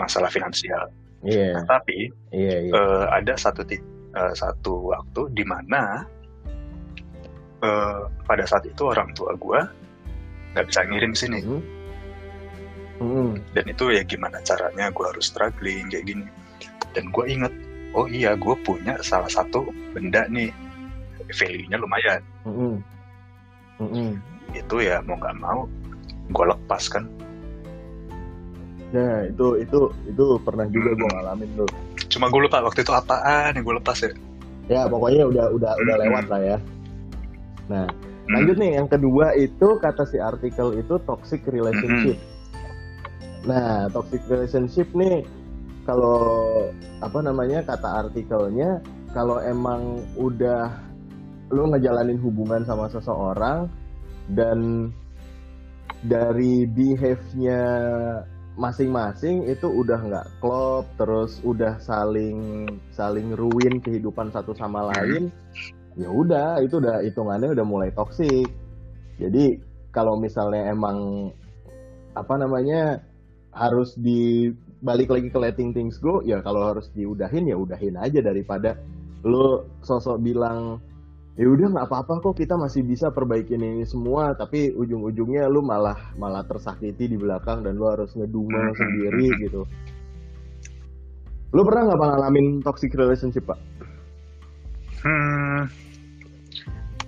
masalah 0.00 0.32
finansial. 0.32 0.88
Iya, 1.26 1.58
Nah, 1.58 1.64
tapi 1.66 2.08
iya, 2.32 2.56
iya. 2.64 2.72
eh, 2.72 3.04
ada 3.12 3.34
satu 3.36 3.66
eh, 3.66 4.34
satu 4.36 4.94
waktu 4.94 5.32
di 5.36 5.44
mana 5.44 6.06
eh, 7.58 7.98
pada 8.22 8.44
saat 8.44 8.64
itu 8.64 8.82
orang 8.82 9.12
tua 9.12 9.32
gue 9.32 9.60
nggak 10.52 10.66
bisa 10.66 10.80
ngirim 10.84 11.12
sini 11.12 11.40
Mhm. 11.40 11.60
Mhm. 12.96 13.28
dan 13.52 13.64
itu 13.66 13.84
ya 13.90 14.02
gimana 14.02 14.40
caranya 14.40 14.88
gue 14.88 15.04
harus 15.04 15.28
struggling 15.28 15.84
kayak 15.86 16.04
gini 16.06 16.24
dan 16.90 17.08
gue 17.08 17.24
inget 17.26 17.52
oh 17.92 18.04
iya 18.06 18.32
gue 18.32 18.54
punya 18.60 18.96
salah 19.00 19.28
satu 19.28 19.64
benda 19.92 20.24
nih 20.26 20.48
value-nya 21.28 21.76
lumayan 21.76 22.20
Mhm. 22.42 22.74
Mhm. 23.78 24.10
itu 24.52 24.76
ya 24.78 25.00
mau 25.00 25.14
nggak 25.14 25.36
mau 25.36 25.68
gue 26.26 26.44
lepas 26.46 26.84
kan 26.88 27.04
Nah, 28.86 29.26
itu 29.26 29.58
itu 29.58 29.78
itu 30.06 30.24
pernah 30.40 30.62
juga 30.66 30.94
gue 30.94 31.02
Mm-mm. 31.02 31.10
ngalamin 31.12 31.50
tuh. 31.58 31.68
cuma 32.06 32.30
gue 32.30 32.38
lupa 32.38 32.62
waktu 32.62 32.80
itu 32.80 32.94
apaan 32.94 33.50
yang 33.52 33.60
gue 33.60 33.76
lepas 33.76 33.98
ya 33.98 34.10
Ya, 34.66 34.82
pokoknya 34.86 35.26
udah 35.26 35.46
udah 35.52 35.72
udah 35.74 35.94
Mm-mm. 35.94 36.06
lewat 36.06 36.24
lah 36.26 36.40
ya. 36.40 36.56
Nah, 37.66 37.86
Hmm, 38.26 38.42
lanjut 38.42 38.56
nih 38.58 38.74
yang 38.74 38.90
kedua 38.90 39.38
itu 39.38 39.78
kata 39.78 40.02
si 40.02 40.18
artikel 40.18 40.74
itu 40.74 40.98
toxic 41.06 41.46
relationship. 41.46 42.18
Nah, 43.46 43.86
toxic 43.94 44.18
relationship 44.26 44.90
nih 44.98 45.22
kalau 45.86 46.66
apa 46.98 47.22
namanya 47.22 47.62
kata 47.62 48.06
artikelnya 48.06 48.82
kalau 49.14 49.38
emang 49.38 50.02
udah 50.18 50.74
lu 51.54 51.70
ngejalanin 51.70 52.18
hubungan 52.18 52.66
sama 52.66 52.90
seseorang 52.90 53.70
dan 54.34 54.90
dari 56.02 56.66
behave-nya 56.66 57.62
masing-masing 58.58 59.46
itu 59.46 59.70
udah 59.70 60.02
nggak 60.02 60.26
klop 60.42 60.90
terus 60.98 61.38
udah 61.46 61.78
saling 61.78 62.66
saling 62.90 63.30
ruin 63.38 63.78
kehidupan 63.78 64.34
satu 64.34 64.50
sama 64.58 64.90
lain 64.90 65.30
ya 65.96 66.08
udah 66.12 66.60
itu 66.60 66.76
udah 66.78 67.02
hitungannya 67.02 67.56
udah 67.56 67.66
mulai 67.66 67.90
toksik 67.92 68.48
jadi 69.16 69.56
kalau 69.90 70.20
misalnya 70.20 70.68
emang 70.68 71.32
apa 72.12 72.34
namanya 72.36 73.00
harus 73.56 73.96
di 73.96 74.52
balik 74.84 75.08
lagi 75.08 75.32
ke 75.32 75.38
letting 75.40 75.72
things 75.72 75.96
go 75.96 76.20
ya 76.20 76.44
kalau 76.44 76.76
harus 76.76 76.92
diudahin 76.92 77.48
ya 77.48 77.56
udahin 77.56 77.96
aja 77.96 78.20
daripada 78.20 78.76
lu 79.24 79.64
sosok 79.80 80.20
bilang 80.20 80.78
ya 81.36 81.44
udah 81.44 81.68
nggak 81.68 81.86
apa-apa 81.92 82.24
kok 82.24 82.36
kita 82.40 82.56
masih 82.56 82.80
bisa 82.82 83.12
perbaikin 83.12 83.60
ini 83.60 83.84
semua. 83.84 84.32
Tapi 84.32 84.72
ujung-ujungnya 84.72 85.46
lu 85.52 85.60
malah 85.60 86.16
malah 86.16 86.42
tersakiti 86.48 87.12
di 87.12 87.16
belakang 87.20 87.60
dan 87.60 87.76
lu 87.76 87.84
harus 87.88 88.12
ngedumel 88.16 88.72
sendiri 88.72 89.28
gitu. 89.44 89.62
Lu 91.52 91.60
pernah 91.62 91.92
nggak 91.92 92.00
ngalamin 92.00 92.46
toxic 92.64 92.92
relationship 92.96 93.44
pak 93.44 93.60
hmm, 95.06 95.60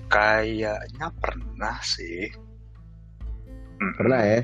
kayaknya 0.07 1.07
pernah 1.19 1.77
sih. 1.83 2.31
Hmm, 3.79 3.93
pernah 3.99 4.23
ya? 4.23 4.41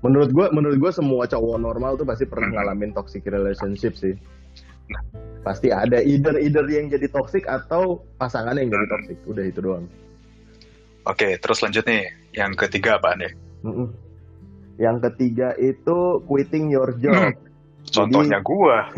Menurut 0.00 0.30
gua 0.30 0.48
menurut 0.54 0.78
gua 0.78 0.92
semua 0.94 1.26
cowok 1.26 1.58
normal 1.58 1.98
tuh 1.98 2.06
pasti 2.06 2.24
pernah 2.24 2.48
Hmm. 2.48 2.56
ngalamin 2.56 2.94
toxic 2.94 3.26
relationship 3.26 3.98
sih. 3.98 4.14
Pasti 5.42 5.72
ada 5.72 5.98
either 5.98 6.38
either 6.38 6.64
yang 6.68 6.86
jadi 6.88 7.10
toxic 7.10 7.42
atau 7.44 8.06
pasangan 8.16 8.54
yang 8.54 8.70
jadi 8.70 8.86
Hmm. 8.86 8.94
toxic. 8.94 9.16
Udah 9.26 9.44
itu 9.44 9.58
doang. 9.58 9.90
Oke 11.04 11.34
terus 11.36 11.58
lanjut 11.60 11.82
nih. 11.84 12.06
Yang 12.30 12.52
ketiga 12.62 13.02
apa 13.02 13.18
nih 13.18 13.34
Mm-mm. 13.60 13.90
yang 14.78 15.02
ketiga 15.02 15.52
itu 15.58 16.22
quitting 16.24 16.70
your 16.70 16.94
job 16.96 17.34
contohnya 17.90 18.38
gua 18.40 18.88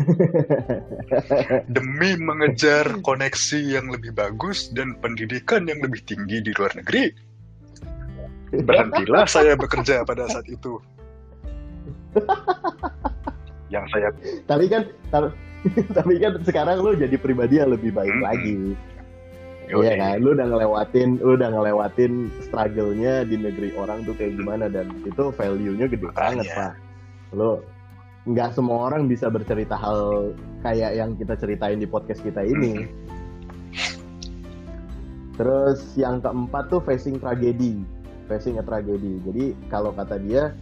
demi 1.75 2.15
mengejar 2.17 3.01
koneksi 3.01 3.59
yang 3.59 3.89
lebih 3.89 4.13
bagus 4.13 4.69
dan 4.71 4.95
pendidikan 5.01 5.65
yang 5.67 5.81
lebih 5.81 6.01
tinggi 6.05 6.39
di 6.39 6.51
luar 6.55 6.71
negeri 6.77 7.13
berhentilah 8.53 9.25
saya 9.25 9.57
bekerja 9.57 10.05
pada 10.05 10.29
saat 10.29 10.45
itu 10.45 10.77
yang 13.73 13.85
saya 13.89 14.13
tapi 14.45 14.69
kan 14.69 14.85
tapi, 15.09 15.33
tapi 15.97 16.13
kan 16.19 16.33
sekarang 16.43 16.77
lu 16.83 16.91
jadi 16.93 17.15
pribadi 17.15 17.57
yang 17.57 17.71
lebih 17.71 17.95
baik 17.95 18.11
Mm-mm. 18.11 18.27
lagi. 18.27 18.55
Iya 19.63 19.95
kan, 19.95 20.15
lu 20.19 20.35
udah 20.35 20.47
ngelewatin, 20.51 21.09
lu 21.23 21.39
udah 21.39 21.49
ngelewatin 21.55 22.27
struggle-nya 22.43 23.23
di 23.23 23.39
negeri 23.39 23.71
orang 23.79 24.03
tuh 24.03 24.11
kayak 24.19 24.35
gimana 24.35 24.67
dan 24.67 24.91
itu 25.07 25.31
value-nya 25.31 25.87
gede 25.87 26.11
Makanya. 26.11 26.19
banget 26.19 26.45
pak. 26.51 26.73
Lu 27.31 27.63
nggak 28.23 28.55
semua 28.55 28.87
orang 28.87 29.11
bisa 29.11 29.27
bercerita 29.27 29.75
hal 29.75 30.31
kayak 30.63 30.95
yang 30.95 31.11
kita 31.19 31.35
ceritain 31.35 31.79
di 31.79 31.87
podcast 31.87 32.23
kita 32.23 32.39
ini. 32.39 32.87
Terus 35.35 35.81
yang 35.99 36.23
keempat 36.23 36.71
tuh 36.71 36.79
facing 36.79 37.19
tragedi, 37.19 37.83
facing 38.31 38.61
a 38.61 38.63
tragedy. 38.63 39.19
Jadi 39.27 39.45
kalau 39.67 39.91
kata 39.91 40.21
dia 40.23 40.55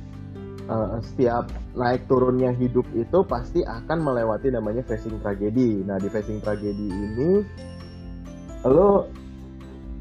eh, 0.66 0.97
setiap 1.05 1.53
naik 1.78 2.09
turunnya 2.09 2.49
hidup 2.55 2.88
itu 2.97 3.22
pasti 3.30 3.62
akan 3.62 3.99
melewati 3.99 4.49
namanya 4.49 4.82
facing 4.88 5.22
tragedi. 5.22 5.86
Nah 5.86 6.01
di 6.01 6.09
facing 6.09 6.41
tragedi 6.41 6.88
ini 6.89 7.32
lo 8.66 9.05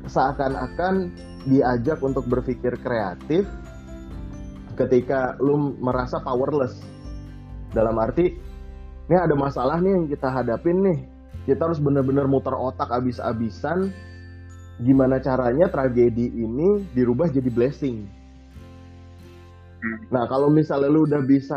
seakan-akan 0.08 1.12
diajak 1.44 2.00
untuk 2.00 2.24
berpikir 2.24 2.76
kreatif 2.80 3.44
ketika 4.76 5.36
lu 5.40 5.76
merasa 5.76 6.20
powerless 6.24 6.80
dalam 7.74 7.96
arti 7.98 8.36
ini 9.10 9.16
ada 9.16 9.34
masalah 9.34 9.82
nih 9.82 9.92
yang 9.94 10.06
kita 10.06 10.28
hadapin 10.30 10.78
nih 10.82 10.98
kita 11.48 11.66
harus 11.66 11.80
bener-bener 11.82 12.28
muter 12.30 12.54
otak 12.54 12.90
abis-abisan 12.92 13.90
gimana 14.80 15.20
caranya 15.20 15.68
tragedi 15.68 16.30
ini 16.30 16.84
dirubah 16.94 17.30
jadi 17.30 17.50
blessing 17.50 18.20
Hmm. 19.80 19.96
nah 20.12 20.28
kalau 20.28 20.52
misalnya 20.52 20.92
lu 20.92 21.08
udah 21.08 21.24
bisa 21.24 21.56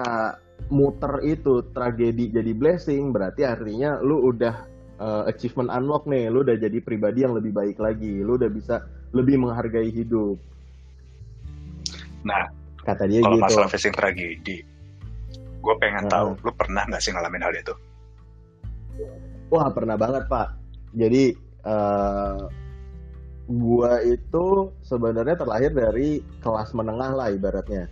muter 0.72 1.20
itu 1.28 1.60
tragedi 1.76 2.32
jadi 2.32 2.56
blessing 2.56 3.12
berarti 3.12 3.44
artinya 3.44 4.00
lu 4.00 4.32
udah 4.32 4.64
uh, 5.04 5.24
achievement 5.28 5.68
unlock 5.68 6.08
nih, 6.08 6.32
lu 6.32 6.40
udah 6.46 6.56
jadi 6.56 6.80
pribadi 6.80 7.28
yang 7.28 7.36
lebih 7.36 7.52
baik 7.52 7.78
lagi, 7.84 8.24
lu 8.24 8.40
udah 8.40 8.48
bisa 8.48 8.88
lebih 9.12 9.44
menghargai 9.44 9.92
hidup. 9.92 10.40
nah 12.24 12.48
Kata 12.84 13.08
dia 13.08 13.24
kalau 13.24 13.40
gitu. 13.40 13.48
masalah 13.48 13.68
facing 13.72 13.96
tragedi 13.96 14.64
gue 15.64 15.76
pengen 15.80 16.06
Heeh. 16.06 16.14
tahu 16.14 16.28
lu 16.44 16.52
pernah 16.60 16.84
nggak 16.84 17.00
sih 17.00 17.16
ngalamin 17.16 17.48
hal 17.48 17.56
itu 17.56 17.74
Wah 19.54 19.70
pernah 19.70 19.94
banget 19.94 20.26
pak. 20.30 20.58
Jadi 20.98 21.34
uh, 21.66 22.50
gua 23.50 24.02
itu 24.02 24.74
sebenarnya 24.82 25.38
terlahir 25.38 25.70
dari 25.74 26.26
kelas 26.42 26.74
menengah 26.74 27.12
lah 27.14 27.28
ibaratnya. 27.30 27.86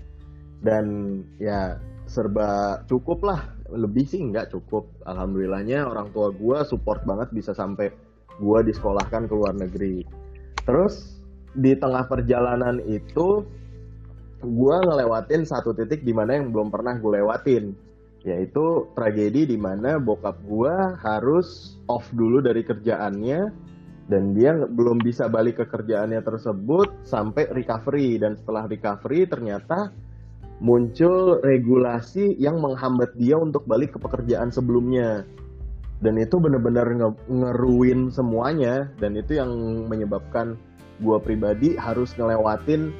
Dan 0.61 1.17
ya 1.37 1.77
serba 2.09 2.81
cukup 2.89 3.21
lah. 3.25 3.41
Lebih 3.69 4.09
sih 4.09 4.21
nggak 4.21 4.53
cukup. 4.53 4.89
Alhamdulillahnya 5.05 5.85
orang 5.85 6.09
tua 6.13 6.33
gua 6.33 6.65
support 6.65 7.05
banget 7.05 7.29
bisa 7.29 7.53
sampai 7.53 7.93
gua 8.41 8.65
disekolahkan 8.65 9.29
ke 9.29 9.33
luar 9.33 9.53
negeri. 9.53 10.01
Terus 10.65 11.21
di 11.53 11.77
tengah 11.77 12.09
perjalanan 12.09 12.81
itu 12.89 13.45
gua 14.41 14.81
ngelewatin 14.81 15.45
satu 15.45 15.71
titik 15.77 16.01
di 16.01 16.11
mana 16.11 16.37
yang 16.37 16.49
belum 16.49 16.73
pernah 16.73 16.97
gue 16.97 17.21
lewatin. 17.21 17.73
Yaitu 18.21 18.85
tragedi 18.93 19.49
di 19.49 19.57
mana 19.57 19.97
bokap 19.97 20.37
gua 20.45 20.93
harus 21.01 21.77
off 21.89 22.05
dulu 22.13 22.37
dari 22.37 22.61
kerjaannya 22.61 23.49
dan 24.05 24.35
dia 24.37 24.53
belum 24.53 25.01
bisa 25.01 25.25
balik 25.31 25.63
ke 25.63 25.65
kerjaannya 25.65 26.21
tersebut 26.21 27.07
sampai 27.07 27.49
recovery. 27.49 28.21
Dan 28.21 28.37
setelah 28.37 28.69
recovery 28.69 29.25
ternyata 29.25 29.89
muncul 30.61 31.41
regulasi 31.41 32.37
yang 32.37 32.61
menghambat 32.61 33.17
dia 33.17 33.39
untuk 33.39 33.65
balik 33.65 33.97
ke 33.97 33.99
pekerjaan 34.03 34.53
sebelumnya. 34.53 35.25
Dan 36.01 36.17
itu 36.17 36.37
benar-benar 36.37 36.93
nge- 36.93 37.25
ngeruin 37.29 38.13
semuanya. 38.13 38.89
Dan 39.01 39.17
itu 39.17 39.37
yang 39.41 39.49
menyebabkan 39.89 40.59
gua 41.01 41.17
pribadi 41.17 41.73
harus 41.73 42.13
ngelewatin 42.13 42.93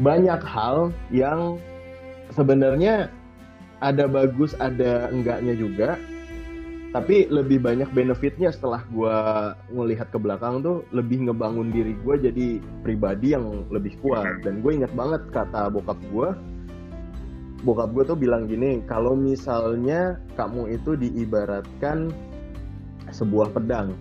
banyak 0.00 0.40
hal 0.44 0.92
yang 1.08 1.56
sebenarnya 2.32 3.08
ada 3.80 4.08
bagus 4.08 4.56
ada 4.58 5.08
enggaknya 5.12 5.56
juga. 5.56 6.00
Tapi 6.94 7.28
lebih 7.28 7.60
banyak 7.60 7.92
benefitnya 7.92 8.48
setelah 8.48 8.80
gua 8.88 9.52
ngelihat 9.68 10.08
ke 10.08 10.16
belakang 10.16 10.64
tuh 10.64 10.80
lebih 10.96 11.28
ngebangun 11.28 11.68
diri 11.68 11.92
gua 12.00 12.16
jadi 12.16 12.56
pribadi 12.80 13.36
yang 13.36 13.68
lebih 13.68 14.00
kuat. 14.00 14.40
Dan 14.40 14.64
gue 14.64 14.80
ingat 14.80 14.96
banget 14.96 15.28
kata 15.28 15.68
bokap 15.68 16.00
gua. 16.08 16.32
Bokap 17.68 17.92
gue 17.92 18.04
tuh 18.04 18.16
bilang 18.16 18.48
gini 18.48 18.80
kalau 18.88 19.12
misalnya 19.12 20.16
kamu 20.40 20.76
itu 20.80 20.96
diibaratkan 20.96 22.12
sebuah 23.12 23.52
pedang 23.52 23.96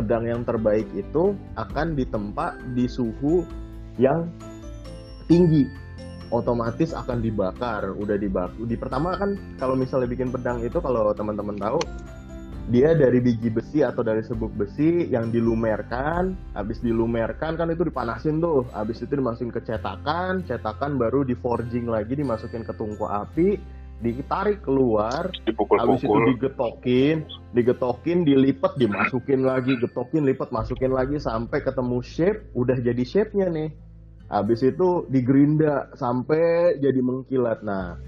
pedang 0.00 0.24
yang 0.24 0.42
terbaik 0.46 0.86
itu 0.96 1.36
akan 1.58 1.92
ditempa 1.98 2.56
di 2.72 2.86
suhu 2.86 3.44
yang 4.00 4.30
tinggi 5.30 5.70
otomatis 6.34 6.90
akan 6.90 7.22
dibakar. 7.22 7.94
Udah 7.94 8.18
dibakar. 8.18 8.58
Di 8.66 8.74
pertama 8.74 9.14
kan 9.14 9.38
kalau 9.62 9.78
misalnya 9.78 10.10
bikin 10.10 10.34
pedang 10.34 10.58
itu 10.66 10.82
kalau 10.82 11.14
teman-teman 11.14 11.54
tahu 11.54 11.78
dia 12.70 12.94
dari 12.94 13.18
biji 13.18 13.50
besi 13.50 13.82
atau 13.82 14.06
dari 14.06 14.22
sebuk 14.22 14.54
besi 14.54 15.10
yang 15.10 15.34
dilumerkan, 15.34 16.38
habis 16.54 16.78
dilumerkan 16.78 17.58
kan 17.58 17.66
itu 17.66 17.82
dipanasin 17.82 18.38
tuh, 18.38 18.62
habis 18.70 19.02
itu 19.02 19.10
dimasukin 19.10 19.50
ke 19.50 19.58
cetakan, 19.66 20.46
cetakan 20.46 20.94
baru 20.94 21.26
di 21.26 21.34
forging 21.34 21.90
lagi 21.90 22.14
dimasukin 22.14 22.62
ke 22.62 22.70
tungku 22.78 23.10
api, 23.10 23.58
ditarik 23.98 24.62
keluar, 24.62 25.34
habis 25.50 26.00
itu 26.06 26.18
digetokin, 26.30 27.26
digetokin, 27.58 28.22
dilipat, 28.22 28.78
dimasukin 28.78 29.42
lagi, 29.42 29.74
getokin, 29.82 30.22
lipat, 30.22 30.54
masukin 30.54 30.94
lagi 30.94 31.18
sampai 31.18 31.66
ketemu 31.66 31.98
shape, 32.06 32.54
udah 32.54 32.78
jadi 32.78 33.02
shape-nya 33.02 33.50
nih. 33.50 33.89
Habis 34.30 34.62
itu 34.62 35.10
digerinda 35.10 35.90
sampai 35.98 36.78
jadi 36.78 37.02
mengkilat. 37.02 37.66
Nah, 37.66 37.98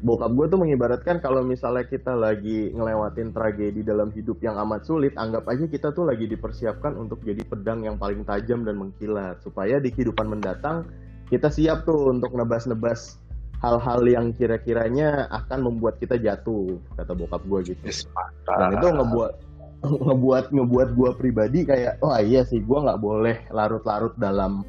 bokap 0.00 0.32
gue 0.32 0.46
tuh 0.48 0.56
mengibaratkan 0.56 1.20
kalau 1.20 1.44
misalnya 1.44 1.84
kita 1.84 2.16
lagi 2.16 2.72
ngelewatin 2.72 3.36
tragedi 3.36 3.84
dalam 3.84 4.08
hidup 4.16 4.40
yang 4.40 4.56
amat 4.64 4.88
sulit, 4.88 5.12
anggap 5.20 5.44
aja 5.52 5.68
kita 5.68 5.92
tuh 5.92 6.08
lagi 6.08 6.24
dipersiapkan 6.24 6.96
untuk 6.96 7.20
jadi 7.20 7.44
pedang 7.44 7.84
yang 7.84 8.00
paling 8.00 8.24
tajam 8.24 8.64
dan 8.64 8.80
mengkilat. 8.80 9.44
Supaya 9.44 9.76
di 9.76 9.92
kehidupan 9.92 10.32
mendatang, 10.32 10.88
kita 11.28 11.52
siap 11.52 11.84
tuh 11.84 12.08
untuk 12.08 12.32
nebas-nebas 12.32 13.20
hal-hal 13.60 14.00
yang 14.08 14.32
kira-kiranya 14.32 15.28
akan 15.28 15.68
membuat 15.68 16.00
kita 16.00 16.16
jatuh, 16.16 16.80
kata 16.96 17.12
bokap 17.12 17.44
gue 17.44 17.76
gitu. 17.76 18.08
Dan 18.48 18.80
itu 18.80 18.88
ngebuat 18.88 19.32
ngebuat 19.80 20.44
ngebuat 20.56 20.88
gue 20.96 21.10
pribadi 21.20 21.68
kayak, 21.68 22.00
wah 22.00 22.16
oh, 22.16 22.20
iya 22.24 22.48
sih, 22.48 22.64
gue 22.64 22.78
nggak 22.80 23.00
boleh 23.00 23.36
larut-larut 23.52 24.16
dalam 24.16 24.64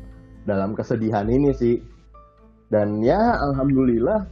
dalam 0.51 0.75
kesedihan 0.75 1.31
ini 1.31 1.55
sih. 1.55 1.79
Dan 2.67 2.99
ya, 2.99 3.39
alhamdulillah 3.39 4.27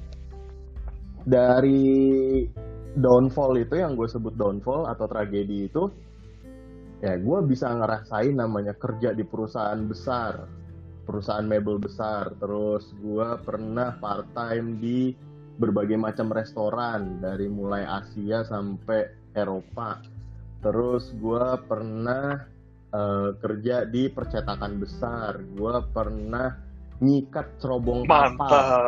dari 1.24 2.43
downfall 2.99 3.55
itu 3.59 3.80
yang 3.80 3.95
gue 3.95 4.07
sebut 4.09 4.36
downfall 4.36 4.89
atau 4.89 5.05
tragedi 5.05 5.70
itu 5.70 5.88
ya 6.99 7.15
gue 7.15 7.39
bisa 7.47 7.72
ngerasain 7.72 8.36
namanya 8.36 8.76
kerja 8.76 9.15
di 9.15 9.24
perusahaan 9.24 9.80
besar 9.88 10.49
perusahaan 11.07 11.47
mebel 11.47 11.80
besar 11.80 12.36
terus 12.41 12.91
gue 12.99 13.30
pernah 13.45 13.95
part 14.01 14.28
time 14.36 14.82
di 14.84 15.15
berbagai 15.59 15.95
macam 15.95 16.32
restoran 16.32 17.24
dari 17.24 17.47
mulai 17.47 17.88
Asia 17.88 18.43
sampai 18.43 19.32
Eropa 19.38 20.01
terus 20.59 21.15
gue 21.15 21.45
pernah 21.70 22.36
uh, 22.94 23.36
kerja 23.38 23.86
di 23.86 24.10
percetakan 24.10 24.82
besar. 24.82 25.42
Gue 25.56 25.76
pernah 25.94 26.56
nyikat 27.00 27.60
cerobong 27.64 28.04
kapal 28.04 28.84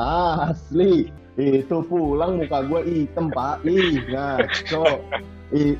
ah, 0.00 0.50
asli. 0.50 1.10
Itu 1.38 1.86
pulang 1.86 2.40
muka 2.40 2.66
gue 2.66 2.80
hitam 2.84 3.32
pak. 3.32 3.64
Ih 3.64 4.02
ngaco. 4.10 4.84
Ih 5.54 5.74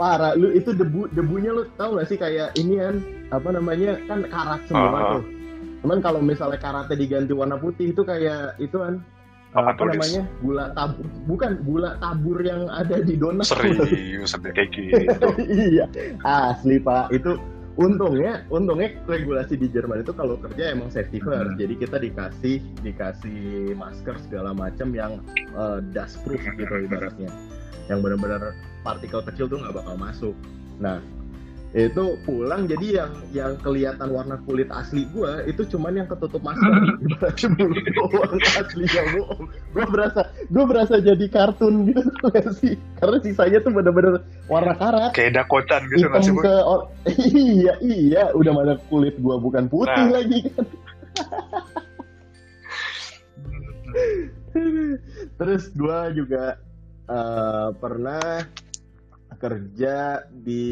parah. 0.00 0.34
Lu 0.34 0.52
itu 0.52 0.72
debu 0.72 1.12
debunya 1.12 1.52
lu 1.52 1.68
tau 1.76 1.96
gak 1.96 2.08
sih 2.10 2.18
kayak 2.18 2.56
ini 2.58 2.80
kan 2.80 2.96
apa 3.30 3.48
namanya? 3.54 4.00
Kan 4.08 4.26
karat 4.26 4.60
semua 4.66 4.88
uh 4.88 4.96
-huh. 4.96 5.12
tuh. 5.20 5.24
Cuman 5.84 5.98
kalau 6.02 6.20
misalnya 6.24 6.58
karatnya 6.58 6.96
diganti 6.98 7.32
warna 7.36 7.60
putih 7.60 7.94
itu 7.94 8.02
kayak 8.02 8.58
itu 8.58 8.74
kan 8.74 9.04
apa, 9.56 9.72
apa 9.72 9.82
namanya? 9.96 10.22
Gula 10.44 10.64
tabur. 10.76 11.04
Bukan 11.24 11.50
gula 11.64 11.90
tabur 11.98 12.38
yang 12.44 12.68
ada 12.68 13.00
di 13.00 13.14
donat. 13.16 13.48
Serius 13.48 14.30
sampai 14.36 14.52
kayak 14.52 14.70
gitu. 14.76 15.28
Iya. 15.48 15.84
Asli 16.22 16.76
pak. 16.76 17.08
Itu 17.10 17.40
untungnya 17.76 18.44
untungnya 18.48 18.88
regulasi 19.04 19.60
di 19.60 19.68
Jerman 19.68 20.00
itu 20.00 20.12
kalau 20.16 20.40
kerja 20.40 20.72
emang 20.72 20.88
safety 20.88 21.20
first. 21.20 21.56
Hmm. 21.56 21.60
jadi 21.60 21.74
kita 21.76 21.96
dikasih 22.00 22.56
dikasih 22.80 23.76
masker 23.76 24.16
segala 24.24 24.56
macam 24.56 24.96
yang 24.96 25.20
uh, 25.52 25.84
dust 25.92 26.20
proof 26.24 26.40
gitu 26.56 26.74
ibaratnya. 26.88 27.28
Yang 27.88 27.98
benar-benar 28.02 28.56
partikel 28.80 29.20
kecil 29.24 29.46
tuh 29.48 29.60
nggak 29.60 29.76
bakal 29.76 29.94
masuk. 30.00 30.34
Nah 30.80 31.00
itu 31.74 32.16
pulang 32.24 32.70
jadi 32.70 33.02
yang 33.02 33.12
yang 33.34 33.52
kelihatan 33.60 34.08
warna 34.08 34.38
kulit 34.46 34.70
asli 34.70 35.04
gue 35.12 35.44
itu 35.50 35.66
cuman 35.76 35.98
yang 35.98 36.08
ketutup 36.08 36.40
masker 36.40 36.72
doang 37.98 38.38
aslinya 38.38 39.02
bohong 39.12 39.50
gue 39.74 39.84
berasa 39.90 40.30
gue 40.46 40.64
berasa 40.64 40.94
jadi 41.02 41.26
kartun 41.26 41.90
gitu 41.90 42.08
gak 42.32 42.48
sih? 42.56 42.74
Karena 43.00 43.16
sisanya 43.20 43.58
tuh 43.60 43.72
bener-bener 43.74 44.22
warna 44.48 44.74
karat. 44.78 45.12
Kayak 45.12 45.44
dakotan 45.44 45.82
gitu 45.90 46.08
nggak 46.08 46.22
sih 46.24 46.32
ke 46.32 46.54
or- 46.64 46.88
iya 47.36 47.74
iya 47.82 48.30
udah 48.32 48.52
mana 48.54 48.78
kulit 48.88 49.14
gue 49.18 49.36
bukan 49.36 49.68
putih 49.68 49.92
nah. 50.06 50.22
lagi 50.22 50.38
kan. 50.54 50.66
Terus 55.36 55.68
gue 55.76 55.98
juga 56.16 56.56
uh, 57.12 57.76
pernah 57.76 58.48
kerja 59.38 60.24
di 60.30 60.64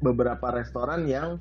beberapa 0.00 0.52
restoran 0.54 1.06
yang 1.08 1.36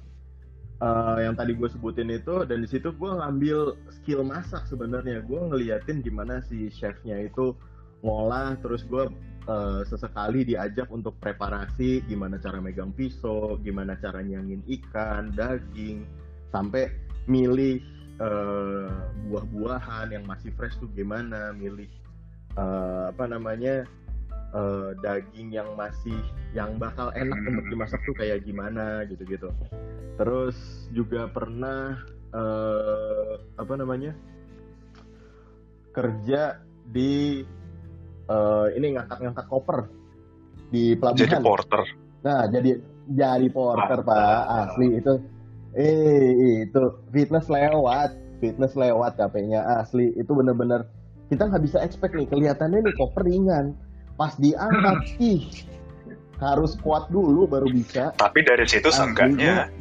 uh, 0.83 1.17
yang 1.19 1.37
tadi 1.37 1.55
gue 1.55 1.69
sebutin 1.69 2.09
itu 2.11 2.43
dan 2.47 2.63
di 2.63 2.67
situ 2.69 2.91
gue 2.91 3.11
ngambil 3.11 3.77
skill 4.01 4.25
masak 4.25 4.65
sebenarnya. 4.67 5.23
Gue 5.23 5.39
ngeliatin 5.39 6.03
gimana 6.03 6.43
si 6.45 6.67
chefnya 6.73 7.17
itu 7.23 7.55
ngolah 8.03 8.59
terus 8.59 8.83
gue 8.83 9.07
uh, 9.47 9.81
sesekali 9.87 10.43
diajak 10.43 10.91
untuk 10.91 11.15
preparasi 11.23 12.03
gimana 12.03 12.35
cara 12.35 12.59
megang 12.59 12.91
pisau 12.91 13.55
gimana 13.63 13.95
cara 13.95 14.19
nyangin 14.19 14.59
ikan 14.67 15.31
daging 15.31 16.03
sampai 16.51 16.91
milih 17.31 17.79
uh, 18.19 18.91
buah-buahan 19.31 20.11
yang 20.11 20.27
masih 20.27 20.51
fresh 20.59 20.75
tuh 20.83 20.91
gimana 20.91 21.55
milih 21.55 21.87
uh, 22.59 23.09
apa 23.15 23.23
namanya 23.25 23.87
uh, 24.53 24.95
daging 25.01 25.51
yang 25.51 25.69
masih 25.75 26.15
yang 26.53 26.77
bakal 26.77 27.09
enak 27.17 27.35
hmm. 27.35 27.49
untuk 27.53 27.65
dimasak 27.69 27.99
tuh 28.05 28.15
kayak 28.15 28.45
gimana 28.45 29.03
gitu-gitu. 29.09 29.49
Terus 30.15 30.55
juga 30.93 31.27
pernah 31.27 31.97
uh, 32.31 33.41
apa 33.57 33.73
namanya 33.75 34.13
kerja 35.93 36.61
di 36.89 37.41
uh, 38.29 38.67
ini 38.73 38.97
ngangkat-ngangkat 38.97 39.45
koper 39.49 39.79
di 40.69 40.97
pelabuhan. 40.97 41.21
Jadi 41.21 41.35
porter. 41.41 41.81
Nah 42.25 42.41
jadi 42.49 42.71
jadi 43.13 43.47
porter 43.51 43.99
ah, 44.01 44.05
pak 44.05 44.41
asli 44.65 44.87
itu. 44.97 45.13
Eh 45.73 46.69
itu 46.69 46.81
fitness 47.09 47.49
lewat 47.49 48.13
fitness 48.37 48.75
lewat 48.75 49.15
capeknya 49.15 49.63
asli 49.79 50.11
itu 50.19 50.27
bener-bener 50.35 50.83
kita 51.31 51.47
nggak 51.47 51.63
bisa 51.63 51.79
expect 51.79 52.13
nih 52.13 52.27
kelihatannya 52.27 52.83
nih 52.83 52.93
koper 52.99 53.23
ringan 53.23 53.71
pas 54.17 54.33
diangkat 54.37 54.97
ih 55.33 55.43
harus 56.41 56.75
kuat 56.83 57.07
dulu 57.07 57.47
baru 57.47 57.67
bisa. 57.71 58.11
Tapi 58.19 58.43
dari 58.43 58.67
situ 58.67 58.91
seenggaknya 58.91 59.71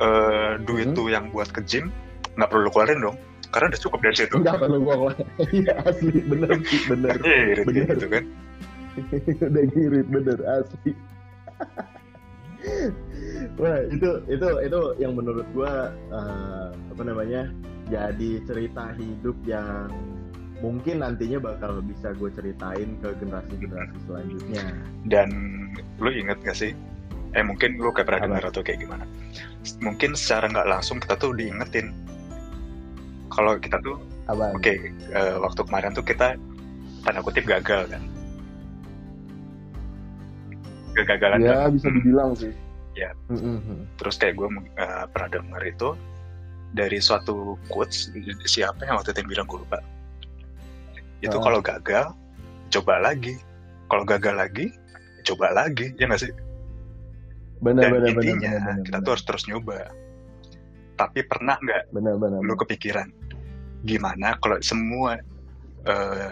uh, 0.00 0.56
duit 0.64 0.92
hmm? 0.92 0.96
tuh 0.96 1.12
yang 1.12 1.28
buat 1.34 1.52
ke 1.52 1.60
gym 1.68 1.92
nggak 2.38 2.48
perlu 2.48 2.70
keluarin 2.72 3.02
dong. 3.02 3.16
Karena 3.48 3.72
udah 3.72 3.80
cukup 3.80 4.00
dari 4.04 4.16
situ. 4.16 4.34
Nggak 4.40 4.56
perlu 4.60 4.78
gua 4.84 4.94
keluarin 4.96 5.28
iya 5.56 5.74
asli. 5.84 6.20
Bener 6.24 6.50
sih 6.64 6.80
bener. 6.88 7.14
Irit 7.20 7.66
bener. 7.66 7.86
gitu 7.96 8.06
kan. 8.08 8.24
Udah 9.46 9.64
ngirit 9.74 10.08
bener 10.10 10.38
asli. 10.42 10.92
Wah 13.58 13.78
itu 13.86 14.10
itu 14.26 14.48
itu 14.66 14.80
yang 14.98 15.12
menurut 15.14 15.46
gua 15.54 15.94
uh, 16.10 16.74
apa 16.74 17.02
namanya 17.06 17.46
jadi 17.88 18.42
cerita 18.44 18.92
hidup 18.98 19.36
yang 19.46 19.88
mungkin 20.58 21.06
nantinya 21.06 21.38
bakal 21.38 21.78
bisa 21.86 22.10
gue 22.18 22.30
ceritain 22.34 22.88
ke 22.98 23.08
generasi-generasi 23.22 23.96
selanjutnya. 24.10 24.64
Dan 25.06 25.28
lu 26.02 26.10
inget 26.10 26.38
gak 26.42 26.58
sih? 26.58 26.74
Eh 27.36 27.44
mungkin 27.44 27.78
lu 27.78 27.94
kayak 27.94 28.08
pernah 28.10 28.26
dengar 28.26 28.50
atau 28.50 28.62
kayak 28.64 28.82
gimana? 28.82 29.04
Mungkin 29.84 30.16
secara 30.16 30.48
nggak 30.48 30.68
langsung 30.68 30.96
kita 30.98 31.14
tuh 31.20 31.36
diingetin 31.36 31.92
kalau 33.28 33.54
kita 33.60 33.78
tuh, 33.84 34.00
oke 34.26 34.58
okay, 34.58 34.90
uh, 35.14 35.36
eh, 35.36 35.36
waktu 35.38 35.60
kemarin 35.62 35.92
tuh 35.94 36.02
kita 36.02 36.34
tanda 37.06 37.20
kutip 37.22 37.44
gagal 37.46 37.86
kan? 37.86 38.02
Kegagalan. 40.96 41.38
Ya 41.44 41.68
kan? 41.68 41.76
bisa 41.76 41.88
dibilang 41.92 42.32
sih. 42.34 42.50
Ya. 42.98 43.14
Mm-hmm. 43.30 43.94
Terus 44.00 44.18
kayak 44.18 44.34
gue 44.42 44.48
uh, 44.50 45.06
pernah 45.12 45.28
dengar 45.38 45.62
itu 45.62 45.94
dari 46.74 46.98
suatu 46.98 47.54
quotes 47.70 48.10
siapa 48.48 48.82
yang 48.88 48.98
waktu 48.98 49.14
itu 49.14 49.22
yang 49.22 49.30
bilang 49.30 49.46
gue 49.46 49.60
lupa 49.62 49.78
itu 51.24 51.36
uh. 51.36 51.42
kalau 51.42 51.60
gagal 51.62 52.14
coba 52.70 52.94
lagi. 53.02 53.34
Kalau 53.88 54.04
gagal 54.04 54.34
lagi 54.36 54.66
coba 55.24 55.52
lagi. 55.52 55.92
Ya 55.96 56.06
nggak 56.08 56.22
sih? 56.22 56.32
Benar, 57.58 57.90
dan 57.90 57.90
benar, 57.98 58.08
intinya 58.14 58.52
benar, 58.54 58.70
benar, 58.70 58.84
kita 58.86 58.98
tuh 59.02 59.10
harus 59.16 59.24
terus 59.26 59.44
nyoba. 59.50 59.78
Tapi 60.98 61.20
pernah 61.26 61.56
nggak 61.58 61.82
lu 62.42 62.54
kepikiran 62.54 63.08
gimana 63.86 64.34
kalau 64.42 64.58
semua 64.58 65.18
eh, 65.86 66.30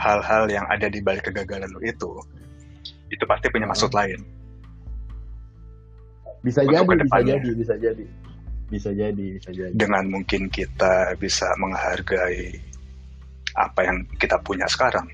hal-hal 0.00 0.48
yang 0.48 0.64
ada 0.72 0.88
di 0.88 1.04
balik 1.04 1.28
kegagalan 1.28 1.68
lu 1.68 1.80
itu 1.84 2.08
itu 3.12 3.24
pasti 3.28 3.52
punya 3.52 3.68
maksud 3.68 3.92
uh. 3.92 3.96
lain? 4.00 4.20
Bisa 6.44 6.60
jadi 6.60 6.84
bisa 6.84 7.20
jadi 7.24 7.50
bisa 7.56 7.74
jadi. 7.80 8.06
Bisa 8.68 8.90
jadi 8.92 9.26
bisa 9.38 9.50
jadi. 9.52 9.72
Dengan 9.76 10.08
mungkin 10.12 10.48
kita 10.48 11.16
bisa 11.20 11.48
menghargai 11.60 12.73
apa 13.54 13.80
yang 13.86 14.02
kita 14.18 14.38
punya 14.42 14.66
sekarang. 14.66 15.06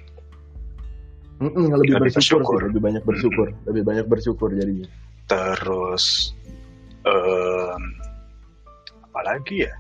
Mm-mm, 1.41 1.73
lebih, 1.73 1.97
Lebih 1.97 2.13
bersyukur, 2.13 2.45
bersyukur. 2.45 2.61
sih, 2.61 2.67
lebih 2.69 2.83
banyak 2.85 3.05
bersyukur 3.09 3.47
lebih 3.65 3.83
banyak 3.85 4.07
bersyukur 4.13 4.49
jadinya. 4.53 4.89
Terus 5.25 6.05
em, 7.09 7.83
apalagi 9.09 9.65
ya? 9.65 9.73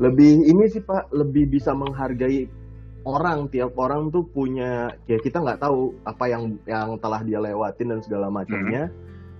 Lebih 0.00 0.48
ini 0.48 0.64
sih 0.72 0.80
pak 0.80 1.12
lebih 1.12 1.52
bisa 1.52 1.76
menghargai 1.76 2.48
orang. 3.04 3.52
Tiap 3.52 3.76
orang 3.76 4.08
tuh 4.08 4.24
punya 4.32 4.96
ya 5.04 5.20
kita 5.20 5.44
nggak 5.44 5.60
tahu 5.60 5.92
apa 6.08 6.24
yang 6.32 6.56
yang 6.64 6.96
telah 6.96 7.20
dia 7.20 7.36
lewatin 7.36 7.92
dan 7.92 8.00
segala 8.00 8.32
macamnya. 8.32 8.88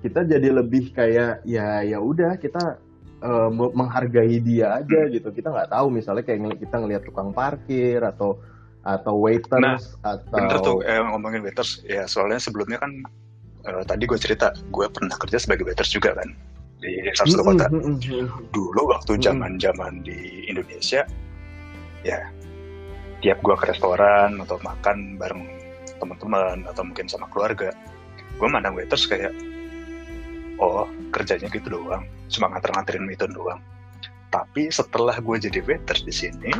Kita 0.04 0.20
jadi 0.28 0.52
lebih 0.52 0.92
kayak 0.92 1.48
ya 1.48 1.80
ya 1.80 1.96
udah 1.96 2.36
kita 2.36 2.76
me- 3.52 3.74
menghargai 3.76 4.40
dia 4.40 4.80
aja 4.80 5.00
gitu. 5.12 5.28
Kita 5.30 5.52
nggak 5.52 5.70
tahu 5.70 5.86
misalnya 5.92 6.24
kayak 6.24 6.56
kita 6.60 6.76
ngelihat 6.80 7.02
tukang 7.04 7.30
parkir 7.36 8.00
atau 8.00 8.40
atau 8.80 9.14
waiters 9.20 10.00
atau 10.00 10.32
bener 10.32 10.56
tuh 10.64 10.80
eh, 10.84 11.00
ngomongin 11.04 11.44
waiters. 11.44 11.84
Ya 11.84 12.08
soalnya 12.08 12.40
sebelumnya 12.40 12.80
kan 12.80 12.92
eh, 13.68 13.82
tadi 13.84 14.08
gue 14.08 14.18
cerita 14.18 14.56
gue 14.72 14.86
pernah 14.88 15.16
kerja 15.20 15.36
sebagai 15.36 15.68
waiters 15.68 15.92
juga 15.92 16.16
kan 16.16 16.32
di 16.80 16.96
salah 17.12 17.28
satu 17.28 17.44
kota. 17.44 17.66
dulu 18.56 18.80
waktu 18.88 19.12
zaman 19.20 19.60
zaman 19.60 20.00
di 20.00 20.48
Indonesia 20.48 21.04
ya 22.00 22.20
tiap 23.20 23.44
gua 23.44 23.52
ke 23.60 23.68
restoran 23.76 24.40
atau 24.40 24.56
makan 24.64 25.20
bareng 25.20 25.44
teman-teman 26.00 26.64
atau 26.64 26.80
mungkin 26.80 27.04
sama 27.04 27.28
keluarga 27.28 27.68
gue 28.40 28.48
mandang 28.48 28.72
waiters 28.72 29.04
kayak 29.04 29.36
oh 30.60 30.86
kerjanya 31.10 31.48
gitu 31.50 31.72
doang. 31.72 32.04
Cuma 32.30 32.52
nganter-nganterin 32.52 33.08
itu 33.10 33.26
doang. 33.32 33.58
Tapi 34.30 34.70
setelah 34.70 35.18
gue 35.18 35.36
jadi 35.42 35.58
waiters 35.66 36.06
di 36.06 36.14
sini 36.14 36.52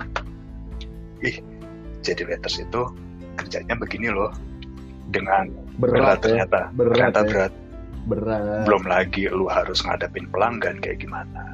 ih 1.23 1.37
jadi 2.01 2.25
waiters 2.27 2.59
itu 2.59 2.83
kerjanya 3.39 3.77
begini 3.79 4.11
loh. 4.11 4.33
Dengan 5.11 5.51
berat, 5.79 6.23
ya. 6.23 6.47
ternyata. 6.47 6.61
Berat 6.75 6.95
ternyata 6.95 7.21
ya. 7.21 7.29
berat. 7.29 7.53
Berat. 8.01 8.65
Belum 8.67 8.85
lagi 8.89 9.23
lu 9.29 9.47
harus 9.47 9.85
ngadepin 9.85 10.27
pelanggan 10.33 10.81
kayak 10.81 11.05
gimana. 11.05 11.53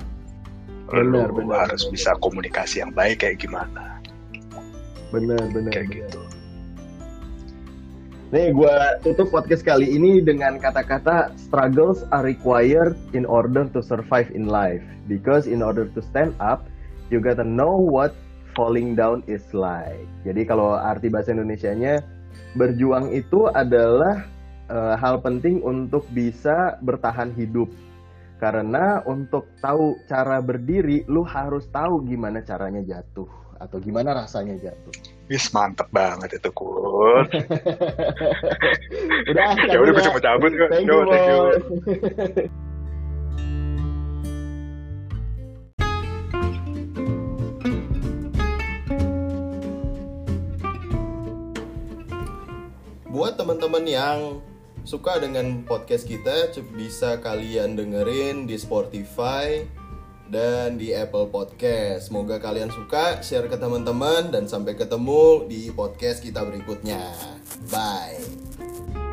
Benar, 0.86 1.34
lu 1.34 1.42
benar, 1.50 1.66
harus 1.66 1.82
benar. 1.88 1.92
bisa 1.98 2.10
komunikasi 2.22 2.84
yang 2.84 2.94
baik 2.94 3.26
kayak 3.26 3.42
gimana. 3.42 3.98
Benar 5.10 5.40
benar 5.50 5.72
kayak 5.74 5.90
benar. 5.90 5.98
gitu 6.06 6.35
Nih, 8.34 8.50
gue 8.50 8.76
tutup 9.06 9.30
podcast 9.30 9.62
kali 9.62 9.86
ini 9.86 10.18
dengan 10.18 10.58
kata-kata 10.58 11.30
struggles 11.38 12.02
are 12.10 12.26
required 12.26 12.98
in 13.14 13.22
order 13.22 13.70
to 13.70 13.78
survive 13.78 14.26
in 14.34 14.50
life. 14.50 14.82
Because 15.06 15.46
in 15.46 15.62
order 15.62 15.86
to 15.94 16.02
stand 16.02 16.34
up, 16.42 16.66
you 17.06 17.22
gotta 17.22 17.46
know 17.46 17.70
what 17.70 18.18
falling 18.58 18.98
down 18.98 19.22
is 19.30 19.46
like. 19.54 20.10
Jadi 20.26 20.42
kalau 20.42 20.74
arti 20.74 21.06
bahasa 21.06 21.38
Indonesianya, 21.38 22.02
berjuang 22.58 23.14
itu 23.14 23.46
adalah 23.46 24.26
eh, 24.74 24.94
hal 24.98 25.22
penting 25.22 25.62
untuk 25.62 26.02
bisa 26.10 26.82
bertahan 26.82 27.30
hidup. 27.30 27.70
Karena 28.42 29.06
untuk 29.06 29.54
tahu 29.62 30.02
cara 30.10 30.42
berdiri, 30.42 31.06
lu 31.06 31.22
harus 31.22 31.70
tahu 31.70 32.02
gimana 32.02 32.42
caranya 32.42 32.82
jatuh 32.82 33.30
atau 33.62 33.78
gimana 33.78 34.18
rasanya 34.18 34.58
jatuh. 34.58 35.15
Wis 35.26 35.50
mantep 35.50 35.90
banget 35.90 36.38
itu 36.38 36.50
Kur. 36.54 37.26
Udah, 39.26 39.58
ya 39.58 39.78
udah 39.82 39.92
gue 39.92 40.02
cuma 40.06 40.22
cabut 40.22 40.54
kok. 40.54 40.70
Thank 40.70 40.86
Yo, 40.86 41.02
you, 41.02 41.10
thank 41.10 41.26
you. 41.26 41.42
Buat 53.10 53.34
teman-teman 53.34 53.82
yang 53.82 54.18
suka 54.86 55.18
dengan 55.18 55.66
podcast 55.66 56.06
kita, 56.06 56.54
bisa 56.78 57.18
kalian 57.18 57.74
dengerin 57.74 58.46
di 58.46 58.54
Spotify 58.54 59.66
dan 60.28 60.78
di 60.78 60.92
Apple 60.92 61.30
Podcast. 61.30 62.10
Semoga 62.10 62.42
kalian 62.42 62.70
suka, 62.70 63.22
share 63.22 63.46
ke 63.46 63.56
teman-teman 63.56 64.30
dan 64.34 64.50
sampai 64.50 64.74
ketemu 64.74 65.46
di 65.46 65.70
podcast 65.70 66.22
kita 66.22 66.42
berikutnya. 66.42 67.00
Bye. 67.70 69.05